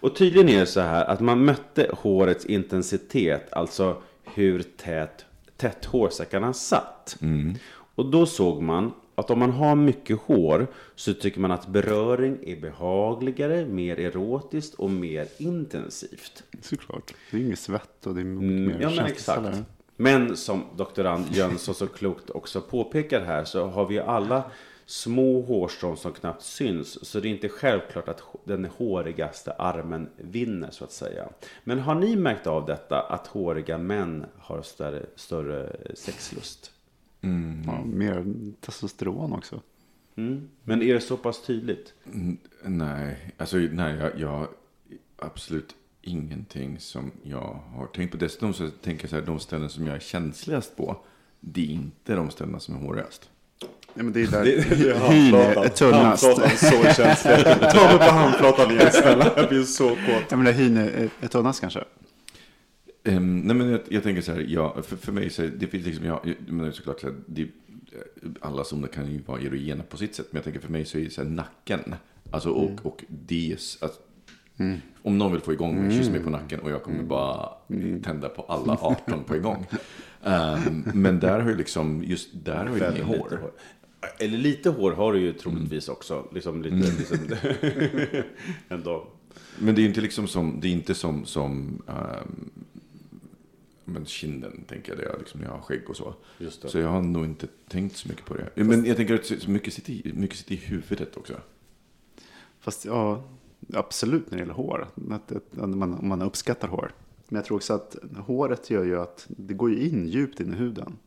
Och 0.02 0.16
tydligen 0.16 0.50
är 0.50 0.60
det 0.60 0.66
så 0.66 0.80
här 0.80 1.06
att 1.06 1.20
man 1.20 1.46
mötte 1.46 1.90
hårets 1.94 2.46
intensitet, 2.46 3.54
alltså 3.54 4.02
hur 4.24 4.64
tät, 4.78 5.26
tätt 5.58 5.86
hårsäckarna 5.86 6.54
satt. 6.54 7.18
Och 7.96 8.06
då 8.06 8.26
såg 8.26 8.62
man 8.62 8.92
att 9.16 9.30
om 9.32 9.40
man 9.40 9.52
har 9.52 9.76
mycket 9.76 10.20
hår 10.20 10.68
så 10.96 11.14
tycker 11.14 11.40
man 11.40 11.52
att 11.52 11.68
beröring 11.68 12.38
är 12.46 12.56
behagligare, 12.56 13.66
mer 13.66 14.00
erotiskt 14.00 14.74
och 14.74 14.90
mer 14.90 15.28
intensivt. 15.38 16.44
Såklart. 16.62 17.14
Det 17.32 17.38
är 17.38 17.42
inget 17.42 17.60
svett 17.60 18.08
och 18.08 18.16
det 18.16 18.22
är 18.22 18.26
mycket 18.26 18.50
Mm, 18.50 18.66
mer 18.66 18.82
ja, 18.82 18.90
men 18.90 19.06
exakt. 19.06 19.58
Men 19.96 20.38
som 20.38 20.64
doktorand 20.78 21.26
Jönsson 21.32 21.76
så 21.76 21.88
klokt 21.88 22.30
också 22.30 22.62
påpekar 22.62 23.26
här 23.26 23.44
så 23.46 23.66
har 23.68 23.86
vi 23.86 24.00
alla 24.00 24.44
små 24.90 25.42
hårstrån 25.42 25.98
som 25.98 26.14
knappt 26.14 26.44
syns. 26.44 27.06
Så 27.06 27.20
det 27.20 27.28
är 27.28 27.30
inte 27.30 27.50
självklart 27.50 28.08
att 28.08 28.24
den 28.44 28.66
hårigaste 28.66 29.52
armen 29.52 30.10
vinner 30.18 30.72
så 30.72 30.84
att 30.84 30.92
säga. 30.92 31.30
Men 31.64 31.80
har 31.80 31.96
ni 31.96 32.16
märkt 32.16 32.48
av 32.48 32.66
detta 32.66 33.02
att 33.02 33.28
håriga 33.28 33.78
män 33.78 34.26
har 34.38 34.62
större, 34.62 35.06
större 35.16 35.76
sexlust? 35.94 36.72
Ja, 37.66 37.82
mer 37.86 38.26
testosteron 38.62 39.34
också. 39.34 39.62
Mm. 40.16 40.50
Men 40.64 40.82
är 40.82 40.94
det 40.94 41.02
så 41.02 41.18
pass 41.18 41.42
tydligt? 41.42 41.94
Mm, 42.06 42.38
Nej, 42.64 43.34
alltså 43.38 43.58
nej, 43.58 43.96
jag, 43.96 44.20
jag 44.20 44.48
absolut 45.18 45.76
ingenting 46.02 46.80
som 46.80 47.12
jag 47.24 47.60
har 47.74 47.88
tänkt 47.88 48.12
på. 48.12 48.18
Dessutom 48.18 48.54
så 48.54 48.70
tänker 48.70 49.04
jag 49.04 49.10
så 49.10 49.16
här, 49.16 49.24
de 49.24 49.40
ställen 49.40 49.70
som 49.70 49.88
jag 49.88 49.96
är 49.96 50.00
känsligast 50.00 50.78
på, 50.78 50.98
det 51.40 51.62
är 51.62 51.72
inte 51.72 52.16
de 52.16 52.30
ställena 52.30 52.60
som 52.60 52.76
är 52.76 52.80
hårigast. 52.80 53.30
Ja, 54.00 54.04
men 54.04 54.14
det 54.14 54.22
är 54.22 54.28
där 54.28 54.46
hyn 55.10 55.36
är 55.36 55.70
tunnast. 55.70 56.24
Handflatan 56.24 56.58
så 56.58 57.02
känslig. 57.02 57.46
Ta 57.72 57.88
mig 57.88 57.98
på 57.98 58.14
handflatan 58.14 58.72
igen 58.72 58.92
snälla. 58.92 59.32
Jag 59.36 59.50
blir 59.50 59.64
så 59.64 59.90
kåt. 59.90 60.24
Ja, 60.30 60.38
men 60.38 60.54
hyn 60.54 60.78
är, 60.78 61.10
är 61.22 61.28
tunnast 61.28 61.62
kanske. 61.62 61.84
Um, 63.04 63.40
nej 63.40 63.56
men 63.56 63.70
jag, 63.70 63.82
jag 63.90 64.04
tänker 64.04 64.22
så 64.22 64.32
här, 64.32 64.46
ja, 64.48 64.82
för, 64.82 64.96
för 64.96 65.12
mig 65.12 65.30
så 65.30 65.42
det 65.42 65.68
finns 65.68 65.86
liksom, 65.86 66.06
ja, 66.06 66.24
men 66.48 66.74
såklart 66.74 67.00
så 67.00 67.08
här, 67.08 67.16
det, 67.26 67.48
alla 68.42 68.64
zoner 68.64 68.88
kan 68.88 69.12
ju 69.12 69.22
vara 69.26 69.42
erogena 69.42 69.84
på 69.84 69.98
sitt 69.98 70.16
sätt. 70.16 70.28
Men 70.32 70.38
jag 70.38 70.44
tänker 70.44 70.60
för 70.60 70.72
mig 70.72 70.86
så 70.86 70.98
är 70.98 71.04
det 71.04 71.10
så 71.10 71.24
här 71.24 71.30
nacken. 71.30 71.96
Alltså 72.32 72.50
och, 72.50 72.86
och 72.86 73.04
det, 73.08 73.58
alltså, 73.82 74.00
Om 75.02 75.18
någon 75.18 75.32
vill 75.32 75.42
få 75.42 75.54
igång 75.54 75.82
mig, 75.82 75.98
kyss 75.98 76.10
mig 76.10 76.20
på 76.20 76.30
nacken 76.30 76.60
och 76.60 76.72
jag 76.72 76.84
kommer 76.84 77.04
bara 77.04 77.50
tända 78.04 78.30
på 78.30 78.42
alla 78.42 78.74
18 78.82 79.24
på 79.24 79.36
igång. 79.36 79.66
Um, 80.24 80.92
men 80.94 81.20
där 81.20 81.40
har 81.40 81.50
ju 81.50 81.56
liksom, 81.56 82.04
just 82.04 82.30
där 82.46 82.66
har 82.66 82.76
ju 82.76 82.78
ingen 82.78 82.94
lite 82.94 83.06
hår. 83.06 83.52
Eller 84.20 84.38
lite 84.38 84.70
hår 84.70 84.92
har 84.92 85.14
du 85.14 85.20
ju 85.20 85.34
troligtvis 85.34 85.90
också. 85.90 86.28
Liksom 86.34 86.62
lite, 86.62 86.76
liksom, 86.76 87.18
ändå. 88.70 89.08
Men 89.60 89.76
det 89.76 89.82
är 89.82 89.86
inte 89.86 90.02
liksom 90.02 90.28
som, 90.28 90.60
det 90.62 90.68
är 90.68 90.72
inte 90.72 90.96
som, 90.96 91.26
som 91.26 91.82
ehm, 91.88 92.52
men 93.86 94.06
kinden 94.06 94.64
tänker 94.68 94.92
jag, 94.92 95.00
det 95.00 95.06
är 95.06 95.18
liksom 95.20 95.42
jag 95.44 95.52
har 95.52 95.62
skägg 95.62 95.90
och 95.90 95.98
så. 95.98 96.16
Just 96.38 96.62
det. 96.62 96.70
Så 96.70 96.80
jag 96.80 96.90
har 96.90 97.02
nog 97.02 97.26
inte 97.26 97.48
tänkt 97.68 97.98
så 97.98 98.08
mycket 98.08 98.26
på 98.26 98.34
det. 98.34 98.64
Men 98.64 98.86
jag 98.86 98.98
tänker 98.98 99.16
att 99.16 99.26
så 99.26 99.52
mycket 99.52 99.74
sitter 99.74 99.94
i, 99.94 100.12
mycket 100.16 100.38
sitter 100.38 100.54
i 100.54 100.58
huvudet 100.58 101.18
också. 101.18 101.34
Fast 102.60 102.86
ja, 102.86 103.24
absolut 103.74 104.32
när 104.32 104.38
det 104.38 104.42
gäller 104.42 104.54
hår. 104.54 104.88
Att, 105.12 105.32
att, 105.32 105.70
man, 105.70 106.00
man 106.02 106.22
uppskattar 106.22 106.68
hår. 106.68 106.92
Men 107.28 107.36
jag 107.36 107.46
tror 107.46 107.58
också 107.58 107.74
att 107.74 107.96
håret 108.18 108.70
gör 108.70 108.84
ju 108.84 109.00
att 109.00 109.26
det 109.28 109.54
går 109.54 109.70
ju 109.72 109.88
in 109.90 110.08
djupt 110.08 110.40
in 110.40 110.54
i 110.54 110.56
huden. 110.56 110.98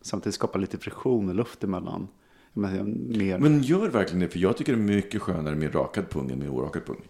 Samtidigt 0.00 0.34
skapar 0.34 0.58
lite 0.58 0.78
friktion 0.78 1.28
och 1.28 1.34
luft 1.34 1.64
emellan. 1.64 2.08
Men, 2.52 3.08
mer, 3.18 3.38
Men 3.38 3.62
gör 3.62 3.88
verkligen 3.88 4.20
det, 4.20 4.28
för 4.28 4.38
jag 4.38 4.56
tycker 4.56 4.72
det 4.72 4.78
är 4.78 4.82
mycket 4.82 5.22
skönare 5.22 5.54
med 5.54 5.74
rakad 5.74 6.10
pung 6.10 6.30
än 6.30 6.38
med 6.38 6.48
orakad 6.50 6.84
pung. 6.86 7.00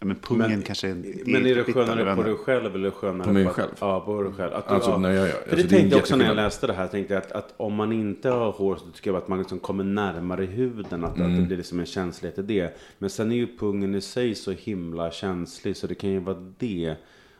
ja, 0.00 0.06
men 0.06 0.16
pungen 0.16 0.50
Men- 0.50 0.62
kanske 0.62 0.88
är... 0.88 0.94
Men 1.26 1.46
är 1.46 1.54
det 1.54 1.64
skönare 1.72 2.16
på 2.16 2.22
dig 2.22 2.34
själv 2.34 2.74
eller 2.74 2.90
skönare 2.90 3.24
På 3.26 3.32
mig 3.32 3.46
själv. 3.46 3.70
Ja, 3.80 4.00
på 4.00 4.22
dig 4.22 4.32
själv. 4.32 4.54
Att 4.54 4.68
du, 4.68 4.74
Alltså, 4.74 4.90
ja. 4.90 4.98
när 4.98 5.10
jag 5.10 5.26
gör- 5.28 5.32
För 5.32 5.38
alltså, 5.38 5.56
det 5.56 5.56
det 5.56 5.62
är 5.62 5.68
tänkte 5.68 5.84
en 5.84 5.90
jag 5.90 5.98
också 5.98 6.16
när 6.16 6.24
jag 6.24 6.36
läste 6.36 6.66
det 6.66 6.72
här. 6.72 6.86
Tänkte 6.86 7.14
jag 7.14 7.22
att, 7.22 7.32
att 7.32 7.54
om 7.56 7.74
man 7.74 7.92
inte 7.92 8.30
har 8.30 8.52
hår 8.52 8.76
så 8.76 8.86
tycker 8.90 9.10
jag 9.10 9.16
att 9.18 9.28
man 9.28 9.38
liksom 9.38 9.58
kommer 9.58 9.84
närmare 9.84 10.44
huden. 10.44 11.04
Att, 11.04 11.16
Mm. 11.16 11.30
att 11.32 11.36
det 11.40 11.46
blir 11.46 11.56
liksom 11.56 11.80
en 11.80 11.86
känslighet 11.86 12.38
i 12.38 12.42
det. 12.42 12.76
Men 12.98 13.10
sen 13.10 13.32
är 13.32 13.36
ju 13.36 13.56
pungen 13.58 13.94
i 13.94 14.00
sig 14.00 14.34
så 14.34 14.50
himla 14.52 15.10
känslig. 15.10 15.76
Så 15.76 15.86
det 15.86 15.94
kan 15.94 16.10
ju 16.10 16.18
vara 16.18 16.52
det. 16.58 16.94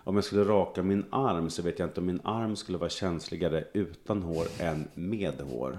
Om 0.04 0.14
jag 0.14 0.24
skulle 0.24 0.44
raka 0.44 0.82
min 0.82 1.04
arm 1.10 1.50
så 1.50 1.62
vet 1.62 1.78
jag 1.78 1.88
inte 1.88 2.00
om 2.00 2.06
min 2.06 2.20
arm 2.24 2.56
skulle 2.56 2.78
vara 2.78 2.90
känsligare 2.90 3.64
utan 3.72 4.22
hår 4.22 4.46
än 4.58 4.88
med 4.94 5.34
hår. 5.40 5.78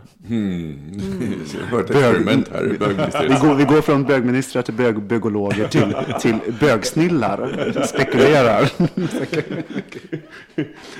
Så 1.47 1.57
jag 1.59 1.65
har 1.65 1.79
ett 1.79 1.89
experiment 1.89 2.47
här 2.47 2.65
i 3.23 3.27
Vi 3.27 3.47
går, 3.47 3.55
vi 3.55 3.63
går 3.63 3.81
från 3.81 4.03
bögministrar 4.03 4.61
till 4.61 4.73
bög, 4.73 5.01
bögologer 5.01 5.67
till, 5.67 5.95
till 6.21 6.53
bögsnillar. 6.59 7.71
Spekulerar. 7.85 8.71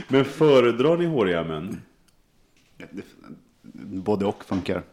Men 0.12 0.26
föredrar 0.26 0.98
ni 0.98 1.06
håriga 1.06 1.44
män? 1.44 1.82
Både 3.84 4.26
och 4.26 4.46
funkar. 4.46 4.84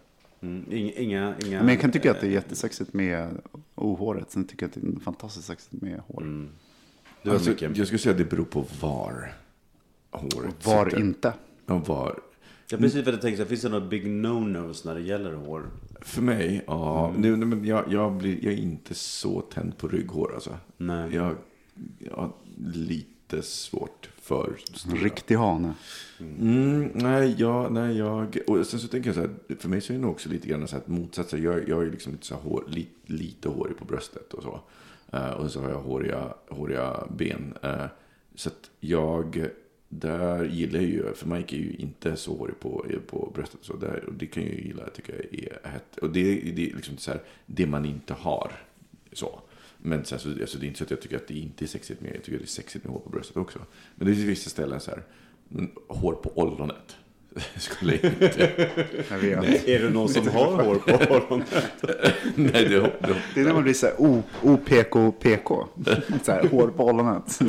Mm, 0.43 0.64
inga, 0.70 0.95
inga, 0.97 1.59
Men 1.59 1.68
jag 1.68 1.81
kan 1.81 1.93
tycka 1.93 2.11
att 2.11 2.20
det 2.20 2.26
är 2.26 2.31
jättesexigt 2.31 2.93
med 2.93 3.41
ohåret. 3.74 4.31
Sen 4.31 4.45
tycker 4.45 4.62
jag 4.62 4.68
att 4.68 4.74
det 4.74 4.97
är 4.97 5.01
fantastiskt 5.01 5.47
sexigt 5.47 5.83
med 5.83 6.01
hår. 6.07 6.49
Du 7.22 7.30
Alltså, 7.30 7.50
mycket. 7.50 7.76
jag 7.76 7.86
skulle 7.86 7.98
säga 7.98 8.10
att 8.12 8.18
det 8.18 8.24
beror 8.30 8.44
på 8.44 8.66
var 8.80 9.32
håret 10.10 10.66
Var 10.66 10.84
sitter. 10.84 11.00
inte. 11.00 11.32
Ja, 11.66 11.78
var. 11.78 12.18
Ja, 12.70 12.78
precis 12.78 13.04
för 13.04 13.12
jag 13.12 13.20
tänkte, 13.20 13.46
finns 13.46 13.62
det 13.62 13.68
några 13.68 13.86
big 13.86 14.06
no-nos 14.06 14.84
när 14.84 14.94
det 14.94 15.00
gäller 15.00 15.32
hår? 15.34 15.70
För 16.00 16.22
mig, 16.22 16.64
ja. 16.66 17.08
Mm. 17.08 17.20
Nu, 17.20 17.36
nej, 17.36 17.46
men 17.48 17.64
jag, 17.64 17.84
jag, 17.92 18.12
blir, 18.12 18.44
jag 18.44 18.52
är 18.52 18.56
inte 18.58 18.94
så 18.94 19.40
tänd 19.40 19.78
på 19.78 19.88
rygghår 19.88 20.34
alltså. 20.34 20.56
Nej. 20.76 21.14
Jag, 21.14 21.34
jag 21.98 22.16
har 22.16 22.32
lite 22.74 23.42
svårt 23.42 24.08
för 24.22 24.56
stora. 24.74 24.94
Riktig 24.96 25.34
hane. 25.36 25.74
Mm, 26.20 26.90
nej, 26.94 27.34
jag, 27.38 27.72
nej, 27.72 27.96
jag... 27.96 28.38
Och 28.46 28.66
sen 28.66 28.80
så 28.80 28.88
tänker 28.88 29.08
jag 29.08 29.14
så 29.14 29.20
här, 29.20 29.56
för 29.58 29.68
mig 29.68 29.80
så 29.80 29.92
är 29.92 29.96
det 29.96 30.00
nog 30.02 30.10
också 30.10 30.28
lite 30.28 30.48
grann 30.48 30.68
så 30.68 30.74
här 30.76 30.82
att 30.82 30.88
motsatser. 30.88 31.38
Jag, 31.38 31.68
jag 31.68 31.80
är 31.80 31.84
ju 31.84 31.90
liksom 31.90 32.12
lite 32.12 32.26
så 32.26 32.34
här 32.34 32.42
hår, 32.42 32.64
li, 32.68 32.88
lite 33.06 33.48
hårig 33.48 33.76
på 33.76 33.84
bröstet 33.84 34.34
och 34.34 34.42
så. 34.42 34.60
Eh, 35.12 35.30
och 35.30 35.50
så 35.50 35.61
har 35.61 35.70
jag 35.70 35.80
håriga, 35.80 36.34
håriga 36.48 37.06
ben. 37.11 37.54
Eh, 37.62 37.86
så 38.34 38.48
att 38.48 38.70
jag 38.80 39.50
där 39.88 40.44
gillar 40.44 40.80
jag 40.80 40.88
ju, 40.88 41.14
för 41.14 41.26
Mike 41.26 41.56
är 41.56 41.58
ju 41.58 41.72
inte 41.72 42.16
så 42.16 42.36
hårig 42.36 42.61
på, 42.61 42.86
på 43.06 43.32
bröstet. 43.34 43.61
Så 43.62 43.76
där, 43.76 44.04
och 44.06 44.14
det 44.14 44.26
kan 44.26 44.42
jag 44.42 44.52
ju 44.52 44.61
gilla, 44.61 44.90
tycker 44.90 45.12
jag 45.12 45.40
är 45.44 45.68
hett. 45.68 45.98
Och 45.98 46.11
det, 46.11 46.34
det 46.34 46.70
är 46.70 46.76
liksom 46.76 46.96
så 46.96 47.11
här, 47.11 47.22
det 47.46 47.66
man 47.66 47.84
inte 47.84 48.14
har. 48.14 48.52
Så. 49.12 49.40
Men 49.78 50.04
sen 50.04 50.18
så, 50.18 50.28
alltså, 50.28 50.58
det 50.58 50.66
är 50.66 50.68
inte 50.68 50.78
så 50.78 50.84
att 50.84 50.90
jag 50.90 51.00
tycker 51.00 51.16
att 51.16 51.28
det 51.28 51.38
inte 51.38 51.64
är 51.64 51.66
sexigt 51.66 52.00
med, 52.00 52.14
jag 52.14 52.22
tycker 52.22 52.38
att 52.38 52.42
det 52.42 52.44
är 52.44 52.48
sexigt 52.48 52.84
med 52.84 52.92
hår 52.92 53.00
på 53.00 53.11
bröstet 53.11 53.36
också. 53.36 53.58
Men 53.94 54.08
det 54.08 54.14
finns 54.14 54.26
vissa 54.26 54.50
ställen 54.50 54.80
så 54.80 54.90
här, 54.90 55.02
hår 55.88 56.12
på 56.12 56.32
ollonet. 56.34 56.96
Skulle 57.57 57.95
jag 58.03 58.05
inte. 58.05 58.68
Jag 59.11 59.18
vet. 59.18 59.41
Nej. 59.41 59.62
Är 59.66 59.83
det 59.83 59.91
någon 59.91 60.09
som 60.09 60.28
har 60.33 60.64
hår 60.64 60.74
på 60.74 61.14
ollonet? 61.14 61.55
Nej, 62.35 62.68
det, 62.68 62.81
det, 62.81 63.22
Det 63.35 63.41
är 63.41 63.45
när 63.45 63.53
man 63.53 63.62
blir 63.62 63.74
så 63.74 63.87
här 63.87 63.95
OPK-PK. 64.43 65.66
Så 66.22 66.33
här, 66.33 66.49
hår 66.49 66.68
på 66.68 66.85
ollonet. 66.85 67.41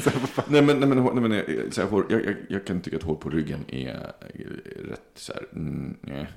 Nej 0.47 0.61
men, 0.61 0.79
nej, 0.79 0.89
men, 0.89 1.03
nej, 1.03 1.29
men 1.29 1.71
så 1.71 1.81
här, 1.81 1.87
hår, 1.87 2.05
jag, 2.09 2.25
jag, 2.25 2.35
jag 2.49 2.65
kan 2.65 2.81
tycka 2.81 2.97
att 2.97 3.03
hår 3.03 3.15
på 3.15 3.29
ryggen 3.29 3.65
är 3.67 4.13
rätt 4.89 5.01
så 5.15 5.33
här, 5.33 5.43
mm, 5.53 5.97
nej, 6.01 6.27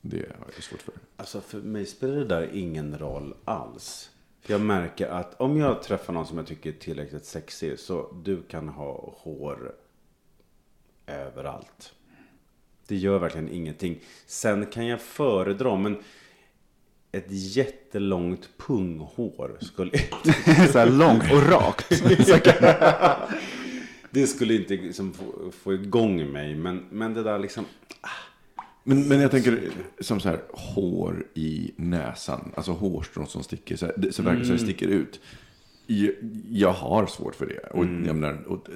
det 0.00 0.16
har 0.16 0.46
jag 0.54 0.64
svårt 0.64 0.82
för. 0.82 0.94
Alltså 1.16 1.40
för 1.40 1.58
mig 1.58 1.86
spelar 1.86 2.16
det 2.16 2.24
där 2.24 2.50
ingen 2.52 2.98
roll 2.98 3.34
alls. 3.44 4.10
För 4.40 4.52
jag 4.52 4.60
märker 4.60 5.06
att 5.06 5.40
om 5.40 5.56
jag 5.56 5.82
träffar 5.82 6.12
någon 6.12 6.26
som 6.26 6.38
jag 6.38 6.46
tycker 6.46 6.70
är 6.70 6.74
tillräckligt 6.74 7.24
sexig 7.24 7.78
så 7.78 8.12
du 8.24 8.42
kan 8.42 8.68
ha 8.68 9.14
hår 9.16 9.72
överallt. 11.06 11.94
Det 12.86 12.96
gör 12.96 13.18
verkligen 13.18 13.48
ingenting. 13.48 13.98
Sen 14.26 14.66
kan 14.66 14.86
jag 14.86 15.00
föredra, 15.00 15.76
men 15.76 15.96
ett 17.12 17.26
jättelångt 17.28 18.48
punghår 18.56 19.56
skulle 19.60 19.90
så 20.72 20.78
här 20.78 20.90
långt 20.90 21.32
och 21.32 21.42
rakt. 21.48 21.98
Så 22.26 22.38
Det 24.10 24.26
skulle 24.26 24.54
inte 24.54 24.74
liksom 24.74 25.12
få, 25.12 25.50
få 25.62 25.74
igång 25.74 26.32
mig, 26.32 26.54
men, 26.54 26.84
men 26.90 27.14
det 27.14 27.22
där 27.22 27.38
liksom... 27.38 27.64
Men, 28.84 29.08
men 29.08 29.20
jag 29.20 29.30
tänker 29.30 29.60
som 30.00 30.20
så 30.20 30.28
här, 30.28 30.40
hår 30.52 31.26
i 31.34 31.70
näsan, 31.76 32.52
alltså 32.56 32.72
hårstrån 32.72 33.26
som 33.26 33.42
sticker, 33.42 33.76
så, 33.76 33.86
här, 33.86 33.94
det- 33.96 34.12
så 34.12 34.22
verkligen 34.22 34.46
så 34.46 34.52
det 34.52 34.58
sticker 34.58 34.88
ut. 34.88 35.20
Jag, 36.50 36.72
har 36.72 37.06
svårt 37.06 37.34
för 37.34 37.46
det. 37.46 37.58
Och, 37.58 37.84
jag 37.84 38.16
menar, 38.16 38.44
och, 38.46 38.68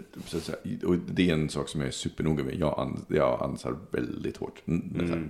och 0.84 0.96
det 1.06 1.30
är 1.30 1.34
en 1.34 1.48
sak 1.48 1.68
som 1.68 1.80
jag 1.80 1.88
är 1.88 1.92
supernoga 1.92 2.44
med. 2.44 2.54
Jag, 2.54 2.78
an, 2.78 3.04
jag 3.08 3.42
ansar 3.42 3.76
väldigt 3.90 4.36
hårt. 4.36 4.62
Mm, 4.66 5.08
här. 5.08 5.28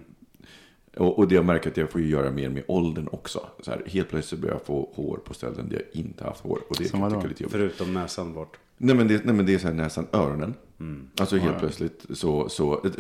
Och, 0.97 1.19
och 1.19 1.29
det 1.29 1.35
jag 1.35 1.45
märker 1.45 1.71
att 1.71 1.77
jag 1.77 1.91
får 1.91 2.01
göra 2.01 2.31
mer 2.31 2.49
med 2.49 2.63
åldern 2.67 3.09
också. 3.13 3.47
Så 3.61 3.71
här, 3.71 3.83
helt 3.87 4.09
plötsligt 4.09 4.41
börjar 4.41 4.55
jag 4.55 4.67
få 4.67 4.91
hår 4.95 5.17
på 5.25 5.35
ställen 5.35 5.69
där 5.69 5.77
jag 5.77 6.03
inte 6.03 6.25
haft 6.25 6.41
hår. 6.41 6.59
Och 6.69 6.77
det 6.79 6.85
Som 6.85 7.01
kan 7.01 7.11
jag 7.11 7.21
tycka 7.21 7.29
lite 7.29 7.43
jobbigt. 7.43 7.53
Förutom 7.53 7.95
näsan 7.95 8.35
bort. 8.35 8.59
Nej 8.79 8.97
men 8.97 9.09
det, 9.09 9.25
nej, 9.25 9.35
men 9.35 9.47
det 9.47 9.55
är 9.55 9.59
så 9.59 9.67
här 9.67 9.75
nästan 9.75 10.07
öronen. 10.13 10.55
Mm. 10.81 11.07
Alltså 11.17 11.37
helt 11.37 11.59
plötsligt 11.59 12.07
så, 12.11 12.49
så 12.49 12.81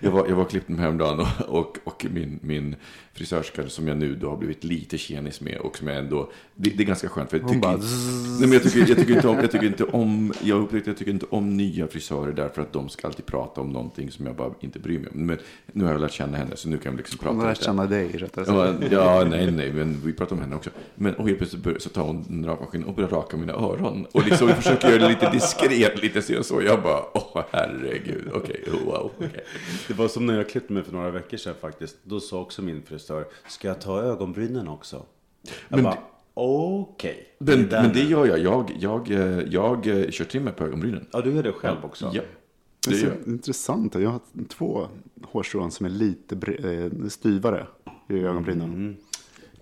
jag, 0.00 0.10
var, 0.10 0.28
jag 0.28 0.36
var 0.36 0.44
klippt 0.44 0.68
mig 0.68 0.80
häromdagen 0.80 1.20
och, 1.20 1.58
och, 1.58 1.78
och 1.84 2.06
min, 2.10 2.38
min 2.42 2.76
frisörska 3.12 3.68
som 3.68 3.88
jag 3.88 3.96
nu 3.96 4.14
då 4.14 4.28
har 4.30 4.36
blivit 4.36 4.64
lite 4.64 4.98
tjenis 4.98 5.40
med 5.40 5.58
och 5.58 5.78
som 5.78 5.88
jag 5.88 5.96
ändå, 5.96 6.30
det, 6.54 6.70
det 6.70 6.82
är 6.82 6.86
ganska 6.86 7.08
skönt 7.08 7.30
för 7.30 7.38
jag 7.38 7.48
tycker, 7.48 7.60
bara 7.60 7.76
nej, 7.76 8.40
men 8.40 8.52
jag 8.52 8.62
tycker, 8.62 8.88
jag 8.88 8.98
tycker 8.98 9.14
inte 9.14 9.28
om, 9.28 9.36
jag 9.36 9.50
tycker 9.50 9.66
inte 9.66 9.84
om, 9.84 10.32
jag 10.42 10.60
upptäckte 10.62 10.90
jag 10.90 10.96
tycker 10.96 11.12
inte 11.12 11.26
om 11.30 11.56
nya 11.56 11.88
frisörer 11.88 12.32
därför 12.32 12.62
att 12.62 12.72
de 12.72 12.88
ska 12.88 13.06
alltid 13.06 13.26
prata 13.26 13.60
om 13.60 13.68
någonting 13.68 14.10
som 14.10 14.26
jag 14.26 14.36
bara 14.36 14.50
inte 14.60 14.78
bryr 14.78 14.98
mig 14.98 15.10
om. 15.14 15.26
Men 15.26 15.38
nu 15.72 15.84
har 15.84 15.92
jag 15.92 16.00
lärt 16.00 16.12
känna 16.12 16.38
henne 16.38 16.56
så 16.56 16.68
nu 16.68 16.78
kan 16.78 16.92
vi 16.92 16.98
liksom 16.98 17.18
prata 17.18 17.30
Hon 17.30 17.40
har 17.40 17.48
lärt 17.48 17.62
känna 17.62 17.86
dig 17.86 18.08
rättare 18.08 18.44
sagt. 18.44 18.92
Ja, 18.92 19.20
ja, 19.20 19.24
nej, 19.30 19.50
nej, 19.50 19.72
men 19.72 20.00
vi 20.04 20.12
pratar 20.12 20.36
om 20.36 20.42
henne 20.42 20.56
också. 20.56 20.70
Men 20.94 21.14
och 21.14 21.26
helt 21.26 21.38
plötsligt 21.38 21.62
bör, 21.62 21.78
så 21.78 21.88
tar 21.88 22.02
hon 22.02 22.24
en 22.28 22.46
rakmaskin 22.46 22.84
och 22.84 22.94
börjar 22.94 23.10
raka 23.10 23.36
mina 23.36 23.52
öron. 23.52 24.06
Och 24.12 24.26
liksom 24.26 24.46
vi 24.46 24.54
försöker 24.54 24.88
göra 24.88 25.02
det 25.02 25.08
lite 25.08 25.30
diskret, 25.30 26.02
lite 26.02 26.22
så 26.22 26.42
så. 26.42 26.62
Jag 26.62 26.79
bara, 26.82 27.04
åh 27.14 27.44
herregud, 27.50 28.28
okej, 28.34 28.64
oh, 28.66 28.84
wow, 28.84 29.10
okej. 29.16 29.44
Det 29.88 29.94
var 29.94 30.08
som 30.08 30.26
när 30.26 30.36
jag 30.36 30.48
klippte 30.48 30.72
mig 30.72 30.82
för 30.82 30.92
några 30.92 31.10
veckor 31.10 31.36
sedan 31.36 31.54
faktiskt. 31.60 31.96
Då 32.02 32.20
sa 32.20 32.40
också 32.40 32.62
min 32.62 32.82
frisör, 32.82 33.24
ska 33.48 33.68
jag 33.68 33.80
ta 33.80 34.00
ögonbrynen 34.02 34.68
också? 34.68 35.02
Jag 35.42 35.52
Men 35.68 35.84
bara, 35.84 35.98
okej. 36.34 37.26
Men, 37.38 37.46
Det 37.46 37.52
är 37.52 37.56
men 37.58 37.68
den. 37.68 37.92
det 37.92 38.02
gör 38.02 38.26
jag. 38.26 38.38
Jag, 38.38 38.72
jag, 38.80 39.10
eh, 39.10 39.40
jag, 39.40 39.86
eh, 39.86 40.10
kör 40.10 40.24
trimmer 40.24 40.52
på 40.52 40.64
ögonbrynen. 40.64 41.06
Ja, 41.12 41.20
du 41.20 41.32
gör 41.34 41.42
det 41.42 41.52
själv 41.52 41.84
också? 41.84 42.10
Det 42.10 42.16
Ja, 42.16 42.22
är 42.22 42.90
det 42.90 42.96
så 42.96 43.06
gör 43.06 43.16
jag. 43.24 43.32
intressant. 43.32 43.94
Jag 43.94 44.10
har 44.10 44.20
två 44.48 44.86
hårstrån 45.22 45.70
som 45.70 45.86
är 45.86 45.90
lite 45.90 46.34
eh, 46.62 47.08
styvare 47.08 47.66
i 48.08 48.18
ögonbrynen. 48.20 48.68
Mm. 48.74 48.96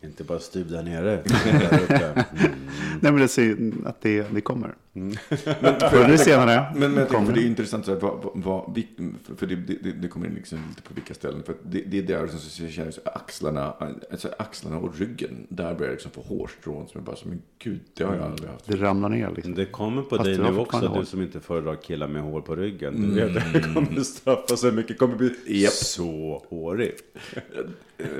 Inte 0.03 0.25
bara 0.25 0.39
styv 0.39 0.71
där 0.71 0.83
nere. 0.83 1.23
där. 1.89 2.13
Mm. 2.13 2.51
Nej, 3.01 3.13
men 3.13 3.17
det 3.17 3.29
ser 3.29 3.57
att 3.85 4.01
det, 4.01 4.35
det 4.35 4.41
kommer. 4.41 4.75
Förr 4.93 6.05
eller 6.05 6.17
senare 6.17 6.67
Men, 6.77 6.93
men 6.93 7.07
tänker, 7.07 7.27
för 7.27 7.33
det 7.33 7.43
är 7.43 7.47
intressant, 7.47 7.85
så 7.85 7.93
här, 7.93 8.01
vad, 8.01 8.31
vad, 8.35 8.83
för- 9.37 9.47
det, 9.47 9.57
det, 9.57 9.93
det 9.93 10.09
kommer 10.09 10.27
in 10.27 10.35
liksom 10.35 10.59
lite 10.69 10.83
på 10.83 10.95
vilka 10.95 11.15
ställen. 11.15 11.43
För 11.43 11.55
det, 11.63 11.81
det 11.81 11.99
är 11.99 12.03
där 12.03 12.27
som 12.27 12.39
så 12.39 12.63
jag 12.63 12.73
känner 12.73 12.91
så 12.91 13.01
axlarna, 13.05 13.75
alltså 14.11 14.29
axlarna 14.39 14.79
och 14.79 14.99
ryggen. 14.99 15.47
Där 15.49 15.75
börjar 15.75 15.91
jag 15.91 15.93
liksom 15.93 16.11
få 16.11 16.21
hårstrån 16.23 16.89
som 16.89 17.01
är 17.01 17.05
bara 17.05 17.17
som, 17.17 17.31
men 17.31 17.43
gud, 17.59 17.81
det 17.95 18.05
har 18.05 18.15
jag 18.15 18.25
aldrig 18.25 18.51
haft. 18.51 18.67
Det 18.67 18.77
ramlar 18.77 19.09
ner 19.09 19.31
liksom. 19.37 19.55
Det 19.55 19.65
kommer 19.65 20.03
på 20.03 20.17
Fast 20.17 20.25
dig 20.25 20.39
nu 20.39 20.59
också, 20.59 20.81
du 20.81 20.87
hår. 20.87 21.03
som 21.03 21.23
inte 21.23 21.41
föredrar 21.41 21.75
killar 21.77 22.09
med 22.09 22.23
hår 22.23 22.41
på 22.41 22.57
ryggen. 22.57 23.15
Du 23.15 23.27
vet 23.27 23.37
att 23.37 23.53
det 23.53 23.61
kommer 23.75 24.03
straffa 24.03 24.57
så 24.57 24.67
mycket, 24.73 24.89
det 24.89 24.95
kommer 24.95 25.17
bli 25.17 25.35
Japp. 25.47 25.73
så 25.73 26.43
hårigt. 26.49 27.03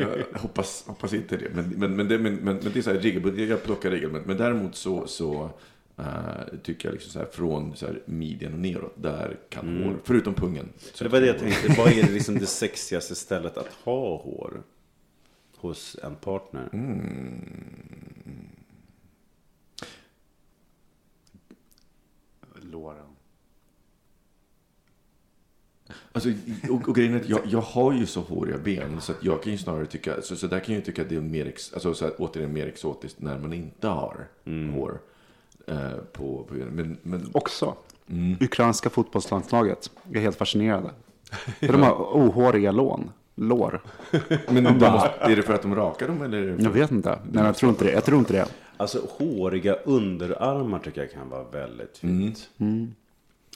Jag 0.01 0.41
hoppas, 0.41 0.85
hoppas 0.87 1.13
inte 1.15 1.37
det. 1.37 1.49
Men, 1.55 1.69
men, 1.69 1.97
men, 1.97 2.09
det, 2.09 2.19
men, 2.19 2.35
men, 2.35 2.57
men 2.57 2.73
det 2.73 2.79
är 2.79 2.83
så 2.83 2.91
här 2.93 2.99
regelbundet. 2.99 3.49
Jag 3.49 3.63
plockar 3.65 3.91
regelbundet. 3.91 4.27
Men 4.27 4.37
däremot 4.37 4.77
så, 4.77 5.07
så 5.07 5.51
eh, 5.99 6.59
tycker 6.63 6.89
jag 6.89 6.93
liksom 6.93 7.13
så 7.13 7.19
här 7.19 7.27
från 7.27 7.77
så 7.77 7.87
här 7.87 8.03
midjan 8.05 8.53
och 8.53 8.59
neråt. 8.59 8.95
Där 8.97 9.37
kan 9.49 9.83
hår, 9.83 9.97
förutom 10.05 10.35
pungen. 10.35 10.69
Så 10.95 11.05
det 11.05 11.11
var 11.11 11.21
det 11.21 11.27
jag 11.27 11.39
tänkte, 11.39 11.75
vad 11.79 11.89
är 11.93 12.03
det, 12.03 12.13
liksom 12.13 12.39
det 12.39 12.47
sexigaste 12.47 13.15
stället 13.15 13.57
att 13.57 13.73
ha 13.85 14.17
hår? 14.17 14.63
Hos 15.57 15.97
en 16.03 16.17
partner? 16.17 16.69
Låren. 22.63 23.05
Alltså, 26.13 26.31
och, 26.71 26.89
och 26.89 26.95
grejen 26.95 27.15
är 27.15 27.21
att 27.21 27.29
jag, 27.29 27.41
jag 27.47 27.61
har 27.61 27.93
ju 27.93 28.07
så 28.07 28.21
håriga 28.21 28.59
ben. 28.59 29.01
Så 29.01 29.13
att 29.13 29.25
jag 29.25 29.43
kan 29.43 29.53
ju 29.53 29.59
snarare 29.59 29.87
tycka, 29.87 30.23
så, 30.23 30.37
så 30.37 30.47
där 30.47 30.61
kan 30.61 30.75
jag 30.75 30.81
ju 30.81 30.85
tycka 30.85 31.03
att 31.03 31.09
det 31.09 31.17
är 31.17 31.21
mer, 31.21 31.47
ex, 31.47 31.73
alltså, 31.73 31.95
så 31.95 32.05
här, 32.05 32.15
återigen 32.19 32.53
mer 32.53 32.67
exotiskt 32.67 33.21
när 33.21 33.39
man 33.39 33.53
inte 33.53 33.89
har 33.89 34.29
hår. 34.75 35.01
Eh, 35.69 35.93
på, 36.13 36.45
på 36.49 36.55
men, 36.55 36.97
men 37.03 37.31
Också. 37.33 37.75
Ukrainska 38.41 38.91
fotbollslandslaget. 38.91 39.91
Jag 40.07 40.17
är 40.17 40.21
helt 40.21 40.37
fascinerad. 40.37 40.91
För 41.61 41.73
de 41.73 41.83
har 41.83 41.95
ohåriga 41.95 42.73
lån. 42.73 43.11
Lår. 43.35 43.81
Men 44.49 44.65
de 44.65 44.93
måste, 44.93 45.11
är 45.21 45.37
det 45.37 45.43
för 45.43 45.55
att 45.55 45.63
de 45.63 45.75
rakar 45.75 46.09
dem 46.09 46.23
eller? 46.23 46.57
För, 46.57 46.63
Jag 46.63 46.71
vet 46.71 46.91
inte. 46.91 47.19
Nej, 47.33 47.45
jag 47.45 47.57
tror 47.57 47.71
inte 47.71 47.85
det. 47.85 47.93
Jag 47.93 48.05
tror 48.05 48.19
inte 48.19 48.33
det. 48.33 48.47
Alltså 48.77 49.07
håriga 49.11 49.75
underarmar 49.75 50.79
tycker 50.79 51.01
jag 51.01 51.13
kan 51.13 51.29
vara 51.29 51.45
väldigt 51.45 51.99
fint. 51.99 52.51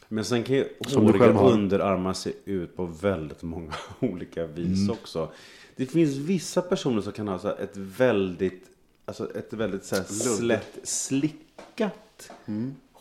Men 0.09 0.25
sen 0.25 0.43
kan 0.43 0.57
ju 0.57 0.69
håriga 0.95 1.33
underarmar 1.33 2.13
se 2.13 2.33
ut 2.45 2.77
på 2.77 2.85
väldigt 2.85 3.43
många 3.43 3.73
olika 4.01 4.47
vis 4.47 4.89
också. 4.91 5.29
Det 5.77 5.87
finns 5.87 6.17
vissa 6.17 6.63
personer 6.63 7.01
som 7.03 7.13
kan 7.13 7.29
ha 7.29 7.57
ett 7.59 7.77
väldigt, 7.77 8.65
alltså 9.05 9.37
ett 9.37 9.53
väldigt 9.53 9.85
så 9.85 9.97
här 9.97 10.05
slätt, 10.05 10.79
slickat 10.83 12.31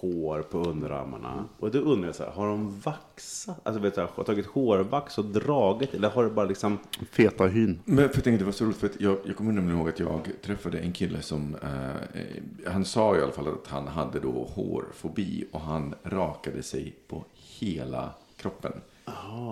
hår 0.01 0.41
på 0.41 0.57
underarmarna. 0.57 1.45
Och 1.59 1.71
då 1.71 1.79
undrar 1.79 2.07
jag 2.07 2.15
så 2.15 2.23
här, 2.23 2.31
har 2.31 2.47
de 2.47 2.79
vaxat? 2.79 3.59
Alltså 3.63 3.81
vet 3.81 3.95
du, 3.95 4.01
har 4.01 4.23
tagit 4.23 4.45
hårvax 4.45 5.17
och 5.17 5.25
dragit? 5.25 5.93
Eller 5.93 6.09
har 6.09 6.23
det 6.23 6.29
bara 6.29 6.45
liksom... 6.45 6.77
Feta 7.11 7.47
hyn. 7.47 7.79
Men 7.85 7.97
för 8.09 8.15
jag 8.15 8.23
tänkte 8.23 8.31
det 8.31 8.43
var 8.43 8.51
så 8.51 8.65
roligt 8.65 8.77
för 8.77 8.87
att 8.87 9.01
jag, 9.01 9.17
jag 9.25 9.35
kommer 9.35 9.51
nämligen 9.51 9.79
ihåg 9.79 9.89
att 9.89 9.99
jag 9.99 10.29
träffade 10.41 10.79
en 10.79 10.93
kille 10.93 11.21
som, 11.21 11.55
eh, 11.55 12.71
han 12.71 12.85
sa 12.85 13.17
i 13.17 13.21
alla 13.21 13.31
fall 13.31 13.47
att 13.47 13.67
han 13.67 13.87
hade 13.87 14.19
då 14.19 14.43
hårfobi 14.43 15.47
och 15.51 15.61
han 15.61 15.95
rakade 16.03 16.63
sig 16.63 16.95
på 17.07 17.25
hela 17.59 18.13
kroppen. 18.37 18.71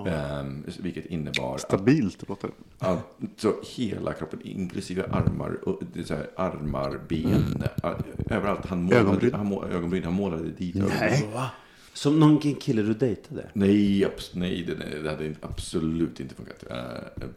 Eh, 0.08 0.46
vilket 0.80 1.06
innebar 1.06 1.56
att 1.56 1.62
Stabilt 1.62 2.30
låter 2.30 2.48
det. 2.48 2.54
Alltså 2.86 3.56
hela 3.76 4.14
kroppen, 4.14 4.40
inklusive 4.44 5.04
armar, 5.12 5.58
och 5.70 5.82
det 5.94 6.00
är 6.00 6.04
så 6.04 6.16
här, 6.16 6.28
armar, 6.36 7.00
ben, 7.10 7.64
a- 7.84 7.96
överallt. 8.30 8.66
Han 8.66 8.84
målade, 8.84 9.02
Ögonbryn. 9.02 9.34
Han, 9.34 9.46
må- 9.46 9.66
ögonbryn, 9.66 10.04
han 10.04 10.14
målade 10.14 10.50
dit 10.58 10.76
ögonbryn. 10.76 11.00
Som 11.94 12.20
någon 12.20 12.40
kille 12.40 12.82
du 12.82 12.94
dejtade? 12.94 13.50
Nej, 13.54 14.06
abs- 14.06 14.32
nej 14.34 14.64
det, 14.68 14.76
det- 14.76 15.02
det 15.04 15.10
hade 15.10 15.36
absolut 15.42 16.20
inte 16.20 16.36
funkat. 16.36 16.64
eh, 16.70 17.28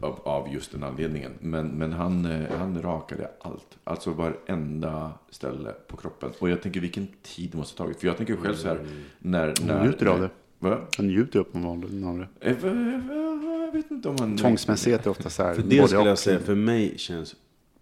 av, 0.00 0.20
av 0.24 0.52
just 0.54 0.72
den 0.72 0.82
anledningen. 0.84 1.32
Men, 1.40 1.66
men 1.68 1.92
han, 1.92 2.24
eh, 2.26 2.58
han 2.58 2.82
rakade 2.82 3.30
allt. 3.40 3.78
Alltså 3.84 4.10
varenda 4.10 5.12
ställe 5.30 5.72
på 5.88 5.96
kroppen. 5.96 6.30
Och 6.38 6.50
jag 6.50 6.62
tänker 6.62 6.80
vilken 6.80 7.06
tid 7.22 7.50
det 7.50 7.56
måste 7.58 7.82
ha 7.82 7.86
tagit. 7.86 8.00
För 8.00 8.06
jag 8.06 8.16
tänker 8.16 8.36
själv 8.36 8.54
så 8.54 8.68
här. 8.68 8.78
När, 9.18 9.54
när, 9.66 9.84
njuter 9.84 10.06
av 10.06 10.20
det. 10.20 10.30
Va? 10.64 10.80
Han 10.96 11.06
njuter 11.06 11.38
uppenbarligen 11.38 12.04
av 12.04 12.18
det. 12.18 12.28
Eh, 12.40 12.56
va- 12.56 12.70
va- 12.72 13.64
Jag 13.64 13.72
vet 13.72 13.90
inte 13.90 14.08
om 14.08 14.16
han... 14.20 14.36
Tvångsmässighet 14.36 15.06
är 15.06 15.10
ofta 15.10 15.30
så 15.30 15.42
här. 15.42 15.54
För 15.54 15.62
det 15.62 15.86
skulle 15.88 16.04
jag 16.04 16.12
och. 16.12 16.18
säga 16.18 16.38
för 16.38 16.54
mig 16.54 16.94
känns 16.98 17.34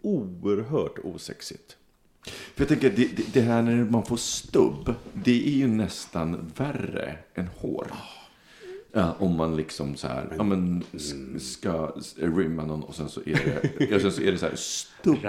oerhört 0.03 0.99
osexigt. 1.05 1.77
För 2.27 2.61
jag 2.63 2.69
tänker, 2.69 2.91
det, 2.91 3.17
det, 3.17 3.23
det 3.35 3.41
här 3.41 3.63
när 3.63 3.85
man 3.85 4.05
får 4.05 4.17
stubb, 4.17 4.95
det 5.13 5.47
är 5.47 5.53
ju 5.53 5.67
nästan 5.67 6.53
värre 6.57 7.17
än 7.35 7.47
hår. 7.57 7.87
Ja, 8.95 9.15
om 9.19 9.37
man 9.37 9.57
liksom 9.57 9.97
så 9.97 10.07
här, 10.09 10.35
ja 10.37 10.43
men 10.43 10.85
s- 10.95 11.15
ska 11.53 11.95
rimma 12.17 12.65
någon 12.65 12.83
och 12.83 12.95
sen 12.95 13.09
så 13.09 13.21
är 13.21 13.35
det, 13.45 13.87
ja, 13.91 14.01
sen 14.01 14.13
så 14.13 14.23
är 14.23 14.33
det 14.33 14.39
så 14.39 14.47
här 14.47 14.57
stubbigt. 14.57 15.23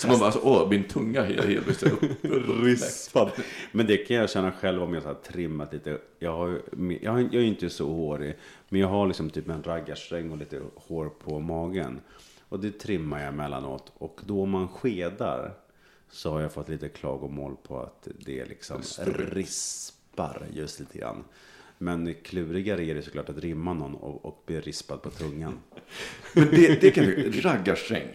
Så 0.00 0.06
man 0.08 0.18
bara, 0.18 0.26
alltså, 0.26 0.40
åh, 0.44 0.70
min 0.70 0.84
tunga 0.88 1.20
är 1.26 1.42
helt 1.46 1.82
Rispad. 2.64 3.30
Men 3.72 3.86
det 3.86 3.96
kan 3.96 4.16
jag 4.16 4.30
känna 4.30 4.52
själv 4.52 4.82
om 4.82 4.94
jag 4.94 5.02
så 5.02 5.08
här 5.08 5.14
trimmat 5.32 5.72
lite. 5.72 5.98
Jag, 6.18 6.36
har, 6.36 6.62
jag, 7.02 7.12
har- 7.12 7.20
jag 7.20 7.34
är 7.34 7.40
ju 7.40 7.46
inte 7.46 7.70
så 7.70 7.88
hårig. 7.92 8.36
Men 8.68 8.80
jag 8.80 8.88
har 8.88 9.06
liksom 9.06 9.30
typ 9.30 9.48
en 9.48 9.62
raggarsträng 9.62 10.30
och 10.30 10.38
lite 10.38 10.60
hår 10.74 11.08
på 11.24 11.40
magen. 11.40 12.00
Och 12.48 12.60
det 12.60 12.70
trimmar 12.80 13.18
jag 13.20 13.28
emellanåt. 13.28 13.92
Och 13.94 14.20
då 14.26 14.46
man 14.46 14.68
skedar 14.68 15.54
så 16.10 16.30
har 16.30 16.40
jag 16.40 16.52
fått 16.52 16.68
lite 16.68 16.88
klagomål 16.88 17.56
på 17.62 17.80
att 17.80 18.08
det 18.24 18.44
liksom 18.44 18.82
rispar 19.32 20.46
just 20.52 20.80
lite 20.80 20.98
grann. 20.98 21.24
Men 21.82 22.14
klurigare 22.22 22.84
är 22.84 22.94
det 22.94 23.02
såklart 23.02 23.28
att 23.28 23.38
rimma 23.38 23.74
någon 23.74 23.94
och, 23.94 24.24
och 24.24 24.42
bli 24.46 24.60
rispad 24.60 25.02
på 25.02 25.10
tungan. 25.10 25.58
Men 26.34 26.48
det, 26.50 26.80
det 26.80 26.90
kan 26.90 27.04
jag 27.04 27.44
raggarsträng. 27.44 28.08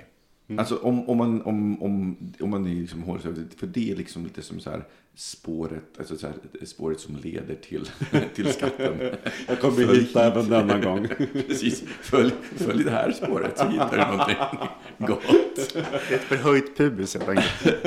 Alltså 0.58 0.78
om, 0.78 1.10
om 1.10 1.18
man, 1.18 1.42
om, 1.42 1.84
om, 1.84 2.18
om 2.40 2.50
man 2.50 2.66
är 2.66 2.76
liksom 2.76 3.04
hård, 3.04 3.22
för 3.58 3.68
det 3.68 3.92
är 3.92 3.96
liksom 3.96 4.24
lite 4.24 4.42
som 4.42 4.60
så 4.60 4.70
här 4.70 4.84
spåret, 5.18 5.84
alltså 6.00 6.18
så 6.18 6.28
här, 6.28 6.66
spåret 6.66 7.00
som 7.00 7.16
leder 7.16 7.56
till, 7.56 7.90
till 8.36 8.54
skatten. 8.54 9.00
Jag 9.48 9.60
kommer 9.60 9.86
Följ 9.86 10.00
hitta 10.00 10.24
hit. 10.24 10.34
även 10.34 10.50
denna 10.50 10.80
gång. 10.80 11.08
Precis, 11.48 11.84
följ, 12.02 12.32
följ 12.56 12.84
det 12.84 12.92
här 12.92 13.12
spåret 13.12 13.58
så 13.58 13.68
hittar 13.68 13.92
du 13.92 13.98
någonting 13.98 14.36
gott. 14.98 15.76
Ett 16.12 16.22
förhöjt 16.22 16.78
pubis 16.78 17.14
helt 17.14 17.30
enkelt. 17.30 17.86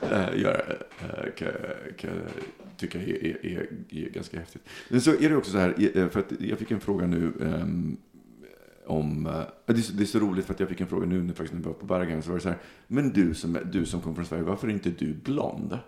äh, 0.00 0.40
göra, 0.40 0.60
äh, 1.00 1.32
kan, 1.36 1.48
kan 1.96 2.10
jag 2.10 2.32
tycka 2.76 2.98
är, 2.98 3.26
är, 3.26 3.46
är, 3.46 3.66
är 3.90 4.10
ganska 4.10 4.38
häftigt. 4.38 4.62
Men 4.88 5.00
så 5.00 5.10
är 5.10 5.28
det 5.28 5.36
också 5.36 5.50
så 5.50 5.58
här, 5.58 5.98
eh, 5.98 6.08
för 6.08 6.20
att 6.20 6.32
jag 6.40 6.58
fick 6.58 6.70
en 6.70 6.80
fråga 6.80 7.06
nu 7.06 7.32
ehm, 7.40 7.96
om, 8.86 9.26
eh, 9.26 9.32
det, 9.66 9.72
är 9.72 9.76
så, 9.76 9.92
det 9.92 10.02
är 10.02 10.06
så 10.06 10.18
roligt 10.18 10.46
för 10.46 10.54
att 10.54 10.60
jag 10.60 10.68
fick 10.68 10.80
en 10.80 10.86
fråga 10.86 11.06
nu 11.06 11.22
när, 11.22 11.34
faktiskt, 11.34 11.52
när 11.52 11.60
vi 11.60 11.66
var 11.66 11.72
på 11.72 11.86
Bergen, 11.86 12.22
så 12.22 12.28
var 12.28 12.36
det 12.36 12.42
så 12.42 12.48
här, 12.48 12.58
men 12.86 13.10
du 13.10 13.34
som, 13.34 13.58
du 13.72 13.86
som 13.86 14.00
kom 14.00 14.14
från 14.14 14.26
Sverige, 14.26 14.42
varför 14.42 14.68
är 14.68 14.72
inte 14.72 14.90
du 14.90 15.14
blond? 15.14 15.78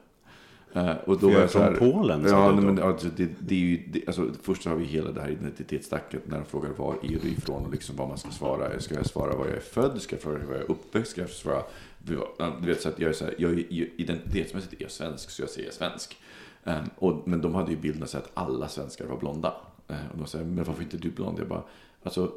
Eh, 0.75 0.97
och 1.07 1.21
För 1.21 1.31
jag 1.31 1.43
är 1.43 1.47
från 1.47 1.75
Polen, 1.75 2.25
Ja, 2.29 2.53
nej, 2.53 2.65
då? 2.65 2.73
men, 2.73 2.83
alltså, 2.83 3.09
det, 3.17 3.29
det 3.39 3.55
är 3.55 3.59
ju, 3.59 3.83
det, 3.87 4.07
alltså, 4.07 4.31
först 4.43 4.65
har 4.67 4.75
vi 4.77 4.85
hela 4.85 5.11
det 5.11 5.21
här 5.21 5.31
identitetstacket 5.31 6.23
när 6.27 6.39
de 6.39 6.45
frågar 6.45 6.71
var 6.71 6.95
är 7.03 7.19
du 7.23 7.29
ifrån 7.29 7.67
och 7.67 7.73
liksom 7.73 7.97
vad 7.97 8.09
man 8.09 8.19
ska 8.19 8.31
svara. 8.31 8.81
Ska 8.81 8.95
jag 8.95 9.07
svara 9.07 9.37
var 9.37 9.47
jag 9.47 9.57
är 9.57 9.61
född? 9.61 10.03
Ska 10.03 10.17
jag 10.17 10.23
svara 10.23 10.39
var 10.39 10.55
jag 10.55 10.63
är 10.65 10.71
uppväxt? 10.71 11.11
Ska 11.11 11.21
jag 11.21 11.31
svara 11.31 11.63
du 12.07 12.21
vet, 12.61 12.81
så 12.83 12.89
att 12.89 12.99
jag 12.99 13.09
är 13.09 13.15
så 13.15 13.25
här, 13.25 13.35
jag 13.39 13.53
är, 13.53 13.73
identitetsmässigt 14.01 14.73
är 14.73 14.83
jag 14.83 14.91
svensk, 14.91 15.31
så 15.31 15.43
jag 15.43 15.51
säger 15.51 15.71
svensk. 15.71 16.17
Ehm, 16.65 16.85
och, 16.97 17.29
men 17.29 17.41
de 17.41 17.55
hade 17.55 17.71
ju 17.71 17.77
bilden 17.77 18.09
så 18.09 18.19
att 18.19 18.31
alla 18.35 18.69
svenskar 18.69 19.07
var 19.07 19.17
blonda. 19.17 19.55
Ehm, 19.89 19.97
och 20.13 20.19
de 20.19 20.27
säger, 20.27 20.45
men 20.45 20.65
varför 20.65 20.83
inte 20.83 20.97
du 20.97 21.11
blond? 21.11 21.39
Jag 21.39 21.49
bara, 21.49 21.63
alltså, 22.03 22.33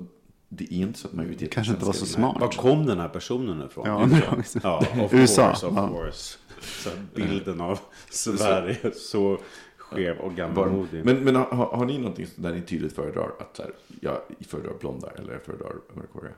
det 0.49 0.63
är 0.73 0.77
inte 0.77 0.99
så 0.99 1.07
att 1.07 1.13
majoriteten 1.13 1.49
Kanske 1.49 1.73
inte 1.73 1.85
var 1.85 1.93
så 1.93 2.05
smart. 2.05 2.39
Var 2.39 2.47
kom 2.51 2.85
den 2.85 2.99
här 2.99 3.09
personen 3.09 3.65
ifrån? 3.67 3.85
Ja, 3.87 4.37
USA. 4.37 4.59
ja 4.63 5.03
of 5.05 5.13
USA, 5.13 5.47
course, 5.47 5.67
of 5.67 5.73
ja. 5.75 5.87
course. 5.87 6.37
Så 6.61 6.89
bilden 7.15 7.61
av 7.61 7.79
Sverige 8.09 8.91
så 8.95 9.39
skev 9.77 10.17
och 10.17 10.35
gammalmodig. 10.35 11.05
men 11.05 11.23
men 11.23 11.35
har, 11.35 11.45
har 11.45 11.85
ni 11.85 11.97
någonting 11.97 12.27
där 12.35 12.53
ni 12.53 12.61
tydligt 12.61 12.93
föredrar 12.95 13.31
att 13.39 13.57
här, 13.63 13.71
jag 14.01 14.17
föredrar 14.47 14.73
blonda 14.79 15.09
eller 15.11 15.33
jag 15.33 15.43
föredrar 15.43 15.73
mörkhåriga? 15.93 16.33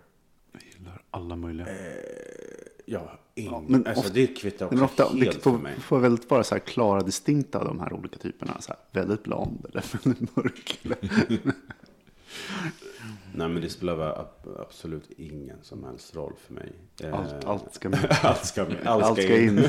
Jag 0.51 0.61
gillar 0.63 1.01
alla 1.11 1.35
möjliga. 1.35 1.67
ja, 2.85 3.19
ing, 3.35 3.65
men 3.67 3.87
alltså, 3.87 4.01
ofta- 4.01 4.13
det 4.13 4.27
kvittar 4.27 4.65
också 4.65 4.75
Men 4.75 4.83
ofta 4.85 5.03
helt 5.03 5.19
det 5.19 5.31
för 5.31 5.39
får, 5.51 5.57
mig. 5.57 5.75
får 5.79 5.99
väldigt 5.99 6.29
vara 6.29 6.43
så 6.43 6.55
här 6.55 6.59
klara 6.59 7.01
distinkta 7.01 7.59
av 7.59 7.65
de 7.65 7.79
här 7.79 7.93
olika 7.93 8.17
typerna. 8.17 8.61
Så 8.61 8.71
här, 8.71 9.01
väldigt 9.01 9.23
blond 9.23 9.65
eller 9.69 9.83
väldigt 10.03 10.35
mörk. 10.35 10.79
Nej, 13.35 13.49
men 13.49 13.61
det 13.61 13.69
spelar 13.69 14.27
absolut 14.59 15.11
ingen 15.17 15.57
som 15.61 15.83
helst 15.83 16.15
roll 16.15 16.33
för 16.47 16.53
mig. 16.53 16.71
Eh, 17.03 17.13
Allt, 17.13 17.45
allt 17.45 17.73
ska 17.73 17.89
med. 17.89 18.17
allt 18.23 18.45
ska 18.45 18.63
med. 18.65 18.75
Allt, 18.85 19.03
Allt 19.03 19.23
ska, 19.23 19.37
in. 19.37 19.49
in. 19.49 19.55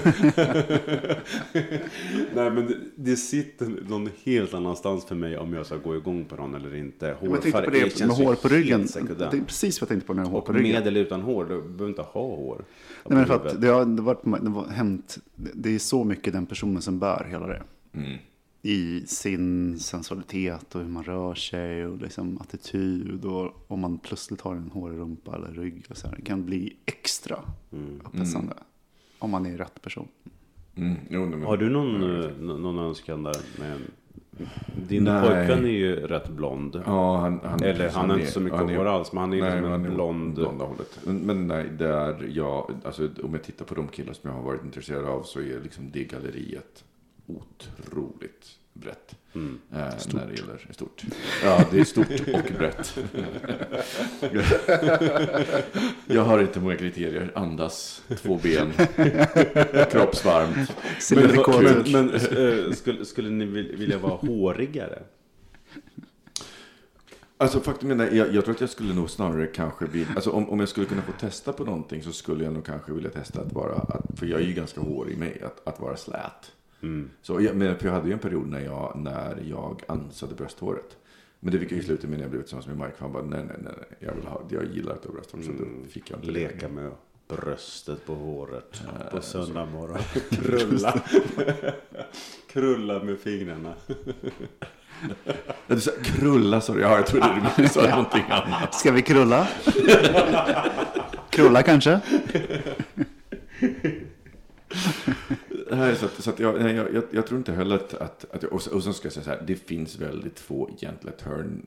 Nej, 2.34 2.50
men 2.50 2.66
det, 2.66 2.76
det 2.96 3.16
sitter 3.16 3.66
någon 3.88 4.08
helt 4.24 4.54
annanstans 4.54 5.04
för 5.04 5.14
mig 5.14 5.38
om 5.38 5.52
jag 5.52 5.66
ska 5.66 5.76
gå 5.76 5.96
igång 5.96 6.24
på 6.24 6.36
någon 6.36 6.54
eller 6.54 6.74
inte. 6.74 7.16
Men 7.20 7.30
Jag 7.30 7.42
tänkte 7.42 7.62
på 7.62 7.66
Hårfärg 7.66 7.80
det 7.84 7.98
känns 7.98 8.18
med 8.18 8.26
hår 8.26 8.34
på 8.34 8.48
ryggen. 8.48 8.86
Det 9.30 9.36
är 9.36 9.44
precis 9.44 9.80
vad 9.80 9.82
jag 9.82 9.88
tänkte 9.88 10.06
på 10.06 10.14
när 10.14 10.22
jag 10.22 10.30
hår 10.30 10.40
på 10.40 10.52
ryggen. 10.52 10.72
med 10.72 10.86
eller 10.86 11.00
utan 11.00 11.22
hår, 11.22 11.44
du 11.44 11.62
behöver 11.62 11.88
inte 11.88 12.02
ha 12.02 12.36
hår. 12.36 12.64
Nej, 13.08 13.18
men 13.18 13.26
för 13.26 13.34
att 13.34 13.60
det 13.60 13.68
har, 13.68 13.84
det, 13.84 14.02
har 14.02 14.40
det 14.40 14.50
har 14.50 14.66
hänt, 14.66 15.18
det 15.34 15.74
är 15.74 15.78
så 15.78 16.04
mycket 16.04 16.32
den 16.32 16.46
personen 16.46 16.82
som 16.82 16.98
bär 16.98 17.26
hela 17.30 17.46
det. 17.46 17.62
Mm. 17.94 18.18
I 18.62 19.06
sin 19.06 19.78
sensualitet 19.78 20.74
och 20.74 20.80
hur 20.80 20.88
man 20.88 21.04
rör 21.04 21.34
sig 21.34 21.86
och 21.86 21.98
liksom 21.98 22.38
attityd. 22.40 23.24
Och 23.24 23.64
om 23.70 23.80
man 23.80 23.98
plötsligt 23.98 24.40
har 24.40 24.54
en 24.56 24.70
hårig 24.70 24.98
rumpa 24.98 25.36
eller 25.36 25.52
rygg. 25.62 25.86
Och 25.90 25.96
så 25.96 26.08
här, 26.08 26.16
det 26.16 26.22
kan 26.22 26.44
bli 26.46 26.76
extra 26.86 27.36
upphetsande. 28.04 28.52
Om 29.18 29.30
man 29.30 29.46
är 29.46 29.56
rätt 29.58 29.82
person. 29.82 30.08
Mm. 30.76 30.96
Jo, 31.10 31.26
men- 31.26 31.42
Har 31.42 31.56
du 31.56 31.70
någon, 31.70 32.20
eh, 32.22 32.30
nå- 32.40 32.56
någon 32.56 32.78
önskan 32.78 33.22
där? 33.22 33.36
Med, 33.58 33.78
din 34.88 35.04
Nej. 35.04 35.20
pojkvän 35.28 35.64
är 35.64 35.70
ju 35.70 35.96
rätt 35.96 36.28
blond. 36.28 36.82
Ja, 36.86 37.16
han, 37.16 37.40
han, 37.44 37.62
Eller 37.62 37.90
han 37.90 38.10
har 38.10 38.18
inte 38.18 38.32
så 38.32 38.40
mycket 38.40 38.58
han 38.58 38.68
är- 38.70 38.76
hår 38.76 38.86
alls, 38.86 39.12
men 39.12 39.20
han 39.20 39.32
är 39.32 39.40
nej, 39.40 39.50
liksom 39.52 39.70
han 39.70 39.84
är 39.84 39.90
blond. 39.90 40.34
blonda 40.34 40.64
hållet. 40.64 40.98
Men, 41.06 41.16
men 41.18 41.46
nej, 41.46 41.68
där 41.78 42.30
jag, 42.34 42.70
alltså, 42.84 43.08
om 43.22 43.32
jag 43.32 43.42
tittar 43.44 43.64
på 43.64 43.74
de 43.74 43.88
killar 43.88 44.12
som 44.12 44.30
jag 44.30 44.36
har 44.36 44.42
varit 44.44 44.64
intresserad 44.64 45.04
av 45.04 45.22
så 45.22 45.40
är 45.40 45.60
liksom 45.62 45.90
det 45.92 46.04
galleriet 46.04 46.84
otroligt 47.36 48.46
brett. 48.72 49.16
Mm. 49.34 49.60
Eh, 49.72 49.78
när 50.12 50.26
det 50.26 50.34
gäller 50.34 50.66
stort. 50.70 51.02
Ja, 51.44 51.64
det 51.70 51.80
är 51.80 51.84
stort 51.84 52.10
och 52.10 52.52
brett. 52.58 52.98
jag 56.06 56.22
har 56.22 56.38
inte 56.40 56.60
många 56.60 56.76
kriterier. 56.76 57.32
Andas, 57.34 58.02
två 58.22 58.40
ben, 58.42 58.72
kroppsvarmt. 59.90 60.72
Silverrekord. 61.00 61.64
Men, 61.64 61.92
men 61.92 62.14
eh, 62.14 62.72
skulle, 62.72 63.04
skulle 63.04 63.30
ni 63.30 63.44
vil- 63.44 63.76
vilja 63.76 63.98
vara 63.98 64.14
hårigare? 64.16 65.02
Alltså 67.36 67.60
faktum 67.60 68.00
är, 68.00 68.10
jag, 68.10 68.34
jag 68.34 68.44
tror 68.44 68.54
att 68.54 68.60
jag 68.60 68.70
skulle 68.70 68.94
nog 68.94 69.10
snarare 69.10 69.46
kanske 69.46 69.86
bli, 69.86 70.06
alltså 70.14 70.30
om, 70.30 70.50
om 70.50 70.60
jag 70.60 70.68
skulle 70.68 70.86
kunna 70.86 71.02
få 71.02 71.12
testa 71.12 71.52
på 71.52 71.64
någonting 71.64 72.02
så 72.02 72.12
skulle 72.12 72.44
jag 72.44 72.52
nog 72.52 72.66
kanske 72.66 72.92
vilja 72.92 73.10
testa 73.10 73.40
att 73.40 73.52
vara, 73.52 73.74
att, 73.74 74.18
för 74.18 74.26
jag 74.26 74.40
är 74.40 74.44
ju 74.44 74.52
ganska 74.52 74.80
hårig 74.80 75.14
i 75.14 75.16
mig, 75.16 75.42
att, 75.42 75.68
att 75.68 75.80
vara 75.80 75.96
slät. 75.96 76.52
Så 77.22 77.40
jag, 77.40 77.56
men 77.56 77.78
för 77.78 77.86
jag 77.86 77.94
hade 77.94 78.06
ju 78.06 78.12
en 78.12 78.18
period 78.18 78.48
när 78.48 78.60
jag, 78.60 78.92
när 78.96 79.42
jag 79.50 79.82
ansade 79.88 80.34
brösthåret. 80.34 80.96
Men 81.40 81.52
det 81.52 81.58
fick 81.58 81.72
jag 81.72 81.76
ju 81.76 81.82
sluta 81.84 82.06
med 82.06 82.18
när 82.18 82.24
jag 82.24 82.30
blev 82.30 82.40
tillsammans 82.40 82.66
med 82.66 82.76
Mike. 82.76 82.92
För 82.96 83.00
han 83.04 83.12
bara, 83.12 83.22
nej, 83.22 83.44
nej, 83.44 83.56
nej, 83.58 83.72
nej, 83.76 83.98
jag, 83.98 84.14
vill 84.14 84.26
ha, 84.26 84.42
jag 84.50 84.64
gillar 84.64 84.92
att 84.92 85.04
ha 85.04 85.12
brösthår. 85.12 85.42
Så 85.42 85.50
då 85.52 85.88
fick 85.90 86.10
jag 86.10 86.18
inte 86.18 86.30
Leka 86.30 86.68
med 86.68 86.90
bröstet 87.28 88.06
på 88.06 88.14
håret 88.14 88.82
på 89.10 89.22
söndag 89.22 89.66
morgon. 89.66 89.98
Krulla. 90.30 91.00
Krulla 92.52 93.02
med 93.02 93.18
fingrarna. 93.18 93.74
Du 95.66 95.80
sa 95.80 95.90
krulla, 96.02 96.60
sa 96.60 96.74
du. 96.74 96.80
Ja, 96.80 96.96
jag 96.96 97.06
trodde 97.06 97.52
du 97.56 97.68
sa 97.68 97.82
någonting 97.90 98.24
annat. 98.30 98.74
Ska 98.74 98.92
vi 98.92 99.02
krulla? 99.02 99.48
krulla 101.30 101.62
kanske? 101.62 102.00
Nej, 105.70 105.96
så 105.96 106.06
att, 106.06 106.22
så 106.22 106.30
att 106.30 106.38
jag, 106.38 106.62
nej, 106.62 106.74
jag, 106.74 106.94
jag, 106.94 107.04
jag 107.10 107.26
tror 107.26 107.38
inte 107.38 107.52
heller 107.52 107.76
att... 107.76 107.94
att, 107.94 108.24
att 108.34 108.44
och, 108.44 108.66
och 108.72 108.82
så 108.82 108.92
ska 108.92 109.06
jag 109.06 109.12
säga 109.12 109.24
så 109.24 109.30
här, 109.30 109.42
det 109.46 109.56
finns 109.56 109.98
väldigt 109.98 110.40
få 110.40 110.70
egentliga 110.70 111.14
turn, 111.14 111.66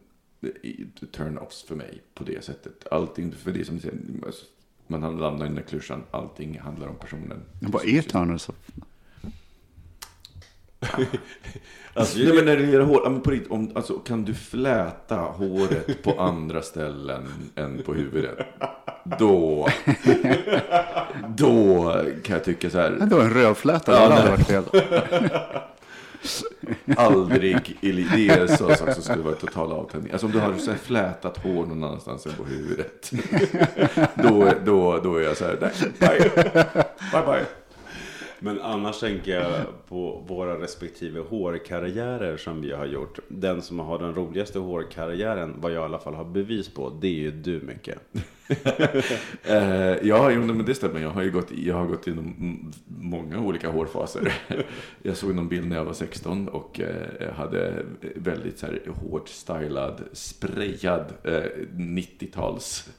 turn-offs 1.11 1.67
för 1.67 1.75
mig 1.75 2.01
på 2.13 2.23
det 2.23 2.43
sättet. 2.43 2.87
Allting, 2.91 3.31
för 3.31 3.51
det 3.51 3.65
som 3.65 3.75
du 3.75 3.81
säger, 3.81 3.97
alltså, 4.25 4.45
man 4.87 5.01
landar 5.01 5.45
i 5.45 5.49
den 5.49 5.55
där 5.55 5.63
klyschan, 5.63 6.03
allting 6.11 6.59
handlar 6.59 6.87
om 6.87 6.95
personen. 6.95 7.39
Vad 7.59 7.85
är 7.85 8.01
turners? 8.01 8.49
Alltså, 11.95 12.17
Nej, 12.19 12.33
men 12.33 12.45
när 12.45 12.57
det 12.57 12.63
gäller 12.63 12.79
hår, 12.85 13.09
men 13.09 13.21
på 13.21 13.31
riktigt, 13.31 13.51
om, 13.51 13.71
alltså, 13.75 13.93
kan 13.93 14.25
du 14.25 14.33
fläta 14.33 15.15
håret 15.15 16.03
på 16.03 16.11
andra 16.21 16.61
ställen 16.61 17.27
än 17.55 17.81
på 17.85 17.93
huvudet? 17.93 18.37
Då, 19.19 19.67
då 21.27 21.91
kan 22.23 22.33
jag 22.35 22.43
tycka 22.43 22.69
så 22.69 22.77
här. 22.79 22.91
Det 22.91 23.15
var 23.15 23.23
en 23.23 23.33
rövfläta, 23.33 23.91
Ja, 23.91 24.09
det 24.09 24.15
hade 24.15 24.29
varit 24.29 24.47
fel. 24.47 24.63
Aldrig 26.97 27.77
i 27.81 27.91
li- 27.91 28.07
Det 28.15 28.29
är 28.29 28.47
sak 28.47 28.93
som 28.93 29.03
skulle 29.03 29.23
vara 29.23 29.35
total 29.35 29.71
avtändning. 29.71 30.11
Alltså 30.11 30.25
om 30.27 30.31
du 30.33 30.39
har 30.39 30.53
så 30.57 30.71
här 30.71 30.77
flätat 30.77 31.37
hår 31.37 31.65
någon 31.65 31.83
annanstans 31.83 32.25
än 32.25 32.33
på 32.33 32.43
huvudet. 32.43 33.11
Då, 34.15 34.51
då, 34.65 34.99
då 35.03 35.15
är 35.15 35.21
jag 35.21 35.37
så 35.37 35.45
här, 35.45 35.57
nej, 35.61 35.71
bye. 35.99 36.29
Bye 37.11 37.25
bye. 37.25 37.45
Men 38.43 38.61
annars 38.61 38.99
tänker 38.99 39.31
jag 39.31 39.65
på 39.87 40.23
våra 40.27 40.61
respektive 40.61 41.19
hårkarriärer 41.19 42.37
som 42.37 42.61
vi 42.61 42.71
har 42.71 42.85
gjort. 42.85 43.19
Den 43.27 43.61
som 43.61 43.79
har 43.79 43.99
den 43.99 44.15
roligaste 44.15 44.59
hårkarriären, 44.59 45.53
vad 45.57 45.71
jag 45.71 45.81
i 45.81 45.85
alla 45.85 45.99
fall 45.99 46.13
har 46.13 46.25
bevis 46.25 46.73
på, 46.73 46.89
det 47.01 47.07
är 47.07 47.11
ju 47.11 47.31
du 47.31 47.61
mycket. 47.61 47.99
Eh, 49.45 50.07
ja, 50.07 50.31
jo, 50.31 50.41
men 50.41 50.65
det 50.65 50.75
stämmer. 50.75 50.99
Jag 50.99 51.09
har 51.09 51.21
ju 51.21 51.31
gått, 51.31 51.51
jag 51.51 51.75
har 51.75 51.85
gått 51.85 52.07
igenom 52.07 52.71
många 52.87 53.39
olika 53.39 53.69
hårfaser. 53.69 54.33
Jag 55.01 55.17
såg 55.17 55.35
någon 55.35 55.47
bild 55.47 55.67
när 55.67 55.75
jag 55.75 55.85
var 55.85 55.93
16 55.93 56.47
och 56.47 56.79
eh, 56.79 57.33
hade 57.33 57.85
väldigt 58.15 58.59
så 58.59 58.65
här, 58.65 58.81
hårt 59.09 59.29
stylad, 59.29 60.01
sprayad 60.13 61.05
eh, 61.23 61.31
90-tals 61.75 62.89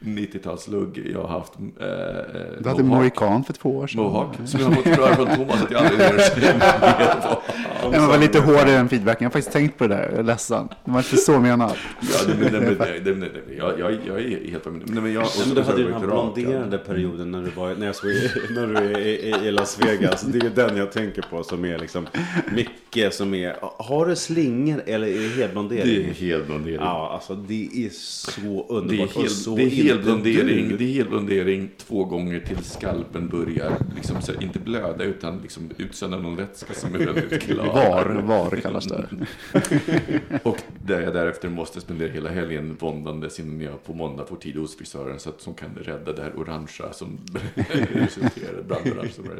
90-talslugg. 0.00 1.10
Jag 1.12 1.20
har 1.20 1.28
haft 1.28 1.52
eh, 1.80 1.86
eh, 1.86 2.62
Du 2.62 2.68
hade 2.68 2.82
Mohikan 2.82 3.44
för 3.44 3.52
två 3.52 3.76
år 3.76 3.86
sedan. 3.86 4.02
Mohawk, 4.02 4.34
som 4.44 4.60
jag 4.60 4.66
har 4.66 4.74
fått 4.74 4.86
höra 4.86 5.14
från 5.16 5.36
Thomas 5.36 5.62
att 5.62 5.70
jag 5.70 5.80
aldrig 5.80 5.98
vet 5.98 6.34
vad 6.44 7.36
Ja, 7.82 7.90
men 7.90 8.08
var 8.08 8.18
lite 8.18 8.40
hårdare 8.40 8.70
än 8.70 8.88
feedbacken. 8.88 9.24
Jag 9.24 9.30
har 9.30 9.32
faktiskt 9.32 9.52
tänkt 9.52 9.78
på 9.78 9.86
det 9.86 9.94
där. 9.94 10.08
Jag 10.10 10.18
är 10.18 10.22
ledsen. 10.22 10.68
Det 10.84 10.90
var 10.90 10.98
inte 10.98 11.16
så 11.16 11.40
menat. 11.40 11.76
Ja, 12.00 12.34
det, 12.34 12.50
det, 12.50 12.60
det, 13.00 13.14
det, 13.14 13.54
jag, 13.58 13.78
jag, 13.78 13.98
jag 14.06 14.20
är 14.20 14.50
helt 14.50 14.64
med. 14.64 14.83
Nej, 14.86 15.02
men 15.02 15.12
jag, 15.12 15.22
och 15.22 15.30
men 15.38 15.48
så- 15.48 15.54
du 15.54 15.62
hade 15.62 15.78
ju 15.78 15.84
den 15.84 15.94
här 15.94 16.06
blonderande 16.06 16.78
perioden 16.78 17.30
när 17.30 17.42
du 17.42 17.50
var 17.50 17.74
när 17.74 17.86
jag 17.86 17.96
såg 17.96 18.10
när 18.50 18.66
du 18.66 18.76
är 18.76 18.98
i, 18.98 19.10
i, 19.10 19.48
i 19.48 19.50
Las 19.50 19.78
Vegas. 19.82 20.22
Det 20.22 20.38
är 20.38 20.42
ju 20.44 20.50
den 20.50 20.76
jag 20.76 20.92
tänker 20.92 21.22
på 21.30 21.42
som 21.42 21.64
är 21.64 21.78
liksom 21.78 22.06
mycket 22.54 23.14
som 23.14 23.34
är. 23.34 23.56
Har 23.60 24.06
du 24.06 24.16
slingor 24.16 24.82
eller 24.86 25.06
är 25.06 25.12
det 25.22 25.42
helblondering? 25.42 25.84
Det 25.86 26.10
är 26.10 26.14
helblondering. 26.14 26.76
Ja, 26.80 27.10
alltså 27.12 27.34
det 27.34 27.68
är 27.74 27.88
så 27.90 28.40
Det 28.40 28.48
är, 28.48 28.78
underbart. 28.78 29.16
hel, 29.16 29.30
så 29.30 29.56
det 29.56 29.62
är 29.62 29.68
helblondering, 29.70 30.74
det 30.78 30.84
är 30.84 30.92
helblondering 30.92 31.70
två 31.76 32.04
gånger 32.04 32.40
till 32.40 32.64
skalpen 32.64 33.28
börjar 33.28 33.72
liksom, 33.96 34.22
så, 34.22 34.32
inte 34.40 34.58
blöda 34.58 35.04
utan 35.04 35.38
liksom, 35.42 35.70
utsöndra 35.76 36.18
någon 36.18 36.36
vätska 36.36 36.74
som 36.74 36.94
är 36.94 36.98
väldigt 36.98 37.42
klar. 37.46 37.66
Var, 37.66 38.22
var 38.22 38.56
kallas 38.60 38.84
det. 38.86 39.08
Och 40.42 40.58
där 40.86 41.00
jag 41.00 41.12
därefter 41.14 41.48
måste 41.48 41.80
spendera 41.80 42.08
hela 42.12 42.30
helgen 42.30 42.76
våndandes 42.80 43.40
innan 43.40 43.60
jag 43.60 43.84
på 43.84 43.92
måndag 43.94 44.24
får 44.26 44.36
tid 44.36 44.58
hos 44.64 44.76
frisören 44.76 45.18
så 45.20 45.28
att 45.30 45.40
som 45.40 45.54
kan 45.54 45.74
rädda 45.74 46.12
det 46.12 46.22
här 46.22 46.38
orangea 46.38 46.92
som 46.92 47.18
resulterar 47.92 48.62
brandorange. 48.62 49.08
som 49.10 49.24
är- 49.24 49.34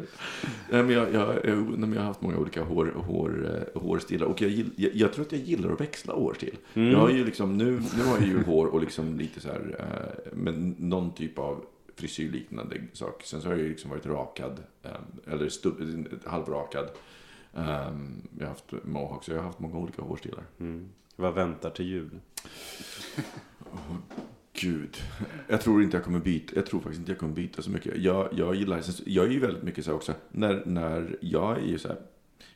Nej, 0.71 0.83
men 0.83 0.89
jag, 0.89 1.13
jag, 1.13 1.35
jag, 1.45 1.79
jag 1.93 2.01
har 2.01 2.07
haft 2.07 2.21
många 2.21 2.37
olika 2.37 2.63
hår, 2.63 2.85
hår, 2.95 3.61
eh, 3.75 3.81
hårstilar 3.81 4.27
och 4.27 4.41
jag, 4.41 4.51
jag, 4.75 5.13
tror 5.13 5.25
att 5.25 5.31
jag 5.31 5.41
gillar 5.41 5.71
att 5.71 5.81
växla 5.81 6.13
hårstil. 6.13 6.57
Jag 6.73 6.97
har 6.99 7.09
ju 7.09 7.25
liksom, 7.25 7.57
nu, 7.57 7.71
nu 7.97 8.03
har 8.03 8.17
jag 8.17 8.27
ju 8.27 8.43
hår 8.43 8.65
och 8.67 8.81
liksom 8.81 9.17
lite 9.17 9.39
så 9.41 9.47
här, 9.47 9.75
eh, 9.79 10.31
men 10.33 10.75
någon 10.77 11.13
typ 11.13 11.39
av 11.39 11.65
frisyrliknande 11.95 12.81
sak. 12.93 13.21
Sen 13.23 13.41
så 13.41 13.47
har 13.49 13.55
jag 13.55 13.67
liksom 13.69 13.89
varit 13.91 14.05
rakad, 14.05 14.59
eh, 14.83 15.33
eller 15.33 15.49
stub, 15.49 16.07
halvrakad. 16.25 16.89
Um, 17.53 18.21
jag 18.37 18.45
har 18.45 18.49
haft 18.49 18.73
mohawk, 18.83 19.23
så 19.23 19.31
jag 19.31 19.37
har 19.37 19.43
haft 19.45 19.59
många 19.59 19.77
olika 19.77 20.01
hårstilar. 20.01 20.43
Vad 21.15 21.33
väntar 21.33 21.69
till 21.69 21.85
jul? 21.85 22.09
Gud, 24.61 24.97
jag 25.47 25.61
tror 25.61 25.83
inte 25.83 25.97
jag 25.97 26.03
kommer 26.03 26.19
byta. 26.19 26.55
Jag 26.55 26.65
tror 26.65 26.79
faktiskt 26.79 26.99
inte 26.99 27.11
jag 27.11 27.19
kommer 27.19 27.33
byta 27.33 27.61
så 27.61 27.69
mycket. 27.71 27.97
Jag, 27.97 28.29
jag 28.31 28.55
gillar, 28.55 28.81
jag 29.05 29.25
är 29.25 29.29
ju 29.31 29.39
väldigt 29.39 29.63
mycket 29.63 29.85
så 29.85 29.91
här 29.91 29.95
också, 29.95 30.13
när, 30.31 30.63
när 30.65 31.17
jag 31.21 31.57
är 31.57 31.65
ju 31.65 31.77
så 31.77 31.87
här, 31.87 31.97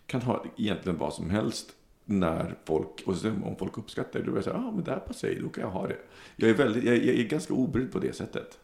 kan 0.05 0.21
ha 0.21 0.45
egentligen 0.57 0.97
vad 0.97 1.13
som 1.13 1.29
helst 1.29 1.69
när 2.05 2.55
folk, 2.65 3.01
och 3.05 3.15
sen 3.15 3.43
om 3.43 3.55
folk 3.55 3.77
uppskattar 3.77 4.19
det, 4.19 4.25
då 4.25 4.31
är 4.31 4.35
jag 4.35 4.43
så 4.43 4.49
här, 4.49 4.57
ah, 4.57 4.71
men 4.71 4.83
det 4.83 4.91
här 4.91 4.99
passar 4.99 5.27
ju, 5.27 5.41
då 5.41 5.49
kan 5.49 5.63
jag 5.63 5.71
ha 5.71 5.87
det. 5.87 5.97
Jag 6.35 6.49
är, 6.49 6.53
väldigt, 6.53 6.83
jag, 6.83 6.97
jag 6.97 7.15
är 7.15 7.23
ganska 7.23 7.53
obrydd 7.53 7.91
på 7.91 7.99
det 7.99 8.15
sättet. 8.15 8.59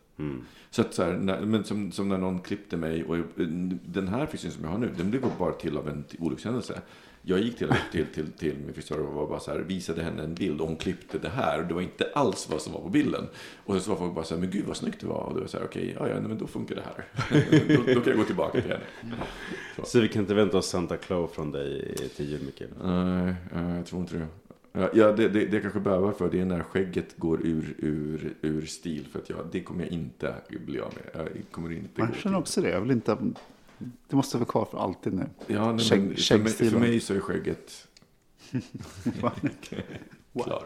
Så 0.69 0.81
att 0.81 0.93
så 0.93 1.03
här, 1.03 1.13
när, 1.13 1.41
men 1.41 1.63
som, 1.63 1.91
som 1.91 2.09
när 2.09 2.17
någon 2.17 2.39
klippte 2.41 2.77
mig 2.77 3.03
och 3.03 3.17
jag- 3.17 3.25
den 3.85 4.07
här 4.07 4.25
frisyren 4.25 4.53
som 4.53 4.63
jag 4.63 4.71
har 4.71 4.77
nu, 4.77 4.91
den 4.97 5.09
blev 5.09 5.21
bara 5.39 5.51
till 5.51 5.77
av 5.77 5.89
en 5.89 6.03
olyckshändelse. 6.19 6.81
Jag 7.27 7.39
gick 7.39 7.57
till, 7.57 7.69
till, 7.91 8.05
till, 8.05 8.31
till 8.31 8.55
min 8.65 8.73
frisör 8.73 8.99
och 8.99 9.13
var 9.13 9.27
bara 9.27 9.39
så 9.39 9.51
här, 9.51 9.59
visade 9.59 10.03
henne 10.03 10.23
en 10.23 10.33
bild 10.33 10.61
och 10.61 10.67
hon 10.67 10.75
klippte 10.75 11.17
det 11.17 11.29
här. 11.29 11.59
Och 11.61 11.67
det 11.67 11.73
var 11.73 11.81
inte 11.81 12.09
alls 12.15 12.47
vad 12.51 12.61
som 12.61 12.73
var 12.73 12.81
på 12.81 12.89
bilden. 12.89 13.27
Och 13.65 13.81
så 13.81 13.89
var 13.89 13.97
folk 13.97 14.15
bara 14.15 14.25
så 14.25 14.33
här, 14.35 14.41
men 14.41 14.49
gud 14.51 14.65
vad 14.65 14.77
snyggt 14.77 15.01
det 15.01 15.07
var. 15.07 15.17
Och 15.23 15.29
då 15.29 15.33
var 15.35 15.41
jag 15.41 15.49
så 15.49 15.57
här, 15.57 15.65
okej, 15.65 15.95
ja, 15.99 16.07
ja, 16.07 16.13
nej, 16.13 16.27
men 16.29 16.37
då 16.37 16.47
funkar 16.47 16.75
det 16.75 16.81
här. 16.81 17.05
då, 17.77 17.93
då 17.93 18.01
kan 18.01 18.03
jag 18.09 18.17
gå 18.17 18.23
tillbaka 18.23 18.61
till 18.61 18.71
henne. 18.71 18.83
Så 19.83 19.99
vi 19.99 20.07
kan 20.07 20.21
inte 20.21 20.33
vänta 20.33 20.57
oss 20.57 20.67
Santa 20.69 20.97
Claus 20.97 21.31
från 21.31 21.51
dig 21.51 21.95
till 22.15 22.29
jul, 22.31 22.41
Micke? 22.45 22.63
Nej, 22.83 23.35
jag 23.77 23.85
tror 23.85 24.01
inte 24.01 24.15
det. 24.17 24.27
Ja, 24.71 24.89
Ja, 24.93 25.11
det, 25.11 25.29
det, 25.29 25.45
det 25.45 25.53
jag 25.53 25.61
kanske 25.61 25.79
bävar 25.79 26.11
för 26.11 26.29
det 26.29 26.39
är 26.39 26.45
när 26.45 26.63
skägget 26.63 27.17
går 27.17 27.45
ur, 27.47 27.75
ur, 27.77 28.33
ur 28.41 28.65
stil. 28.65 29.07
För 29.11 29.19
att 29.19 29.29
jag, 29.29 29.37
det 29.51 29.61
kommer 29.63 29.83
jag 29.83 29.91
inte 29.93 30.35
bli 30.65 30.79
av 30.79 30.93
med. 30.95 31.25
Jag 31.35 31.43
kommer 31.51 31.71
inte 31.71 31.89
Jag 31.95 32.07
gå 32.07 32.13
känner 32.13 32.35
till- 32.35 32.39
också 32.41 32.61
det. 32.61 32.69
Jag 32.69 32.81
vill 32.81 32.91
inte... 32.91 33.17
Det 34.07 34.15
måste 34.15 34.37
vara 34.37 34.47
kvar 34.49 34.65
för 34.71 34.77
alltid 34.77 35.13
nu. 35.13 35.29
Ja, 35.47 35.71
nej, 35.71 35.85
Skägg- 35.85 36.01
men 36.07 36.15
för, 36.17 36.37
mig, 36.37 36.53
för 36.71 36.79
mig 36.79 36.99
så 36.99 37.13
är 37.13 37.19
skägget 37.19 37.87
klar. 40.43 40.63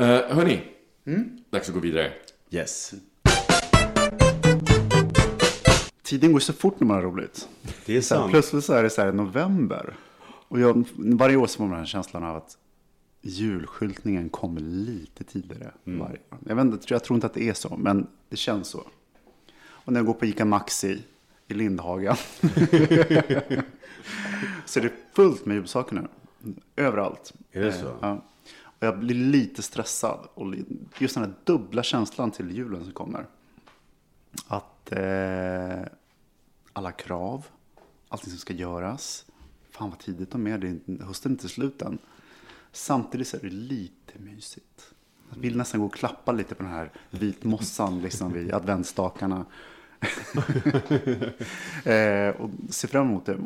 uh, 0.00 0.04
hörni, 0.36 0.62
dags 1.50 1.68
att 1.68 1.74
gå 1.74 1.80
vidare. 1.80 2.12
Yes. 2.50 2.94
Tiden 6.02 6.32
går 6.32 6.40
så 6.40 6.52
fort 6.52 6.80
när 6.80 6.86
man 6.86 6.96
har 6.96 7.02
roligt. 7.02 7.48
Det 7.86 7.96
är 7.96 8.00
Så 8.00 8.14
här, 8.14 8.20
sant. 8.20 8.30
plötsligt 8.32 8.64
så 8.64 8.72
är 8.72 8.82
det 8.82 8.90
så 8.90 9.02
här 9.02 9.12
november. 9.12 9.96
Och 10.48 10.60
jag, 10.60 10.84
varje 10.96 11.36
år 11.36 11.46
så 11.46 11.56
får 11.56 11.64
man 11.64 11.70
den 11.70 11.78
här 11.78 11.86
känslan 11.86 12.24
av 12.24 12.36
att 12.36 12.58
julskyltningen 13.22 14.28
kommer 14.28 14.60
lite 14.60 15.24
tidigare. 15.24 15.72
Mm. 15.86 15.98
Varje 15.98 16.12
år. 16.30 16.38
Jag, 16.46 16.56
vet 16.56 16.64
inte, 16.64 16.94
jag 16.94 17.04
tror 17.04 17.14
inte 17.14 17.26
att 17.26 17.34
det 17.34 17.48
är 17.48 17.52
så, 17.54 17.76
men 17.76 18.06
det 18.28 18.36
känns 18.36 18.68
så. 18.68 18.86
Och 19.86 19.92
när 19.92 20.00
jag 20.00 20.06
går 20.06 20.14
på 20.14 20.26
Ica 20.26 20.44
Maxi 20.44 21.02
i 21.48 21.54
Lindhagen 21.54 22.16
så 24.66 24.78
är 24.78 24.82
det 24.82 24.92
fullt 25.12 25.46
med 25.46 25.54
julsaker 25.56 25.94
nu. 25.94 26.08
Överallt. 26.76 27.32
Är 27.52 27.62
det 27.62 27.72
så? 27.72 27.96
Ja. 28.00 28.24
Och 28.62 28.86
jag 28.86 28.98
blir 28.98 29.14
lite 29.14 29.62
stressad. 29.62 30.28
Och 30.34 30.54
just 30.98 31.14
den 31.14 31.24
här 31.24 31.34
dubbla 31.44 31.82
känslan 31.82 32.30
till 32.30 32.50
julen 32.56 32.84
som 32.84 32.92
kommer. 32.92 33.26
Att 34.46 34.92
eh, 34.92 35.80
alla 36.72 36.92
krav, 36.92 37.46
allting 38.08 38.30
som 38.30 38.38
ska 38.38 38.52
göras. 38.54 39.26
Fan 39.70 39.90
vad 39.90 39.98
tidigt 39.98 40.30
de 40.30 40.46
är, 40.46 40.58
det 40.58 40.68
är 40.68 41.04
hösten 41.04 41.32
är 41.32 41.34
inte 41.34 41.48
slut 41.48 41.82
än. 41.82 41.98
Samtidigt 42.72 43.28
så 43.28 43.36
är 43.36 43.40
det 43.40 43.50
lite 43.50 44.18
mysigt. 44.18 44.94
Jag 45.30 45.38
vill 45.38 45.56
nästan 45.56 45.80
gå 45.80 45.86
och 45.86 45.94
klappa 45.94 46.32
lite 46.32 46.54
på 46.54 46.62
den 46.62 46.72
här 46.72 46.92
vitmossan 47.10 48.02
liksom 48.02 48.32
vid 48.32 48.54
adventsstakarna. 48.54 49.44
eh, 51.84 52.28
och 52.40 52.50
se 52.70 52.88
fram 52.88 53.06
emot 53.06 53.26
det. 53.26 53.38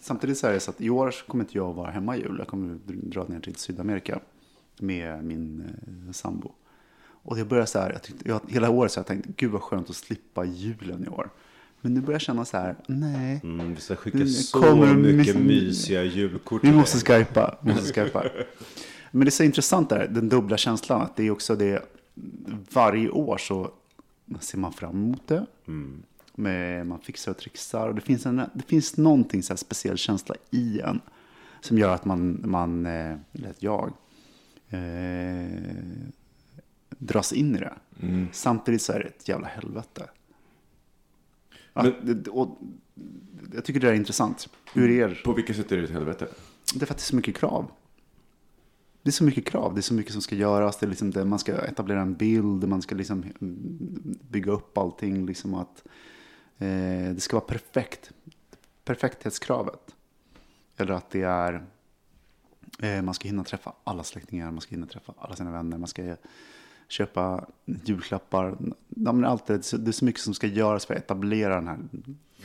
Samtidigt 0.00 0.38
så 0.38 0.46
är 0.46 0.52
det 0.52 0.60
så 0.60 0.70
att 0.70 0.80
i 0.80 0.90
år 0.90 1.14
kommer 1.28 1.44
inte 1.44 1.58
jag 1.58 1.72
vara 1.72 1.90
hemma 1.90 2.16
i 2.16 2.20
jul. 2.20 2.36
Jag 2.38 2.48
kommer 2.48 2.78
dra 2.86 3.24
ner 3.28 3.40
till 3.40 3.54
Sydamerika 3.54 4.20
med 4.80 5.24
min 5.24 5.64
eh, 6.06 6.12
sambo. 6.12 6.52
Och 7.22 7.36
det 7.36 7.44
börjar 7.44 7.66
så 7.66 7.78
här, 7.78 7.90
jag 7.92 8.02
tyckte, 8.02 8.28
jag, 8.28 8.40
hela 8.48 8.70
året 8.70 8.92
så 8.92 8.98
har 8.98 9.02
jag 9.02 9.06
tänkt, 9.06 9.26
gud 9.40 9.50
vad 9.50 9.62
skönt 9.62 9.90
att 9.90 9.96
slippa 9.96 10.44
julen 10.44 11.04
i 11.04 11.08
år. 11.08 11.30
Men 11.80 11.94
nu 11.94 12.00
börjar 12.00 12.14
jag 12.14 12.20
känna 12.20 12.44
så 12.44 12.56
här, 12.56 12.76
nej. 12.86 13.40
Mm, 13.42 13.74
vi 13.74 13.80
ska 13.80 13.96
skicka 13.96 14.26
så 14.26 14.60
kommer 14.60 14.94
mycket 14.94 15.36
mys- 15.36 15.46
mysiga 15.46 16.02
julkort 16.04 16.64
Vi 16.64 16.72
måste 16.72 16.98
skypa. 17.12 17.58
Måste 17.60 17.92
skypa. 18.04 18.24
Men 19.10 19.20
det 19.20 19.28
är 19.28 19.30
så 19.30 19.42
intressant 19.42 19.88
där, 19.90 20.08
den 20.08 20.28
dubbla 20.28 20.56
känslan. 20.56 21.02
Att 21.02 21.16
det 21.16 21.26
är 21.26 21.30
också 21.30 21.56
det, 21.56 21.82
varje 22.72 23.10
år 23.10 23.38
så 23.38 23.70
ser 24.40 24.58
man 24.58 24.72
fram 24.72 24.90
emot 24.90 25.28
det. 25.28 25.46
Med, 26.34 26.86
man 26.86 27.00
fixar 27.00 27.30
och 27.30 27.38
trixar. 27.38 27.88
Och 27.88 27.94
det 27.94 28.00
finns, 28.00 28.26
en, 28.26 28.36
det 28.36 28.64
finns 28.66 28.96
någonting 28.96 29.42
så 29.42 29.56
speciell 29.56 29.96
känsla 29.96 30.34
i 30.50 30.80
en. 30.80 31.00
Som 31.60 31.78
gör 31.78 31.94
att 31.94 32.04
man, 32.04 32.40
man 32.44 32.86
eh, 32.86 33.16
eller 33.32 33.50
att 33.50 33.62
jag, 33.62 33.92
eh, 34.68 35.46
dras 36.98 37.32
in 37.32 37.56
i 37.56 37.58
det. 37.58 37.74
Samtidigt 38.32 38.82
så 38.82 38.92
är 38.92 38.98
det 38.98 39.04
ett 39.04 39.28
jävla 39.28 39.46
helvete. 39.46 40.10
Att, 41.72 41.86
och, 42.28 42.58
jag 43.54 43.64
tycker 43.64 43.80
det 43.80 43.90
är 43.90 43.94
intressant. 43.94 44.48
Hur 44.74 44.90
er... 44.90 45.22
På 45.24 45.32
vilket 45.32 45.56
sätt 45.56 45.72
är 45.72 45.76
det 45.76 45.84
ett 45.84 45.90
helvete? 45.90 46.28
Det 46.74 46.82
är 46.82 46.86
för 46.86 46.94
att 46.94 46.98
det 46.98 47.02
är 47.02 47.10
så 47.10 47.16
mycket 47.16 47.36
krav. 47.36 47.70
Det 49.06 49.10
är 49.10 49.12
så 49.12 49.24
mycket 49.24 49.46
krav, 49.46 49.74
det 49.74 49.80
är 49.80 49.82
så 49.82 49.94
mycket 49.94 50.12
som 50.12 50.22
ska 50.22 50.34
göras. 50.34 50.76
Det 50.76 50.86
är 50.86 50.90
liksom 50.90 51.10
det, 51.10 51.24
man 51.24 51.38
ska 51.38 51.52
etablera 51.52 52.00
en 52.00 52.14
bild, 52.14 52.68
man 52.68 52.82
ska 52.82 52.94
liksom 52.94 53.24
bygga 54.30 54.52
upp 54.52 54.78
allting. 54.78 55.26
Liksom 55.26 55.54
att, 55.54 55.84
eh, 56.58 57.14
det 57.14 57.20
ska 57.20 57.36
vara 57.36 57.46
perfekt. 57.46 58.10
Perfekthetskravet. 58.84 59.94
Eller 60.76 60.92
att 60.94 61.10
det 61.10 61.22
är, 61.22 61.66
eh, 62.78 63.02
man 63.02 63.14
ska 63.14 63.28
hinna 63.28 63.44
träffa 63.44 63.72
alla 63.84 64.04
släktingar, 64.04 64.50
man 64.50 64.60
ska 64.60 64.70
hinna 64.74 64.86
träffa 64.86 65.14
alla 65.18 65.36
sina 65.36 65.50
vänner, 65.50 65.78
man 65.78 65.88
ska 65.88 66.16
köpa 66.88 67.46
julklappar. 67.64 68.56
Ja, 68.88 69.26
allt 69.26 69.46
det, 69.46 69.72
det 69.78 69.90
är 69.90 69.92
så 69.92 70.04
mycket 70.04 70.22
som 70.22 70.34
ska 70.34 70.46
göras 70.46 70.86
för 70.86 70.94
att 70.94 71.00
etablera 71.00 71.54
den 71.54 71.68
här 71.68 71.78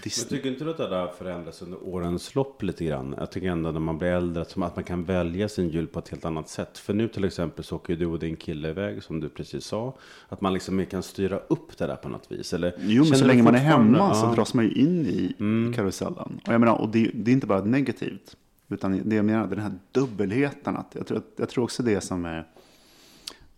men 0.03 0.09
Disney. 0.09 0.29
tycker 0.39 0.49
inte 0.51 0.63
du 0.63 0.69
att 0.71 0.77
det 0.77 0.89
där 0.89 1.07
förändras 1.07 1.61
under 1.61 1.83
årens 1.83 2.35
lopp 2.35 2.63
lite 2.63 2.85
grann? 2.85 3.15
Jag 3.17 3.31
tycker 3.31 3.47
ändå 3.47 3.71
när 3.71 3.79
man 3.79 3.97
blir 3.97 4.07
äldre 4.09 4.41
att, 4.41 4.55
man 4.55 4.83
kan 4.83 5.03
välja 5.03 5.49
sin 5.49 5.69
jul 5.69 5.87
på 5.87 5.99
ett 5.99 6.09
helt 6.09 6.25
annat 6.25 6.49
sätt. 6.49 6.77
För 6.77 6.93
nu 6.93 7.07
till 7.07 7.23
exempel 7.25 7.63
så 7.63 7.75
åker 7.75 7.93
ju 7.93 7.99
du 7.99 8.05
och 8.05 8.19
din 8.19 8.35
kille 8.35 8.69
iväg 8.69 9.03
som 9.03 9.19
du 9.19 9.29
precis 9.29 9.65
sa. 9.65 9.93
Att 10.29 10.41
man 10.41 10.53
liksom 10.53 10.75
mer 10.75 10.85
kan 10.85 11.03
styra 11.03 11.39
upp 11.47 11.77
det 11.77 11.85
där 11.87 11.95
på 11.95 12.09
något 12.09 12.31
vis. 12.31 12.53
Eller, 12.53 12.73
Jo, 12.79 13.05
men 13.09 13.19
så 13.19 13.25
länge 13.25 13.43
man 13.43 13.55
är 13.55 13.59
hemma 13.59 14.13
så 14.13 14.25
Ja. 14.25 14.33
dras 14.35 14.53
man 14.53 14.65
ju 14.65 14.71
in 14.71 15.05
i 15.05 15.35
karusellen. 15.75 16.39
Och 16.47 16.53
jag 16.53 16.59
menar, 16.59 16.81
och 16.81 16.89
det, 16.89 17.11
det 17.13 17.31
är 17.31 17.33
inte 17.33 17.47
bara 17.47 17.63
negativt. 17.63 18.37
Utan 18.69 19.09
det 19.09 19.15
jag 19.15 19.25
menar, 19.25 19.47
den 19.47 19.59
här 19.59 19.71
dubbelheten. 19.91 20.77
Att 20.77 20.95
jag, 20.95 21.07
tror, 21.07 21.21
jag 21.35 21.49
tror 21.49 21.63
också 21.63 21.83
det 21.83 22.01
som 22.01 22.25
är... 22.25 22.47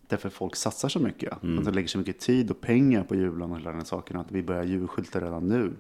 därför 0.08 0.30
folk 0.30 0.56
satsar 0.56 0.90
så 0.90 1.00
mycket. 1.00 1.34
Att 1.34 1.42
de 1.42 1.72
lägger 1.74 1.88
så 1.88 1.98
mycket 1.98 2.20
tid 2.20 2.52
och 2.52 2.62
pengar 2.62 3.04
på 3.04 3.16
julen 3.16 3.52
och 3.52 3.58
hela 3.58 3.70
den 3.70 3.80
här 3.80 3.86
saken. 3.86 4.18
Att 4.18 4.32
vi 4.32 4.44
börjar 4.44 4.64
julskylta 4.64 5.22
redan 5.22 5.48
nu. 5.48 5.74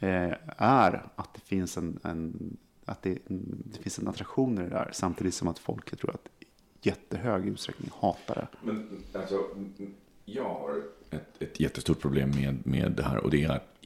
Eh, 0.00 0.32
är 0.56 1.08
att 1.16 1.34
det 1.34 1.40
finns 1.40 1.76
en, 1.76 1.98
en, 2.02 2.56
att 2.84 3.02
det, 3.02 3.18
det 3.64 3.78
finns 3.82 3.98
en 3.98 4.08
attraktion 4.08 4.58
i 4.58 4.62
det 4.62 4.68
där. 4.68 4.90
Samtidigt 4.92 5.34
som 5.34 5.48
att 5.48 5.58
folk, 5.58 5.92
jag 5.92 5.98
tror 5.98 6.10
att 6.10 6.28
jättehög 6.82 7.46
utsträckning 7.46 7.90
hatar 8.00 8.34
det. 8.34 8.46
Men 8.62 9.04
alltså, 9.12 9.40
jag 10.24 10.44
har 10.44 10.82
ett, 11.10 11.42
ett 11.42 11.60
jättestort 11.60 12.00
problem 12.00 12.30
med, 12.30 12.66
med 12.66 12.92
det 12.92 13.02
här. 13.02 13.24
Och 13.24 13.30
det 13.30 13.44
är 13.44 13.50
att 13.50 13.76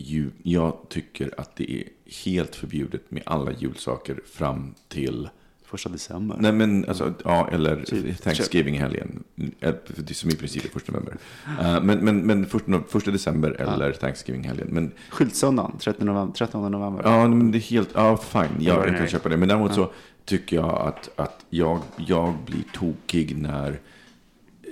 jag 0.43 0.89
tycker 0.89 1.41
att 1.41 1.57
det 1.57 1.73
är 1.73 1.89
helt 2.25 2.57
förbjudet 2.57 3.11
med 3.11 3.23
alla 3.27 3.53
julsaker 3.53 4.21
fram 4.27 4.75
till... 4.89 5.29
Första 5.71 5.89
december. 5.89 6.37
Nej 6.41 6.53
men 6.53 6.85
alltså, 6.89 7.15
ja, 7.25 7.49
eller 7.53 7.83
Typ. 7.85 8.23
Thanksgiving-helgen. 8.23 9.25
Eh, 9.61 9.75
som 10.13 10.31
i 10.31 10.37
princip 10.37 10.65
är 10.65 10.69
första 10.69 10.93
november. 10.93 11.17
Eh, 11.61 11.83
Men, 11.83 11.99
men, 11.99 12.27
men 12.27 12.47
första, 12.47 12.81
första 12.89 13.11
december 13.11 13.51
eller 13.51 13.93
Thanksgiving-helgen. 13.93 14.69
Men 14.71 14.91
Skyltsöndagen, 15.11 15.79
13 15.79 16.07
november. 16.07 16.35
13 16.35 16.73
november. 16.73 17.03
Ja, 17.05 17.29
men 17.29 17.51
det 17.53 17.59
är 17.59 17.61
helt, 17.61 17.89
ja 17.95 18.17
fine, 18.17 18.49
jag, 18.59 18.89
jag 18.89 18.97
kan 18.97 19.09
köpa 19.09 19.29
det. 19.29 19.37
Men 19.37 19.49
däremot 19.49 19.75
så 19.75 19.91
tycker 20.25 20.57
jag 20.57 20.81
att, 20.89 21.11
att 21.17 21.45
jag, 21.51 21.81
jag 21.97 22.35
blir 22.47 22.63
tokig 22.75 23.37
när 23.39 23.81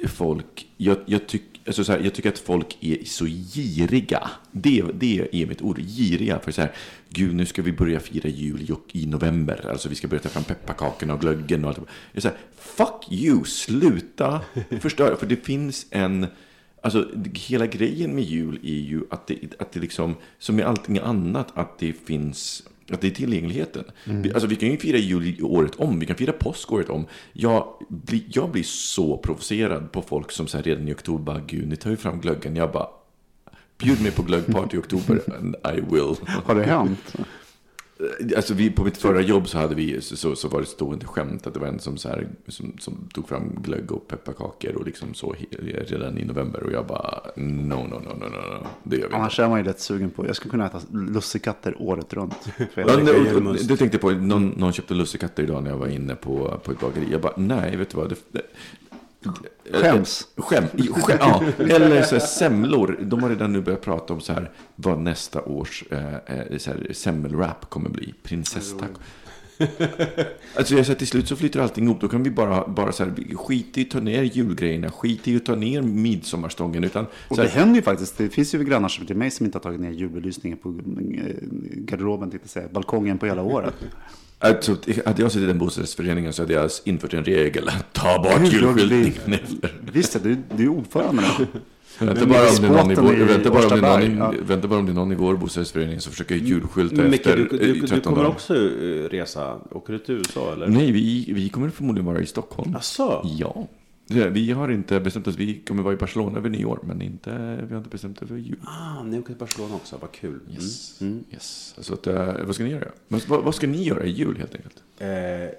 folk, 0.07 0.67
jag, 0.77 0.97
jag, 1.07 1.27
tyck, 1.27 1.43
alltså 1.69 1.85
så 1.85 1.93
här, 1.93 2.01
jag 2.01 2.15
tycker 2.15 2.29
att 2.29 2.39
folk 2.39 2.77
är 2.81 2.99
så 3.05 3.25
giriga. 3.27 4.31
Det, 4.53 4.85
det 4.95 5.29
är 5.33 5.47
mitt 5.47 5.63
ord, 5.63 5.79
giriga. 5.79 6.39
För 6.39 6.53
så 6.53 6.61
här, 6.61 6.73
gud 7.11 7.35
nu 7.35 7.47
ska 7.47 7.63
vi 7.63 7.73
börja 7.73 8.01
fira 8.01 8.29
jul 8.29 8.71
i- 8.93 9.03
i 9.03 9.07
november. 9.07 9.67
Alltså 9.71 9.89
vi 9.89 9.95
ska 9.95 10.09
börja 10.09 10.23
ta 10.23 10.29
fram 10.29 10.45
pepparkakorna 10.45 11.15
och 11.15 11.21
glöggen 11.21 11.65
och 11.65 11.71
allt. 11.71 11.79
Jag 12.13 12.23
så 12.23 12.29
här, 12.29 12.37
fuck 12.59 13.13
you, 13.13 13.45
sluta 13.45 14.41
förstöra. 14.81 15.17
För 15.17 15.27
det 15.27 15.47
finns 15.47 15.87
en, 15.91 16.27
Alltså, 16.83 17.09
hela 17.35 17.67
grejen 17.67 18.15
med 18.15 18.25
jul 18.25 18.59
är 18.63 18.69
ju 18.81 19.03
att 19.11 19.27
det, 19.27 19.39
att 19.59 19.73
det 19.73 19.81
liksom, 19.81 20.15
som 20.39 20.57
med 20.57 20.67
allting 20.67 20.99
annat, 20.99 21.49
att 21.59 21.79
det 21.79 21.93
finns, 22.07 22.63
att 22.91 23.01
det 23.01 23.07
är 23.07 23.11
tillgängligheten. 23.11 23.85
Vi, 24.05 24.33
alltså, 24.33 24.49
vi 24.49 24.57
kan 24.57 24.69
ju 24.69 24.77
fira 24.77 24.99
jul 24.99 25.43
året 25.43 25.75
om, 25.75 25.99
vi 25.99 26.07
kan 26.07 26.17
fira 26.17 26.33
påsk 26.33 26.73
året 26.73 26.91
om. 26.91 27.07
Jag 27.33 27.65
blir, 27.89 28.23
jag 28.29 28.51
blir 28.51 28.63
så 28.63 29.17
provocerad 29.17 29.93
på 29.93 30.03
folk 30.03 30.33
som 30.33 30.47
så 30.47 30.59
redan 30.59 30.89
i 30.89 30.93
oktober 30.93 31.25
bara, 31.25 31.41
gud, 31.47 31.69
ni 31.69 31.77
tar 31.77 31.91
ju 31.91 31.97
fram 31.97 32.21
glöggen. 32.21 32.57
Jag 32.57 32.73
bara, 32.73 32.89
bjud 33.79 34.03
mig 34.03 34.11
på 34.11 34.23
glöggparty 34.23 34.77
i 34.77 34.81
oktober 34.81 35.21
and 35.39 35.57
I 35.77 35.81
will. 35.81 36.15
Har 36.45 36.55
det 36.55 36.65
hänt? 36.65 37.15
Alltså 38.37 38.55
vi, 38.55 38.71
på 38.71 38.85
mitt 38.85 38.97
förra 38.97 39.21
jobb 39.21 39.49
så, 39.49 39.59
hade 39.59 39.75
vi, 39.75 40.01
så, 40.01 40.37
så, 40.37 40.49
var 40.49 40.61
det 40.61 40.67
stående 40.67 41.07
skämt 41.07 41.47
att 41.47 41.55
det 41.55 41.61
var 41.61 41.67
en 41.67 41.79
som, 41.79 41.97
så 41.97 42.09
här, 42.09 42.29
som, 42.49 42.77
som 42.79 43.09
tog 43.15 43.29
fram 43.29 43.63
glögg 43.63 43.93
och 43.93 44.09
pepparkakor 44.09 44.75
och 44.77 44.87
liksom 44.87 45.15
så 45.15 45.35
redan 45.87 46.19
i 46.19 46.25
november. 46.25 46.63
Och 46.63 46.73
jag 46.73 46.87
bara, 46.87 47.21
no, 47.37 47.75
no, 47.75 47.77
no, 47.77 47.99
no, 47.99 48.15
no, 48.15 48.29
no. 48.29 48.67
det 48.83 48.97
gör 48.97 49.03
vi 49.03 49.07
inte. 49.07 49.17
Annars 49.17 49.41
är 49.41 49.49
man 49.49 49.59
ju 49.59 49.65
rätt 49.65 49.81
sugen 49.81 50.11
på. 50.11 50.27
Jag 50.27 50.37
skulle 50.37 50.51
kunna 50.51 50.67
äta 50.67 50.81
lussekatter 50.93 51.75
året 51.79 52.15
runt. 52.15 52.35
För 52.75 52.81
jag 52.81 52.91
Ja, 52.91 52.97
nej, 53.41 53.65
Du 53.69 53.77
tänkte 53.77 53.99
på, 53.99 54.11
någon, 54.11 54.49
någon 54.49 54.73
köpte 54.73 54.95
lussekatter 54.95 55.43
idag 55.43 55.63
när 55.63 55.71
jag 55.71 55.79
var 55.79 55.89
inne 55.89 56.15
på, 56.15 56.61
på 56.65 56.73
ett 56.73 56.81
bageri. 56.81 57.07
Jag 57.11 57.21
bara, 57.21 57.35
nej, 57.37 57.77
vet 57.77 57.91
du 57.91 57.97
vad? 57.97 58.09
Det, 58.09 58.17
det, 58.33 58.43
Skäms. 59.73 60.29
Skäm, 60.37 60.65
skäm, 60.93 61.19
ja. 61.21 61.43
Eller 61.59 62.03
så 62.03 62.15
här, 62.15 62.27
semlor. 62.27 62.99
De 63.03 63.23
har 63.23 63.31
redan 63.31 63.53
nu 63.53 63.61
börjat 63.61 63.81
prata 63.81 64.13
om 64.15 64.21
så 64.21 64.33
här, 64.33 64.51
vad 64.77 64.99
nästa 64.99 65.43
års 65.43 65.85
eh, 65.91 66.15
eh, 66.15 66.59
så 66.59 66.71
här, 66.71 66.93
semmelwrap 66.93 67.71
kommer 67.71 67.91
bli. 67.91 68.15
Prinsesstaco. 68.23 69.01
Alltså 70.57 70.75
jag 70.75 70.87
säger 70.87 70.99
till 70.99 71.07
slut 71.07 71.29
så 71.29 71.37
flyter 71.37 71.61
allting 71.61 71.85
ihop. 71.85 72.01
Då 72.01 72.09
kan 72.09 72.23
vi 72.23 72.31
bara, 72.31 72.69
bara 72.69 72.93
så 72.93 73.05
här, 73.05 73.37
skit 73.37 73.79
i 73.79 73.83
att 73.83 73.91
ta 73.91 74.01
ner 74.01 74.23
julgrejerna. 74.23 74.91
Skit 74.91 75.29
i 75.29 75.37
att 75.37 75.45
ta 75.45 75.55
ner 75.55 75.83
midsommarstången. 75.83 76.85
Utan, 76.85 77.07
Och 77.29 77.37
så 77.37 77.43
det 77.43 77.49
här, 77.49 77.61
händer 77.61 77.77
ju 77.77 77.83
faktiskt. 77.83 78.19
Det 78.19 78.29
finns 78.29 78.55
ju 78.55 78.65
grannar 78.65 78.89
som 78.89 79.07
till 79.07 79.17
mig 79.17 79.31
som 79.31 79.47
inte 79.47 79.59
har 79.59 79.63
tagit 79.63 79.81
ner 79.81 79.91
julbelysningen 79.91 80.59
på 80.59 80.69
eh, 80.69 80.75
garderoben, 81.75 82.31
tänkte 82.31 82.49
säga, 82.49 82.69
balkongen 82.73 83.19
på 83.19 83.27
hela 83.27 83.43
året. 83.43 83.75
Alltså, 84.41 84.77
hade 85.07 85.23
jag 85.23 85.33
suttit 85.33 85.45
i 85.45 85.47
den 85.47 85.59
bostadsrättsföreningen 85.59 86.33
så 86.33 86.43
hade 86.43 86.53
jag 86.53 86.71
infört 86.85 87.15
en 87.15 87.25
regel. 87.25 87.71
Ta 87.93 88.23
bort 88.23 88.53
julskyltningen. 88.53 89.39
Visst, 89.93 90.23
du, 90.23 90.37
du 90.57 90.65
är 90.65 90.69
ordförande. 90.69 91.23
Vänta 91.99 92.27
bara, 92.27 92.49
om 92.49 92.57
det 92.61 92.67
är 92.67 92.71
någon 92.71 92.91
i 92.91 92.95
vår, 92.95 93.03
Båten 93.03 93.21
i 93.21 93.25
vänta, 93.25 93.51
bara 93.51 93.63
om 93.63 93.69
det 93.69 93.75
är 93.77 93.81
någon, 93.81 93.91
Årstaberg, 93.91 94.07
i- 94.07 94.17
ja. 94.19 94.35
vänta 94.47 94.69
bara 94.69 94.79
om 94.81 94.87
det 94.87 94.93
är 94.93 94.95
någon 94.95 95.13
i 95.13 95.15
vår 95.15 95.37
bostadsrättsförening 95.37 96.01
som 96.01 96.13
försöker 96.13 96.35
julskylta 96.35 96.95
Men 96.97 97.11
Micke, 97.11 97.21
efter 97.27 97.37
du, 97.37 97.45
du, 97.49 97.57
eh, 97.69 97.75
du, 97.75 97.81
13 97.87 98.01
kommer 98.01 98.17
dagar. 98.17 98.29
också 98.31 98.55
eh, 98.55 99.09
resa. 99.11 99.57
Åker 99.71 99.93
du 99.93 99.99
till 99.99 100.15
USA 100.15 100.53
eller? 100.53 100.67
Nej, 100.67 100.93
vi, 100.93 101.33
vi 101.33 101.49
kommer 101.49 101.71
förmodligen 101.71 102.07
vara 102.07 102.21
i 102.21 102.27
Stockholm. 102.27 102.75
Asså? 102.77 103.27
Ja. 103.39 103.67
Vi 104.09 104.53
har 104.53 104.69
inte 104.69 105.01
bestämt 105.01 105.27
oss. 105.27 105.37
Vi 105.37 105.59
kommer 105.59 105.83
vara 105.83 105.95
i 105.95 105.97
Barcelona 105.97 106.39
över 106.39 106.51
nyår, 106.51 106.79
men 106.83 107.03
inte, 107.03 107.31
vi 107.69 107.75
har 107.75 107.79
inte 107.79 107.91
bestämt 107.91 108.23
över 108.23 108.37
jul. 108.37 108.61
Ah, 108.65 109.03
ni 109.03 109.19
åker 109.19 109.27
till 109.27 109.37
Barcelona 109.37 109.75
också, 109.75 109.99
vad 110.01 110.13
kul. 110.13 110.41
Yes. 110.53 111.01
Mm. 111.01 111.25
yes. 111.33 111.75
Så 111.79 111.95
att, 111.95 112.07
eh, 112.07 112.35
vad 112.45 112.55
ska 112.55 112.65
ni 112.65 112.71
göra? 112.71 112.89
Vad, 113.09 113.45
vad 113.45 113.55
ska 113.55 113.67
ni 113.67 113.83
göra 113.83 114.05
i 114.05 114.11
jul 114.11 114.37
helt 114.37 114.55
enkelt? 114.55 114.83
Eh, 114.99 115.59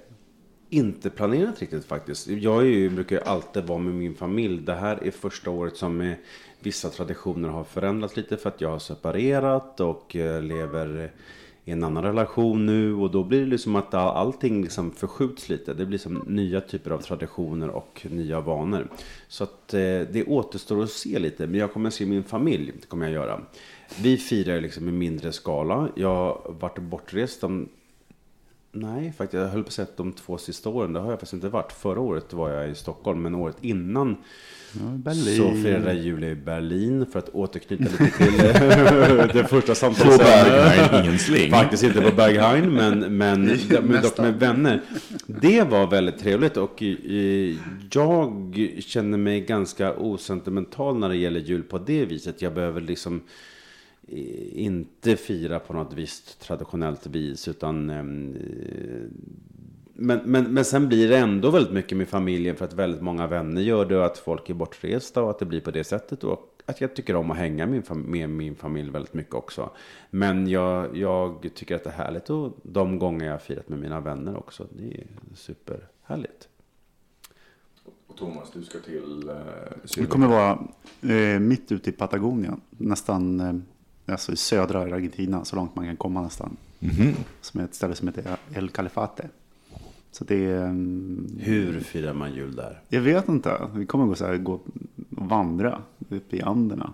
inte 0.70 1.10
planerat 1.10 1.60
riktigt 1.60 1.86
faktiskt. 1.86 2.28
Jag 2.28 2.62
är 2.62 2.66
ju, 2.66 2.90
brukar 2.90 3.16
ju 3.16 3.22
alltid 3.22 3.64
vara 3.64 3.80
med 3.80 3.94
min 3.94 4.16
familj. 4.16 4.62
Det 4.62 4.76
här 4.76 5.04
är 5.04 5.12
första 5.12 5.50
året 5.50 5.78
som 5.78 6.02
eh, 6.02 6.14
vissa 6.60 6.90
traditioner 6.90 7.50
har 7.50 7.64
förändrats 7.64 8.18
lite 8.18 8.38
för 8.38 8.50
att 8.50 8.62
jag 8.62 8.70
har 8.70 8.80
separerat 8.80 9.80
och 9.80 10.16
eh, 10.16 10.42
lever 10.42 11.12
i 11.70 11.72
en 11.72 11.84
annan 11.84 12.04
relation 12.04 12.66
nu. 12.66 12.94
Och 12.94 13.12
då 13.12 13.24
blir 13.24 13.40
det 13.40 13.46
liksom 13.46 13.76
att 13.76 13.94
allting 13.94 14.62
liksom 14.64 14.92
förskjuts 14.92 15.50
lite. 15.50 15.74
Det 15.74 15.86
blir 15.86 15.98
som 15.98 16.24
nya 16.28 16.62
typer 16.62 16.92
av 16.92 17.02
traditioner 17.02 17.70
och 17.70 18.08
nya 18.10 18.42
vanor. 18.42 18.88
Så 19.28 19.44
att 19.44 19.74
eh, 19.74 19.80
det 20.12 20.24
återstår 20.28 20.84
att 20.84 20.90
se 20.90 21.20
lite. 21.20 21.48
Men 21.48 21.60
jag 21.60 21.74
kommer 21.74 21.88
att 21.88 21.94
se 21.94 22.06
min 22.06 22.24
familj, 22.24 22.74
det 22.82 22.88
kommer 22.88 23.06
jag 23.06 23.14
göra. 23.14 23.42
Vi 24.02 24.18
firar 24.18 24.62
liksom 24.62 24.90
i 24.90 24.92
mindre 24.92 25.32
skala. 25.32 25.90
Jag 25.96 26.16
har 26.16 26.56
varit 26.60 26.80
bortrest 26.80 27.42
de 27.42 27.70
Nej, 28.72 29.14
faktiskt. 29.18 29.42
Jag 29.42 29.48
höll 29.48 29.64
på 29.64 29.68
att 29.68 29.74
säga 29.74 29.84
att 29.84 29.98
de 29.98 30.14
två 30.14 30.38
sista 30.38 30.70
åren, 30.70 30.94
det 30.94 31.00
har 31.00 31.10
jag 31.10 31.20
faktiskt 31.20 31.34
inte 31.34 31.50
varit. 31.50 31.72
Förra 31.72 32.00
året 32.00 32.34
var 32.34 32.50
jag 32.50 32.70
i 32.70 32.76
Stockholm, 32.76 33.22
men 33.22 33.36
året 33.36 33.58
innan 33.62 34.18
Berlin. 34.96 35.38
så 35.38 35.64
firade 35.64 35.94
jag 35.94 36.04
jul 36.04 36.24
i 36.24 36.36
Berlin 36.36 37.06
för 37.06 37.20
att 37.20 37.30
återknyta 37.30 37.84
lite 37.84 38.18
till 38.18 38.38
det 39.42 39.48
första 39.50 39.76
samtalet. 39.76 40.18
På 40.18 40.24
Berghain, 40.24 41.06
ingen 41.06 41.20
sling. 41.20 41.52
Faktiskt 41.52 41.84
inte 41.84 42.02
på 42.02 42.16
Berghain, 42.16 42.74
men, 42.74 43.18
men, 43.18 43.58
men 43.84 44.02
dock 44.02 44.18
med 44.18 44.40
vänner. 44.40 44.82
Det 45.28 45.64
var 45.64 45.88
väldigt 45.88 46.20
trevligt 46.20 46.58
och 46.58 46.84
eh, 46.84 47.56
jag 47.92 48.56
känner 48.80 49.18
mig 49.18 49.42
ganska 49.42 49.94
osentimental 49.94 50.98
när 50.98 51.10
det 51.10 51.16
gäller 51.18 51.40
jul 51.40 51.64
på 51.64 51.78
det 51.78 52.06
viset. 52.06 52.42
Jag 52.42 52.54
behöver 52.54 52.82
liksom 52.82 53.22
inte 54.52 55.16
fira 55.16 55.60
på 55.60 55.74
något 55.74 55.94
visst 55.94 56.40
traditionellt 56.42 57.08
vis 57.08 57.48
utan 57.48 57.90
ehm, 57.90 58.36
eh, 58.36 59.02
men, 59.94 60.20
men, 60.26 60.54
men 60.54 60.66
sen 60.66 60.88
blir 60.88 61.10
det 61.10 61.18
ändå 61.18 61.50
väldigt 61.52 61.74
mycket 61.74 61.98
med 61.98 62.08
familjen 62.08 62.56
för 62.56 62.66
att 62.66 62.74
väldigt 62.74 63.02
många 63.02 63.28
vänner 63.28 63.62
gör 63.62 63.86
det 63.86 63.98
och 63.98 64.06
att 64.06 64.18
folk 64.18 64.50
är 64.50 64.54
bortresta 64.54 65.24
och 65.24 65.30
att 65.30 65.40
det 65.40 65.46
blir 65.46 65.62
på 65.62 65.72
det 65.72 65.84
sättet 65.84 66.24
och 66.24 66.62
att 66.66 66.82
jag 66.82 66.96
tycker 66.96 67.16
om 67.16 67.32
att 67.32 67.38
hänga 67.38 67.66
med 67.66 67.72
min, 67.74 67.82
fam- 67.84 68.08
med 68.08 68.30
min 68.30 68.56
familj 68.56 68.90
väldigt 68.92 69.14
mycket 69.14 69.34
också. 69.34 69.70
Men 70.10 70.48
jag, 70.48 70.98
jag 70.98 71.50
tycker 71.56 71.76
att 71.76 71.84
det 71.84 71.90
är 71.90 71.94
härligt 71.94 72.30
och 72.30 72.58
de 72.64 73.00
gånger 73.00 73.26
jag 73.26 73.34
har 73.34 73.40
firat 73.40 73.70
med 73.70 73.80
mina 73.80 74.00
vänner 74.00 74.38
också. 74.38 74.68
Det 74.78 74.84
är 74.98 75.08
superhärligt. 75.36 76.48
Och 78.08 78.18
Thomas, 78.18 78.52
du 78.54 78.64
ska 78.64 78.80
till... 78.80 79.30
Eh, 79.30 79.36
Vi 79.98 80.06
kommer 80.06 80.28
vara 80.28 80.68
eh, 81.16 81.40
mitt 81.40 81.72
ute 81.72 81.90
i 81.90 81.94
Patagonien. 81.94 82.62
Nästan 82.70 83.40
eh, 83.40 83.54
alltså 84.12 84.32
i 84.32 84.36
södra 84.36 84.80
Argentina, 84.80 85.46
så 85.46 85.56
långt 85.56 85.76
man 85.76 85.86
kan 85.86 85.98
komma 85.98 86.22
nästan. 86.22 86.58
Mhm. 86.80 87.14
Som 87.42 87.60
är 87.62 87.66
ett 87.66 87.76
ställe 87.76 87.96
som 87.96 88.08
heter 88.08 88.38
El 88.54 88.70
Califate. 88.70 89.30
Så 90.12 90.24
det 90.24 90.46
är... 90.46 90.64
mm, 90.64 91.28
Hur 91.40 91.80
firar 91.80 92.14
man 92.14 92.34
jul 92.34 92.56
där? 92.56 92.82
Jag 92.90 93.02
vet 93.02 93.30
inte. 93.30 93.68
Vi 93.74 93.86
kommer 93.86 94.06
gå, 94.06 94.16
så 94.16 94.26
här, 94.26 94.38
gå 94.38 94.54
och 94.54 94.66
vandra 95.10 95.82
uppe 96.10 96.36
i 96.36 96.42
Anderna. 96.42 96.94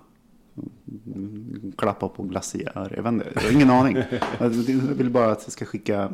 Mm, 1.15 1.73
Klappa 1.77 2.07
på 2.09 2.23
glaciär. 2.23 2.93
Jag 2.95 3.03
vet 3.03 3.11
inte. 3.13 3.31
Jag 3.35 3.41
har 3.41 3.51
ingen 3.51 3.69
aning. 3.69 3.97
Jag 4.39 4.49
vill 4.49 5.09
bara 5.09 5.31
att 5.31 5.41
jag 5.43 5.51
ska 5.51 5.65
skicka, 5.65 6.11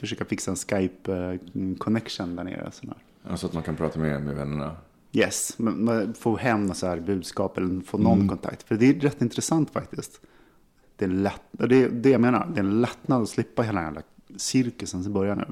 försöka, 0.00 0.24
fixa 0.24 0.50
en 0.50 0.56
Skype-connection 0.56 2.36
där 2.36 2.44
nere. 2.44 2.70
Här. 2.82 2.94
Alltså 3.30 3.46
att 3.46 3.52
man 3.52 3.62
kan 3.62 3.76
prata 3.76 3.98
med, 3.98 4.22
med 4.22 4.34
vännerna. 4.36 4.76
Yes, 5.12 5.58
men 5.58 5.84
man 5.84 6.14
får 6.14 6.38
hem 6.38 6.74
så 6.74 6.86
här 6.86 7.00
budskap 7.00 7.58
eller 7.58 7.80
få 7.80 7.98
någon 7.98 8.16
Mm. 8.18 8.28
kontakt. 8.28 8.62
För 8.62 8.74
det 8.76 8.86
är 8.86 8.94
rätt 9.00 9.22
intressant 9.22 9.70
faktiskt. 9.70 10.20
Det 10.96 11.04
är, 11.04 11.08
lätt, 11.08 11.42
det 11.50 11.76
är 11.76 11.88
det 11.88 12.10
jag 12.10 12.20
menar. 12.20 12.46
Det 12.54 12.60
är 12.60 12.64
en 12.64 12.80
lättnad 12.80 13.22
att 13.22 13.28
slippa 13.28 13.62
hela 13.62 13.80
den 13.80 13.94
här 13.94 14.02
cirkusen 14.36 15.04
som 15.04 15.12
börjar 15.12 15.36
nu. 15.36 15.44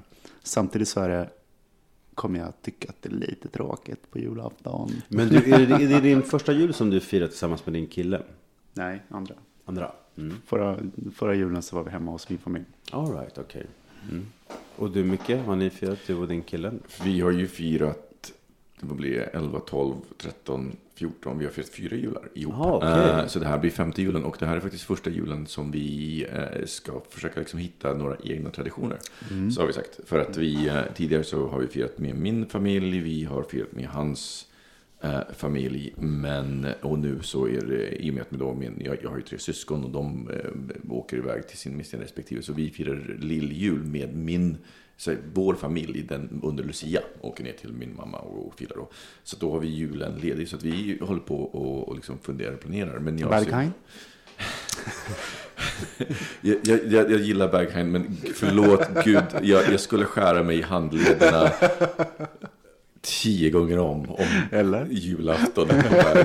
Samtidigt 0.42 0.88
så 0.88 1.00
är 1.00 1.08
det, 1.08 1.30
kommer 2.14 2.38
jag 2.38 2.62
tycka 2.62 2.88
att 2.88 3.02
det 3.02 3.08
är 3.08 3.12
lite 3.14 3.48
tråkigt 3.48 4.10
på 4.10 4.18
julafton. 4.18 4.90
Men 5.08 5.28
du, 5.28 5.36
är, 5.36 5.66
det, 5.66 5.74
är 5.84 5.88
det 5.88 6.00
din 6.00 6.22
första 6.22 6.52
jul 6.52 6.74
som 6.74 6.90
du 6.90 7.00
firar 7.00 7.26
tillsammans 7.26 7.66
med 7.66 7.72
din 7.72 7.86
kille? 7.86 8.22
Nej, 8.74 9.02
andra. 9.08 9.34
Andra? 9.64 9.92
Mm. 10.16 10.36
Förra, 10.46 10.78
förra 11.14 11.34
julen 11.34 11.62
så 11.62 11.76
var 11.76 11.82
vi 11.82 11.90
hemma 11.90 12.10
hos 12.10 12.28
min 12.28 12.38
familj. 12.38 12.64
All 12.92 13.12
right, 13.12 13.38
okej. 13.38 13.66
Mm. 14.10 14.26
Och 14.76 14.90
du 14.90 15.04
Micke, 15.04 15.30
har 15.30 15.56
ni 15.56 15.70
firat 15.70 15.98
du 16.06 16.14
och 16.14 16.28
din 16.28 16.42
kille? 16.42 16.72
Vi 17.04 17.20
har 17.20 17.30
ju 17.30 17.46
firat 17.48 18.09
vad 18.82 18.96
blir 18.96 19.10
det, 19.10 19.24
11, 19.24 19.60
12, 19.60 19.94
13, 20.18 20.72
14. 20.94 21.38
Vi 21.38 21.44
har 21.44 21.52
firat 21.52 21.68
fyra 21.68 21.96
jular 21.96 22.22
ihop. 22.34 22.54
Ah, 22.58 22.76
okej. 22.76 23.20
Eh, 23.20 23.26
Så 23.26 23.38
det 23.38 23.46
här 23.46 23.58
blir 23.58 23.70
femte 23.70 24.02
julen. 24.02 24.24
Och 24.24 24.36
det 24.38 24.46
här 24.46 24.56
är 24.56 24.60
faktiskt 24.60 24.84
första 24.84 25.10
julen 25.10 25.46
som 25.46 25.70
vi 25.70 26.26
eh, 26.32 26.64
ska 26.66 27.00
försöka 27.10 27.40
liksom 27.40 27.58
hitta 27.58 27.94
några 27.94 28.16
egna 28.24 28.50
traditioner. 28.50 28.98
Mm. 29.30 29.50
Så 29.50 29.60
har 29.60 29.66
vi 29.66 29.72
sagt. 29.72 30.00
För 30.06 30.18
att 30.18 30.36
vi 30.36 30.68
eh, 30.68 30.80
tidigare 30.94 31.24
så 31.24 31.48
har 31.48 31.58
vi 31.60 31.66
firat 31.66 31.98
med 31.98 32.14
min 32.16 32.46
familj. 32.46 33.00
Vi 33.00 33.24
har 33.24 33.42
firat 33.42 33.72
med 33.72 33.86
hans 33.86 34.46
eh, 35.00 35.20
familj. 35.36 35.94
Men, 35.96 36.66
och 36.82 36.98
nu 36.98 37.22
så 37.22 37.48
är 37.48 37.60
det, 37.60 38.04
i 38.04 38.10
och 38.10 38.14
med 38.14 38.22
att 38.22 38.30
då 38.30 38.54
min, 38.54 38.82
jag, 38.84 38.96
jag 39.02 39.10
har 39.10 39.16
ju 39.16 39.22
tre 39.22 39.38
syskon 39.38 39.84
och 39.84 39.90
de 39.90 40.30
eh, 40.30 40.92
åker 40.92 41.16
iväg 41.16 41.48
till 41.48 41.58
sin, 41.58 41.84
sin 41.84 42.00
respektive. 42.00 42.42
Så 42.42 42.52
vi 42.52 42.70
firar 42.70 43.16
lilljul 43.18 43.84
med 43.84 44.16
min, 44.16 44.58
så 44.96 45.14
vår 45.34 45.54
familj 45.54 46.02
den, 46.02 46.40
under 46.42 46.64
Lucia. 46.64 47.00
Åker 47.20 47.44
ner 47.44 47.52
till 47.52 47.72
min 47.72 47.96
mamma 47.96 48.18
och, 48.18 48.54
firar 48.54 48.76
då. 48.76 48.90
Så 49.22 49.36
då 49.36 49.52
har 49.52 49.60
vi 49.60 49.68
julen 49.68 50.18
ledig. 50.18 50.48
Så 50.48 50.56
vi 50.56 50.98
håller 51.00 51.20
på 51.20 51.42
och, 51.42 51.88
och 51.88 51.94
liksom 51.94 52.18
funderar 52.18 52.52
och 52.52 52.60
planerar. 52.60 52.98
Men 52.98 53.18
jag 53.18 53.30
Berghain? 53.30 53.70
jag, 56.40 56.56
jag, 56.62 56.86
jag, 56.86 57.10
jag 57.10 57.20
gillar 57.20 57.48
Berghain, 57.48 57.90
men 57.90 58.16
förlåt 58.34 58.88
Gud, 59.04 59.22
jag, 59.42 59.72
jag 59.72 59.80
skulle 59.80 60.04
skära 60.04 60.42
mig 60.42 60.58
i 60.58 60.62
handlederna 60.62 61.50
tio 63.02 63.50
gånger 63.50 63.78
om, 63.78 64.10
om 64.10 64.26
Eller? 64.52 64.86
julafton. 64.90 65.68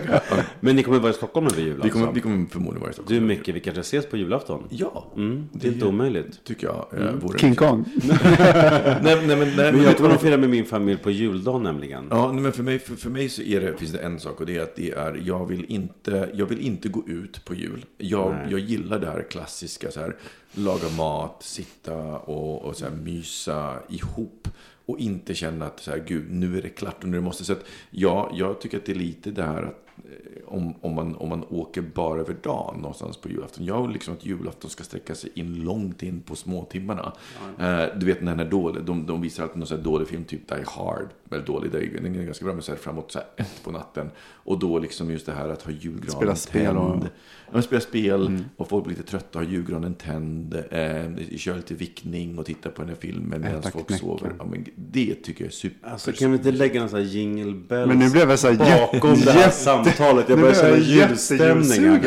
Men 0.59 0.75
ni 0.75 0.83
kommer 0.83 0.99
vara 0.99 1.11
i 1.11 1.13
Stockholm 1.13 1.47
över 1.47 1.61
jul 1.61 1.79
Vi 1.83 1.89
kommer, 1.89 2.11
vi 2.11 2.21
kommer 2.21 2.45
förmodligen 2.45 2.81
vara 2.81 2.91
i 2.91 2.93
Stockholm. 2.93 3.19
Du 3.19 3.25
Micke, 3.27 3.47
vi 3.47 3.59
kanske 3.59 3.81
ses 3.81 4.05
på 4.05 4.17
julafton? 4.17 4.63
Ja, 4.69 5.11
Mm, 5.15 5.49
det 5.53 5.67
är 5.67 5.71
inte 5.71 5.85
omöjligt. 5.85 6.43
tycker 6.43 6.67
jag. 6.67 6.87
eh, 7.01 7.11
vore- 7.13 7.39
King 7.39 7.55
Kong? 7.55 7.85
Nej, 8.03 9.01
nej, 9.01 9.25
men, 9.27 9.39
nej, 9.39 9.71
Men 9.73 9.83
jag 9.83 9.97
kommer 9.97 10.09
att 10.09 10.21
fira 10.21 10.37
med 10.37 10.49
min 10.49 10.65
familj 10.65 10.97
på 10.99 11.11
juldagen 11.11 11.63
nämligen. 11.63 12.07
Ja, 12.09 12.31
nej, 12.31 12.41
men 12.41 12.51
för 12.51 12.63
mig, 12.63 12.79
för, 12.79 12.95
för 12.95 13.09
mig 13.09 13.29
så 13.29 13.41
är 13.41 13.61
det, 13.61 13.77
finns 13.77 13.91
det 13.91 13.99
en 13.99 14.19
sak 14.19 14.39
och 14.39 14.45
det 14.45 14.57
är 14.57 14.61
att 14.61 14.75
det 14.75 14.91
är, 14.91 15.21
jag 15.25 15.45
vill 15.45 15.65
inte, 15.67 16.29
jag 16.33 16.45
vill 16.45 16.59
inte 16.59 16.89
gå 16.89 17.03
ut 17.07 17.45
på 17.45 17.55
jul. 17.55 17.85
Jag, 17.97 18.31
Nej. 18.31 18.47
jag 18.51 18.59
gillar 18.59 18.99
det 18.99 19.07
här 19.07 19.25
klassiska, 19.29 19.91
så 19.91 19.99
här, 19.99 20.15
laga 20.53 20.89
mat, 20.97 21.37
sitta 21.43 21.93
och, 22.17 22.61
och 22.65 22.75
så 22.75 22.85
här, 22.85 22.91
mysa 22.91 23.73
ihop. 23.89 24.47
Och 24.85 24.99
inte 24.99 25.35
känna 25.35 25.65
att 25.65 25.79
så 25.79 25.91
här, 25.91 26.03
gud, 26.07 26.31
nu 26.31 26.57
är 26.57 26.61
det 26.61 26.69
klart 26.69 27.03
och 27.03 27.09
nu 27.09 27.21
måste 27.21 27.45
så 27.45 27.53
att, 27.53 27.65
ja, 27.89 28.31
jag 28.33 28.61
tycker 28.61 28.77
att 28.77 28.85
det 28.85 28.91
är 28.91 28.95
lite 28.95 29.31
det 29.31 29.43
här 29.43 29.63
att 29.63 29.85
eh, 29.97 30.53
om, 30.53 30.73
om, 30.81 30.95
man, 30.95 31.15
om 31.15 31.29
man 31.29 31.43
åker 31.49 31.81
bara 31.81 32.19
över 32.19 32.35
dagen 32.43 32.75
någonstans 32.81 33.17
på 33.17 33.29
julafton. 33.29 33.65
Jag 33.65 33.81
vill 33.81 33.91
liksom 33.91 34.13
att 34.13 34.25
julafton 34.25 34.69
ska 34.69 34.83
sträcka 34.83 35.15
sig 35.15 35.29
in 35.33 35.63
långt 35.63 36.03
in 36.03 36.21
på 36.21 36.35
småtimmarna. 36.35 37.13
Eh, 37.59 37.85
du 37.95 38.05
vet 38.05 38.19
den 38.19 38.39
här 38.39 38.45
dålig, 38.45 38.83
de, 38.83 39.05
de 39.05 39.21
visar 39.21 39.43
alltid 39.43 39.57
någon 39.57 39.67
sån 39.67 39.77
här 39.77 39.83
dålig 39.83 40.07
film, 40.07 40.23
typ 40.23 40.47
Die 40.47 40.63
Hard. 40.67 41.07
Väldigt 41.29 41.47
dålig, 41.47 41.71
det 41.71 41.77
är- 41.77 42.01
den 42.01 42.15
är 42.15 42.23
ganska 42.23 42.45
bra, 42.45 42.53
men 42.53 42.63
så 42.63 42.71
här 42.71 42.79
framåt 42.79 43.11
så 43.11 43.19
här 43.19 43.27
ett 43.37 43.63
på 43.63 43.71
natten. 43.71 44.09
Och 44.33 44.59
då 44.59 44.79
liksom 44.79 45.11
just 45.11 45.25
det 45.25 45.31
här 45.31 45.49
att 45.49 45.61
ha 45.61 45.71
julgranen 45.71 46.11
Spela 46.11 46.35
spel 46.35 46.77
och- 46.77 46.91
tänd. 46.91 47.09
Ja, 47.53 47.61
spela 47.61 47.81
spel 47.81 48.39
och 48.57 48.69
folk 48.69 48.85
blir 48.85 48.95
lite 48.95 49.09
trötta, 49.09 49.39
har 49.39 49.45
julgranen 49.45 49.93
tänd, 49.93 50.53
eh, 50.71 51.37
kör 51.37 51.55
lite 51.55 51.73
vickning 51.73 52.39
och 52.39 52.45
titta 52.45 52.69
på 52.69 52.81
den 52.81 52.89
här 52.89 52.97
filmen 52.99 53.41
medan 53.41 53.61
folk 53.61 53.87
knäcke. 53.87 54.01
sover. 54.01 54.31
Ja, 54.39 54.45
men 54.45 54.65
det 54.75 55.15
tycker 55.15 55.43
jag 55.43 55.47
är 55.49 55.55
super. 55.55 55.89
Alltså 55.89 56.11
kan 56.11 56.31
vi 56.31 56.37
inte 56.37 56.51
lägga 56.51 56.79
någon 56.79 56.89
sån 56.89 56.99
här 56.99 57.05
jingle 57.05 57.53
bells 57.67 57.87
Men 57.87 57.99
nu 57.99 58.09
blev 58.09 58.29
jag 58.29 58.39
så 58.39 58.51
här 58.51 58.77
bakom 58.87 59.09
jätte- 59.13 59.25
det 59.25 59.31
här 59.31 59.49
samtalet? 59.49 60.29
Jag 60.29 60.39
börjar 60.39 60.53
känna 60.53 60.77
julstämning. 60.77 62.01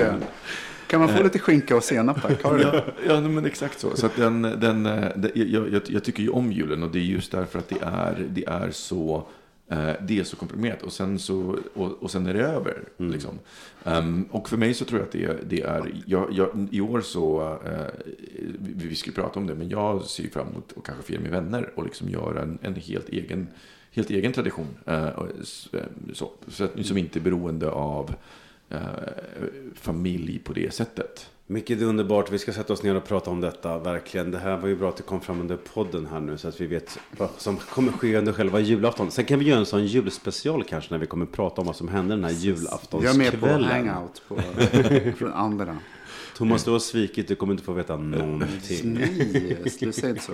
Kan 0.89 1.01
man 1.01 1.09
få 1.09 1.22
lite 1.22 1.39
skinka 1.39 1.76
och 1.76 1.84
senap 1.84 2.22
tack? 2.22 2.43
Har 2.43 2.59
du 2.59 2.64
det? 2.64 2.84
Ja, 3.07 3.14
ja 3.14 3.20
men 3.20 3.45
exakt 3.47 3.80
så. 3.80 3.97
så 3.97 4.07
att 4.07 4.16
den, 4.16 4.43
den, 4.43 4.86
eh, 4.86 5.09
det- 5.16 5.36
jag, 5.36 5.72
jag, 5.72 5.82
jag 5.89 6.05
tycker 6.05 6.22
ju 6.22 6.28
om 6.28 6.53
julen 6.53 6.82
och 6.82 6.91
det 6.91 6.99
är 6.99 7.03
just 7.03 7.32
därför 7.32 7.59
att 7.59 7.68
det 7.68 7.78
är, 7.82 8.26
det 8.30 8.45
är 8.47 8.70
så 8.70 9.26
eh, 9.70 9.91
det 10.01 10.18
är 10.18 10.24
så 10.24 10.36
komprimerat 10.36 10.82
och 10.82 10.93
sen, 10.93 11.18
så, 11.18 11.57
och, 11.74 12.03
och 12.03 12.11
sen 12.11 12.26
är 12.26 12.34
det 12.34 12.41
över. 12.47 12.82
Liksom. 12.97 13.39
Ehm, 13.84 14.24
och 14.30 14.49
för 14.49 14.57
mig 14.57 14.74
så 14.74 14.84
tror 14.84 15.01
jag 15.01 15.07
att 15.07 15.12
det, 15.12 15.51
det 15.57 15.62
är, 15.62 15.93
jag, 16.07 16.28
jag, 16.32 16.68
i 16.70 16.80
år 16.80 17.01
så, 17.01 17.59
eh, 17.66 17.86
vi, 18.59 18.89
vi 18.89 18.95
skulle 18.95 19.14
prata 19.14 19.41
om 19.41 19.47
det, 19.47 19.55
men 19.55 19.68
jag 19.68 20.03
ser 20.05 20.28
fram 20.28 20.49
emot 20.49 20.72
att 20.76 20.84
kanske 20.84 21.05
fira 21.05 21.20
med 21.20 21.30
vänner 21.30 21.70
och 21.74 21.84
liksom 21.84 22.09
göra 22.09 22.43
en, 22.43 22.59
en 22.62 22.74
helt 22.74 23.09
egen 23.09 23.47
helt 23.93 24.11
egen 24.11 24.32
tradition. 24.32 24.66
eh, 24.86 25.09
så, 26.12 26.30
så 26.49 26.64
att, 26.64 26.86
som 26.86 26.97
inte 26.99 27.18
är 27.18 27.20
beroende 27.20 27.70
av 27.70 28.14
eh, 28.71 28.81
familj 29.75 30.39
på 30.39 30.53
det 30.53 30.75
sättet. 30.75 31.31
Är 31.55 31.83
underbart. 31.83 32.33
Vi 32.33 32.39
ska 32.39 32.53
sätta 32.53 32.73
oss 32.73 32.83
ner 32.83 32.95
och 32.95 33.05
prata 33.05 33.31
om 33.31 33.41
detta. 33.41 33.79
Verkligen. 33.79 34.31
Det 34.31 34.39
här 34.39 34.57
var 34.57 34.69
ju 34.69 34.77
bra 34.77 34.89
att 34.89 34.97
det 34.97 35.03
kom 35.03 35.21
fram 35.21 35.41
under 35.41 35.57
podden 35.57 36.07
här 36.07 36.21
nu. 36.21 36.39
Så 36.39 36.49
att 36.49 36.61
vi 36.61 36.66
vet 36.66 36.99
vad 37.19 37.29
som 37.37 37.57
kommer 37.57 37.93
ske 37.93 38.16
under 38.16 38.33
själva 38.33 38.61
julafton. 38.61 39.11
Sen 39.11 39.25
kan 39.25 39.39
vi 39.39 39.45
göra 39.45 39.59
en 39.59 39.66
sån 39.66 39.87
julspecial 39.87 40.64
kanske. 40.64 40.95
När 40.95 40.99
vi 40.99 41.07
kommer 41.07 41.27
prata 41.27 41.61
om 41.61 41.66
vad 41.66 41.77
som 41.77 41.89
händer 41.89 42.16
den 42.16 42.25
här 42.25 42.31
Jag 42.31 42.41
är 42.41 42.45
julaftonskvällen. 42.45 43.19
med 43.19 43.41
på 43.41 43.47
hangout 43.47 44.23
på, 44.29 44.37
från 45.16 45.33
andra. 45.33 45.77
Thomas, 46.39 46.64
du 46.64 46.70
har 46.70 46.78
svikit. 46.78 47.28
Du 47.28 47.34
kommer 47.34 47.53
inte 47.53 47.64
få 47.64 47.72
veta 47.72 47.97
någonting. 47.97 48.95
Nej, 48.95 49.57
du 49.80 49.93
säger 49.93 50.09
inte 50.09 50.22
så. 50.22 50.32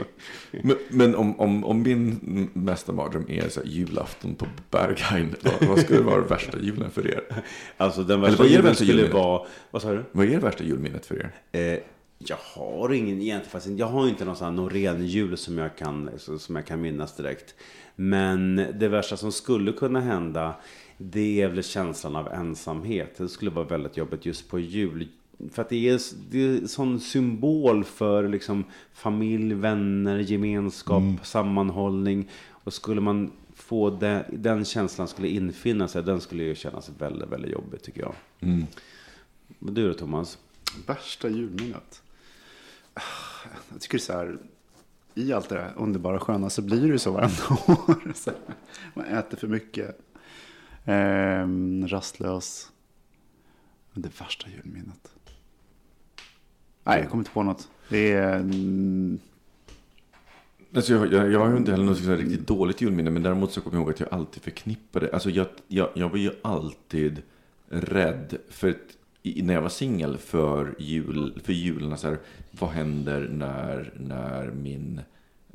Men, 0.50 0.76
men 0.88 1.14
om, 1.14 1.40
om, 1.40 1.64
om 1.64 1.82
min 1.82 2.50
mesta 2.52 2.92
mardröm 2.92 3.24
är 3.28 3.48
så 3.48 3.60
här, 3.60 3.68
julafton 3.68 4.34
på 4.34 4.46
Berghain, 4.70 5.34
vad, 5.42 5.68
vad 5.68 5.80
skulle 5.80 6.00
vara 6.00 6.20
värsta 6.20 6.58
julen 6.58 6.90
för 6.90 7.06
er? 7.06 7.44
Alltså 7.76 8.02
den 8.02 8.18
Eller 8.18 8.28
värsta 8.28 8.42
det 8.42 8.48
julen 8.48 8.74
skulle 8.74 8.90
julminnet? 8.90 9.14
vara... 9.14 9.46
Vad 9.70 9.82
sa 9.82 9.92
du? 9.92 10.04
Vad 10.12 10.26
är 10.26 10.30
det 10.30 10.38
värsta 10.38 10.64
julminnet 10.64 11.06
för 11.06 11.16
er? 11.16 11.30
Eh, 11.52 11.78
jag 12.18 12.38
har 12.40 12.92
ingen 12.92 13.22
egentligen, 13.22 13.76
jag 13.76 13.86
har 13.86 14.08
inte 14.08 14.24
någon 14.24 14.36
sån 14.36 14.44
här 14.44 14.52
någon 14.52 15.06
jul 15.06 15.36
som 15.36 15.58
jag, 15.58 15.76
kan, 15.76 16.10
som 16.38 16.56
jag 16.56 16.66
kan 16.66 16.80
minnas 16.80 17.16
direkt. 17.16 17.54
Men 17.96 18.56
det 18.74 18.88
värsta 18.88 19.16
som 19.16 19.32
skulle 19.32 19.72
kunna 19.72 20.00
hända, 20.00 20.54
det 20.98 21.42
är 21.42 21.48
väl 21.48 21.62
känslan 21.64 22.16
av 22.16 22.28
ensamhet. 22.28 23.14
Det 23.16 23.28
skulle 23.28 23.50
vara 23.50 23.66
väldigt 23.66 23.96
jobbigt 23.96 24.26
just 24.26 24.50
på 24.50 24.58
jul. 24.58 25.08
För 25.52 25.62
att 25.62 25.68
det 25.68 25.88
är, 25.88 26.00
det 26.30 26.38
är 26.38 26.48
en 26.58 26.68
sån 26.68 27.00
symbol 27.00 27.84
för 27.84 28.28
liksom 28.28 28.64
familj, 28.92 29.54
vänner, 29.54 30.18
gemenskap, 30.18 31.02
sammanhållning. 31.22 32.30
Och 32.48 32.72
skulle 32.74 33.00
man 33.00 33.32
få 33.54 33.90
det, 33.90 34.26
den 34.32 34.64
känslan 34.64 35.08
skulle 35.08 35.28
infinna 35.28 35.88
sig, 35.88 36.02
den 36.02 36.20
skulle 36.20 36.42
ju 36.42 36.54
kännas 36.54 36.90
väldigt, 36.98 37.28
väldigt 37.28 37.52
jobbigt 37.52 37.82
tycker 37.82 38.00
jag. 38.00 38.14
Men 39.58 39.74
du 39.74 39.88
då 39.88 39.94
Thomas? 39.94 40.38
Värsta 40.86 41.28
julminnet? 41.28 42.02
Ah, 42.94 43.00
Jag 43.72 43.80
tycker 43.80 43.98
så 43.98 44.12
här, 44.12 44.38
i 45.14 45.32
allt 45.32 45.48
det 45.48 45.54
där 45.54 45.72
underbara 45.76 46.20
sköna 46.20 46.50
så 46.50 46.62
blir 46.62 46.80
det 46.80 46.86
ju 46.86 46.98
så 46.98 47.10
varenda 47.10 47.42
år. 47.66 48.12
Så 48.14 48.30
man 48.94 49.04
äter 49.04 49.36
för 49.36 49.48
mycket, 49.48 49.98
ehm, 50.84 51.88
rastlös. 51.88 52.70
Men 53.92 54.02
det 54.02 54.20
värsta 54.20 54.46
julminnet? 54.50 55.13
Nej, 56.84 57.00
jag 57.00 57.10
kommer 57.10 57.20
inte 57.20 57.30
på 57.30 57.42
något. 57.42 57.68
Det 57.88 58.12
är... 58.12 58.34
mm, 58.40 59.18
Alltså 60.76 60.92
jag, 60.92 61.12
jag, 61.12 61.32
jag 61.32 61.40
har 61.40 61.50
ju 61.50 61.56
inte 61.56 61.70
heller 61.70 61.84
något 61.84 62.00
riktigt 62.06 62.46
dåligt 62.46 62.80
julminne, 62.80 63.10
men 63.10 63.22
däremot 63.22 63.52
så 63.52 63.60
kommer 63.60 63.76
jag 63.76 63.82
ihåg 63.82 63.90
att 63.90 64.00
jag 64.00 64.08
alltid 64.12 64.42
förknippade, 64.42 65.10
alltså 65.12 65.30
jag, 65.30 65.46
jag, 65.68 65.88
jag 65.94 66.08
var 66.08 66.16
ju 66.18 66.30
alltid 66.42 67.22
rädd 67.68 68.36
för 68.50 68.68
ett, 68.68 68.96
i, 69.22 69.42
när 69.42 69.54
jag 69.54 69.62
var 69.62 69.68
singel 69.68 70.16
för, 70.18 70.74
jul, 70.78 71.40
för 71.44 71.52
julen. 71.52 71.98
Så 71.98 72.08
här, 72.08 72.18
vad 72.50 72.70
händer 72.70 73.28
när, 73.32 73.92
när 73.96 74.50
min 74.50 75.00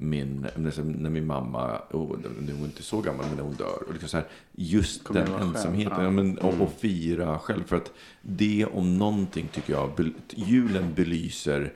min, 0.01 0.47
när 0.55 1.09
min 1.09 1.25
mamma, 1.25 1.77
och 1.77 2.17
nu 2.41 2.51
är 2.51 2.55
hon 2.55 2.65
inte 2.65 2.83
så 2.83 3.01
gammal, 3.01 3.25
men 3.27 3.35
när 3.35 3.43
hon 3.43 3.55
dör. 3.55 3.83
Och 3.87 3.93
liksom 3.93 4.09
så 4.09 4.17
här, 4.17 4.27
just 4.55 5.03
Kommer 5.03 5.25
den 5.25 5.33
ensamheten, 5.33 6.03
Ja. 6.03 6.11
men, 6.11 6.37
och, 6.37 6.61
och 6.61 6.73
fira 6.79 7.39
själv. 7.39 7.63
För 7.63 7.75
att 7.75 7.91
det 8.21 8.65
om 8.65 8.97
någonting 8.97 9.47
tycker 9.53 9.73
jag, 9.73 10.11
julen 10.35 10.93
belyser 10.93 11.73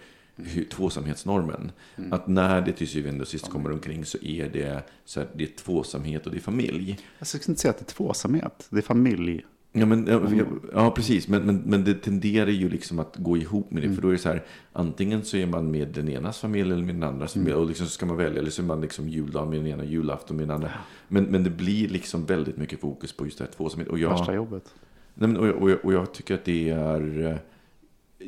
tvåsamhetsnormen. 0.72 1.72
Att 2.12 2.28
när 2.28 2.62
det 2.62 2.74
till 2.74 2.88
syvende 2.88 3.22
och 3.22 3.28
sist 3.28 3.50
kommer 3.50 3.72
omkring 3.72 4.06
så 4.06 4.18
är 4.22 4.50
det, 4.50 4.84
så 5.06 5.20
här, 5.20 5.30
det 5.36 5.44
är 5.44 5.48
tvåsamhet 5.48 6.26
och 6.26 6.32
det 6.32 6.38
är 6.38 6.42
familj. 6.42 7.00
Jag 7.20 7.28
skulle 7.28 7.44
inte 7.48 7.62
säga 7.62 7.70
att 7.70 7.78
det 7.78 7.92
är 7.92 7.96
tvåsamhet. 7.96 8.68
Det 8.70 8.78
är 8.78 8.82
familj. 8.82 9.46
Ja, 9.76 9.86
men, 9.86 10.08
ja, 10.08 10.22
ja, 10.38 10.46
ja 10.74 10.92
precis. 10.92 11.28
Men, 11.28 11.46
men, 11.46 11.56
men 11.66 11.84
det 11.84 11.94
tenderar 11.94 12.50
ju 12.50 12.70
liksom 12.70 13.00
att 13.00 13.16
gå 13.18 13.38
ihop 13.38 13.72
med 13.72 13.84
det. 13.84 13.94
För 13.96 14.02
då 14.02 14.08
är 14.08 14.12
det 14.12 14.18
så 14.18 14.30
här, 14.30 14.44
antingen 14.74 15.24
så 15.24 15.38
är 15.38 15.46
man 15.46 15.72
med 15.72 15.88
den 15.88 16.10
enas 16.10 16.40
familj 16.40 16.72
eller 16.72 16.84
med 16.84 16.96
den 16.96 17.04
andras 17.04 17.34
familj. 17.34 17.54
Och 17.54 17.68
liksom 17.68 17.86
så 17.88 17.92
ska 17.92 18.06
man 18.06 18.18
välja. 18.18 18.40
Eller 18.40 18.50
så 18.52 18.62
är 18.62 18.66
man 18.66 18.82
liksom 18.82 19.10
juldag 19.10 19.48
med 19.50 19.60
den 19.60 19.68
ena, 19.68 19.86
julafton 19.86 20.38
med 20.38 20.48
den 20.48 20.56
andra. 20.56 20.72
Men, 21.08 21.24
men 21.24 21.44
det 21.44 21.50
blir 21.50 21.90
liksom 21.90 22.26
väldigt 22.26 22.58
mycket 22.58 22.80
fokus 22.80 23.14
på 23.14 23.26
just 23.26 23.38
det 23.38 23.44
här 23.44 23.52
tvåsamhet. 23.52 23.88
Och 23.90 24.00
jag, 24.00 24.10
Värsta 24.10 24.34
jobbet. 24.36 24.74
Nej, 25.14 25.30
men, 25.30 25.38
och, 25.38 25.48
jag- 25.48 25.56
och, 25.62 25.72
jag, 25.72 25.86
och 25.86 25.94
jag 25.94 26.14
tycker 26.14 26.34
att 26.34 26.46
det 26.46 26.70
är... 26.70 27.26
eh, 27.26 27.36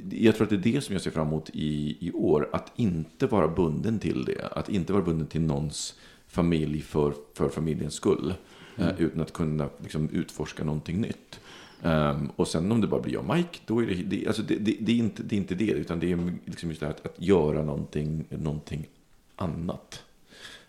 Jag 0.09 0.35
tror 0.35 0.43
att 0.45 0.49
det 0.49 0.69
är 0.69 0.73
det 0.73 0.81
som 0.81 0.93
jag 0.93 1.01
ser 1.01 1.11
fram 1.11 1.27
emot 1.27 1.49
i, 1.53 1.97
i 2.07 2.11
år. 2.11 2.49
Att 2.53 2.71
inte 2.75 3.27
vara 3.27 3.47
bunden 3.47 3.99
till 3.99 4.25
det. 4.25 4.47
Att 4.51 4.69
inte 4.69 4.93
vara 4.93 5.03
bunden 5.03 5.27
till 5.27 5.41
någons 5.41 5.99
familj 6.27 6.81
för, 6.81 7.13
för 7.33 7.49
familjens 7.49 7.93
skull. 7.93 8.33
Eh, 8.77 8.89
utan 9.01 9.21
att 9.21 9.33
kunna 9.33 9.69
liksom, 9.83 10.09
utforska 10.09 10.63
någonting 10.63 11.01
nytt. 11.01 11.39
Ehm, 11.83 12.29
och 12.35 12.47
sen 12.47 12.71
om 12.71 12.81
det 12.81 12.87
bara 12.87 13.01
blir 13.01 13.13
jag 13.13 13.29
och 13.29 13.35
Mike, 13.35 13.59
då 13.65 13.83
är 13.83 13.87
det, 13.87 13.93
det, 13.93 14.27
alltså 14.27 14.41
det, 14.41 14.55
det, 14.55 14.75
det, 14.79 14.91
är 14.91 14.95
inte, 14.97 15.23
det 15.23 15.35
är 15.35 15.37
inte 15.37 15.55
det. 15.55 15.71
Utan 15.71 15.99
det 15.99 16.11
är 16.11 16.33
liksom 16.45 16.69
just 16.69 16.79
det 16.81 16.85
här 16.85 16.93
att, 16.93 17.05
att 17.05 17.15
göra 17.21 17.63
någonting, 17.63 18.25
någonting 18.29 18.87
annat. 19.35 20.03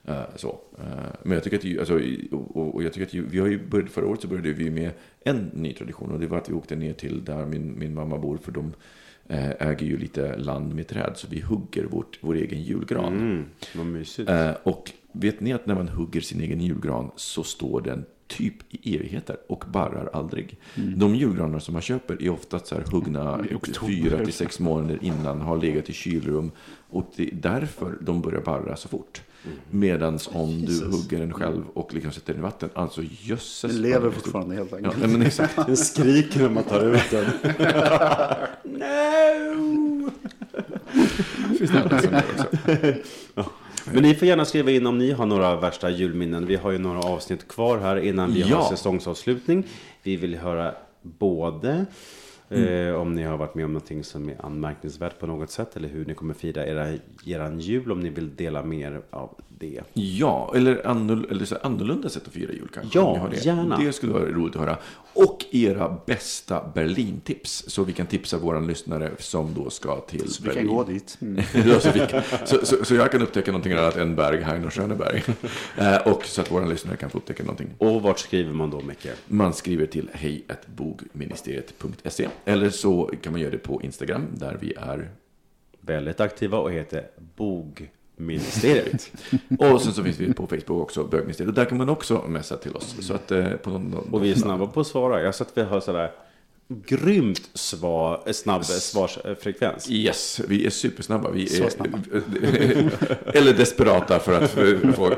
Eh, 0.04 0.22
så. 0.36 0.58
Eh, 0.78 0.86
men 1.22 1.32
jag 1.32 1.44
tycker 1.44 1.56
att, 1.56 1.64
ju- 1.64 1.78
alltså, 1.78 2.00
och, 2.30 2.56
och- 2.56 2.74
och 2.74 2.82
jag 2.82 2.92
tycker 2.92 3.06
att 3.06 3.14
ju- 3.14 3.26
vi 3.26 3.38
har 3.38 3.46
ju 3.46 3.66
börjat, 3.68 3.90
förra 3.90 4.06
året 4.06 4.20
så 4.22 4.28
började 4.28 4.52
vi 4.52 4.70
med 4.70 4.90
en 5.24 5.50
ny 5.54 5.72
tradition 5.72 6.10
och 6.10 6.20
det 6.20 6.26
var 6.26 6.38
att 6.38 6.48
vi 6.48 6.54
åkte 6.54 6.76
ner 6.76 6.92
till 6.92 7.24
där 7.24 7.46
min, 7.46 7.78
min 7.78 7.94
mamma 7.94 8.18
bor 8.18 8.36
för 8.36 8.52
de 8.52 8.72
äger 9.58 9.86
ju 9.86 9.98
lite 9.98 10.36
land 10.36 10.74
med 10.74 10.86
träd 10.88 11.12
så 11.16 11.26
vi 11.30 11.40
hugger 11.40 11.84
vårt, 11.84 12.18
vår 12.20 12.34
egen 12.34 12.62
julgran. 12.62 13.12
Mm, 13.20 13.44
vad 13.76 13.86
mysigt. 13.86 14.30
Och 14.62 14.92
vet 15.20 15.40
ni 15.40 15.52
att 15.52 15.66
när 15.66 15.74
man 15.74 15.88
hugger 15.88 16.20
sin 16.20 16.40
egen 16.40 16.60
julgran 16.60 17.10
så 17.16 17.44
står 17.44 17.80
den 17.80 18.04
typ 18.26 18.54
i 18.70 18.96
evigheter 18.96 19.36
och 19.48 19.64
barrar 19.72 20.10
aldrig. 20.12 20.58
De 20.96 21.14
julgranar 21.14 21.58
som 21.58 21.72
man 21.72 21.82
köper 21.82 22.22
är 22.22 22.30
oftast 22.30 22.66
så 22.66 22.74
här 22.74 22.84
huggna 22.92 23.44
fyra 23.86 24.24
till 24.24 24.32
sex 24.32 24.60
månader 24.60 24.98
innan, 25.02 25.40
har 25.40 25.56
legat 25.56 25.90
i 25.90 25.92
kylrum. 25.92 26.50
Och 26.90 27.12
det 27.16 27.22
är 27.22 27.34
därför 27.34 27.98
de 28.00 28.20
börjar 28.22 28.40
barra 28.40 28.76
så 28.76 28.88
fort. 28.88 29.22
Medan 29.70 30.18
om 30.32 30.64
du 30.64 30.84
hugger 30.86 31.18
den 31.20 31.32
själv 31.32 31.64
och 31.74 31.94
liksom 31.94 32.12
sätter 32.12 32.32
den 32.32 32.42
i 32.42 32.42
vatten, 32.42 32.68
alltså 32.74 33.02
jösses. 33.20 33.72
Den 33.72 33.82
lever 33.82 34.10
fortfarande 34.10 34.54
helt 34.54 34.70
Ja, 34.70 34.76
enkelt. 34.76 34.96
nej, 35.00 35.08
men 35.08 35.22
exakt. 35.22 35.56
Den 35.66 35.76
skriker 35.76 36.40
när 36.40 36.50
man 36.50 36.64
tar 36.64 36.94
ut 36.94 37.10
den. 37.10 37.26
Finns 41.58 41.70
det 41.70 42.02
som 42.02 42.14
också. 42.16 42.46
Men 43.92 44.02
ni 44.02 44.14
får 44.14 44.28
gärna 44.28 44.44
skriva 44.44 44.70
in 44.70 44.86
om 44.86 44.98
ni 44.98 45.12
har 45.12 45.26
några 45.26 45.56
värsta 45.56 45.90
julminnen. 45.90 46.46
Vi 46.46 46.56
har 46.56 46.70
ju 46.70 46.78
några 46.78 46.98
avsnitt 47.00 47.48
kvar 47.48 47.78
här 47.78 47.96
innan 47.96 48.32
vi 48.32 48.40
Ja. 48.40 48.56
har 48.56 48.68
säsongsavslutning. 48.70 49.64
Vi 50.02 50.16
vill 50.16 50.34
höra 50.36 50.74
både 51.02 51.86
eh, 52.48 52.94
om 52.94 53.14
ni 53.14 53.22
har 53.22 53.36
varit 53.36 53.54
med 53.54 53.64
om 53.64 53.72
någonting 53.72 54.04
som 54.04 54.28
är 54.28 54.44
anmärkningsvärt 54.46 55.18
på 55.18 55.26
något 55.26 55.50
sätt 55.50 55.76
eller 55.76 55.88
hur 55.88 56.04
ni 56.06 56.14
kommer 56.14 56.34
fira 56.34 56.66
era, 56.66 56.94
eran 57.26 57.60
jul 57.60 57.92
om 57.92 58.00
ni 58.00 58.08
vill 58.08 58.36
dela 58.36 58.62
mer 58.62 59.00
av 59.10 59.34
det. 59.58 59.80
Ja, 59.92 60.52
eller, 60.56 60.86
annor, 60.86 61.26
eller 61.30 61.44
så 61.44 61.56
annorlunda 61.62 62.08
sätt 62.08 62.22
att 62.26 62.32
fira 62.32 62.52
jul 62.52 62.68
kanske. 62.74 62.98
Ja, 62.98 63.28
det. 63.30 63.44
gärna. 63.44 63.76
Det 63.78 63.92
skulle 63.92 64.12
vara 64.12 64.24
roligt 64.24 64.56
att 64.56 64.60
höra. 64.62 64.76
Och 65.16 65.44
era 65.50 65.96
bästa 66.06 66.70
Berlin-tips. 66.74 67.64
Så 67.66 67.84
vi 67.84 67.92
kan 67.92 68.06
tipsa 68.06 68.38
våra 68.38 68.60
lyssnare 68.60 69.10
som 69.18 69.54
då 69.54 69.70
ska 69.70 70.00
till 70.00 70.32
Så 70.32 70.42
vi 70.42 70.48
Berlin. 70.48 70.66
kan 70.66 70.76
gå 70.76 70.84
dit. 70.84 71.18
Mm. 71.20 71.44
Så, 71.80 71.90
vi 71.92 72.00
kan, 72.00 72.22
så, 72.44 72.66
så, 72.66 72.84
så 72.84 72.94
jag 72.94 73.12
kan 73.12 73.22
upptäcka 73.22 73.52
någonting 73.52 73.72
annat 73.72 73.96
än 73.96 74.16
Berghain 74.16 74.64
och 74.64 74.72
Schöneberg. 74.72 75.22
Eh, 75.78 75.96
och 75.96 76.24
så 76.24 76.40
att 76.40 76.50
våra 76.50 76.66
lyssnare 76.66 76.96
kan 76.96 77.10
få 77.10 77.18
upptäcka 77.18 77.42
någonting. 77.42 77.68
Och 77.78 78.02
vart 78.02 78.18
skriver 78.18 78.52
man 78.52 78.70
då 78.70 78.80
Micke? 78.80 79.06
Man 79.26 79.54
skriver 79.54 79.86
till 79.86 80.08
hejatbogministeriet.se 80.12 82.28
Eller 82.44 82.70
så 82.70 83.10
kan 83.22 83.32
man 83.32 83.40
göra 83.40 83.50
det 83.50 83.58
på 83.58 83.82
Instagram 83.82 84.26
där 84.34 84.58
vi 84.60 84.74
är 84.74 85.08
Väldigt 85.80 86.20
aktiva 86.20 86.58
och 86.58 86.72
heter 86.72 87.06
Bogministeriet. 88.16 89.10
Och 89.58 89.80
sen 89.82 89.92
så 89.92 90.04
finns 90.04 90.18
vi 90.20 90.32
på 90.34 90.46
Facebook 90.46 90.82
också, 90.82 91.04
bögministeriet. 91.04 91.48
Och 91.48 91.54
där 91.54 91.64
kan 91.64 91.78
man 91.78 91.88
också 91.88 92.24
messa 92.28 92.56
till 92.56 92.76
oss. 92.76 92.96
Så 93.00 93.14
att, 93.14 93.30
eh, 93.30 93.50
på 93.50 93.70
någon, 93.70 93.94
Och 94.12 94.24
vi 94.24 94.30
är 94.30 94.34
snabba 94.34 94.66
på 94.66 94.80
att 94.80 94.86
svara. 94.86 95.18
Jag 95.18 95.26
har 95.26 95.32
sett 95.32 95.46
att 95.48 95.56
vi 95.58 95.62
har 95.62 95.80
sådär 95.80 96.10
grymt 96.68 97.50
svar, 97.54 98.32
snabb 98.32 98.64
svarsfrekvens. 98.64 99.90
Yes, 99.90 100.40
vi 100.48 100.66
är 100.66 100.70
supersnabba. 100.70 101.30
Vi 101.30 101.46
Så 101.46 101.64
är, 101.64 101.68
snabba. 101.68 101.98
eller 103.34 103.52
desperata 103.52 104.18
för 104.18 104.42
att 104.42 104.50
få... 104.96 105.14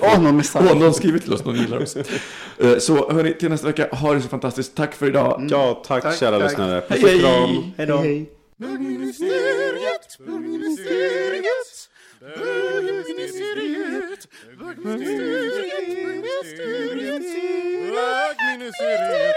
Åh, 0.00 0.22
någon 0.22 0.36
missade. 0.36 0.68
Åh, 0.72 0.78
någon 0.78 0.94
skriver 0.94 1.18
till 1.18 1.32
oss, 1.32 1.44
någon 1.44 1.56
gillar 1.56 1.82
oss. 1.82 1.96
Eh, 1.96 2.78
Så 2.78 3.12
hörni, 3.12 3.34
till 3.34 3.50
nästa 3.50 3.66
vecka, 3.66 3.88
ha 3.94 4.14
det 4.14 4.20
så 4.20 4.28
fantastiskt. 4.28 4.74
Tack 4.74 4.94
för 4.94 5.06
idag. 5.06 5.48
Ja, 5.50 5.82
tack, 5.86 6.02
Tack, 6.02 6.18
kära 6.18 6.38
tack. 6.38 6.50
lyssnare. 6.50 6.80
Puss 6.80 7.02
Hej, 7.02 7.14
och 7.14 7.20
kram. 7.20 7.48
hej. 7.48 7.74
Hej 7.76 7.86
då. 7.86 7.96
Hej. 7.96 8.30
Bögministeriet, 8.56 10.18
Bögministeriet! 12.24 14.28
Bögministeriet! 14.58 15.96
Bögministeriet! 15.96 17.22
Bögministeriet! 18.56 19.36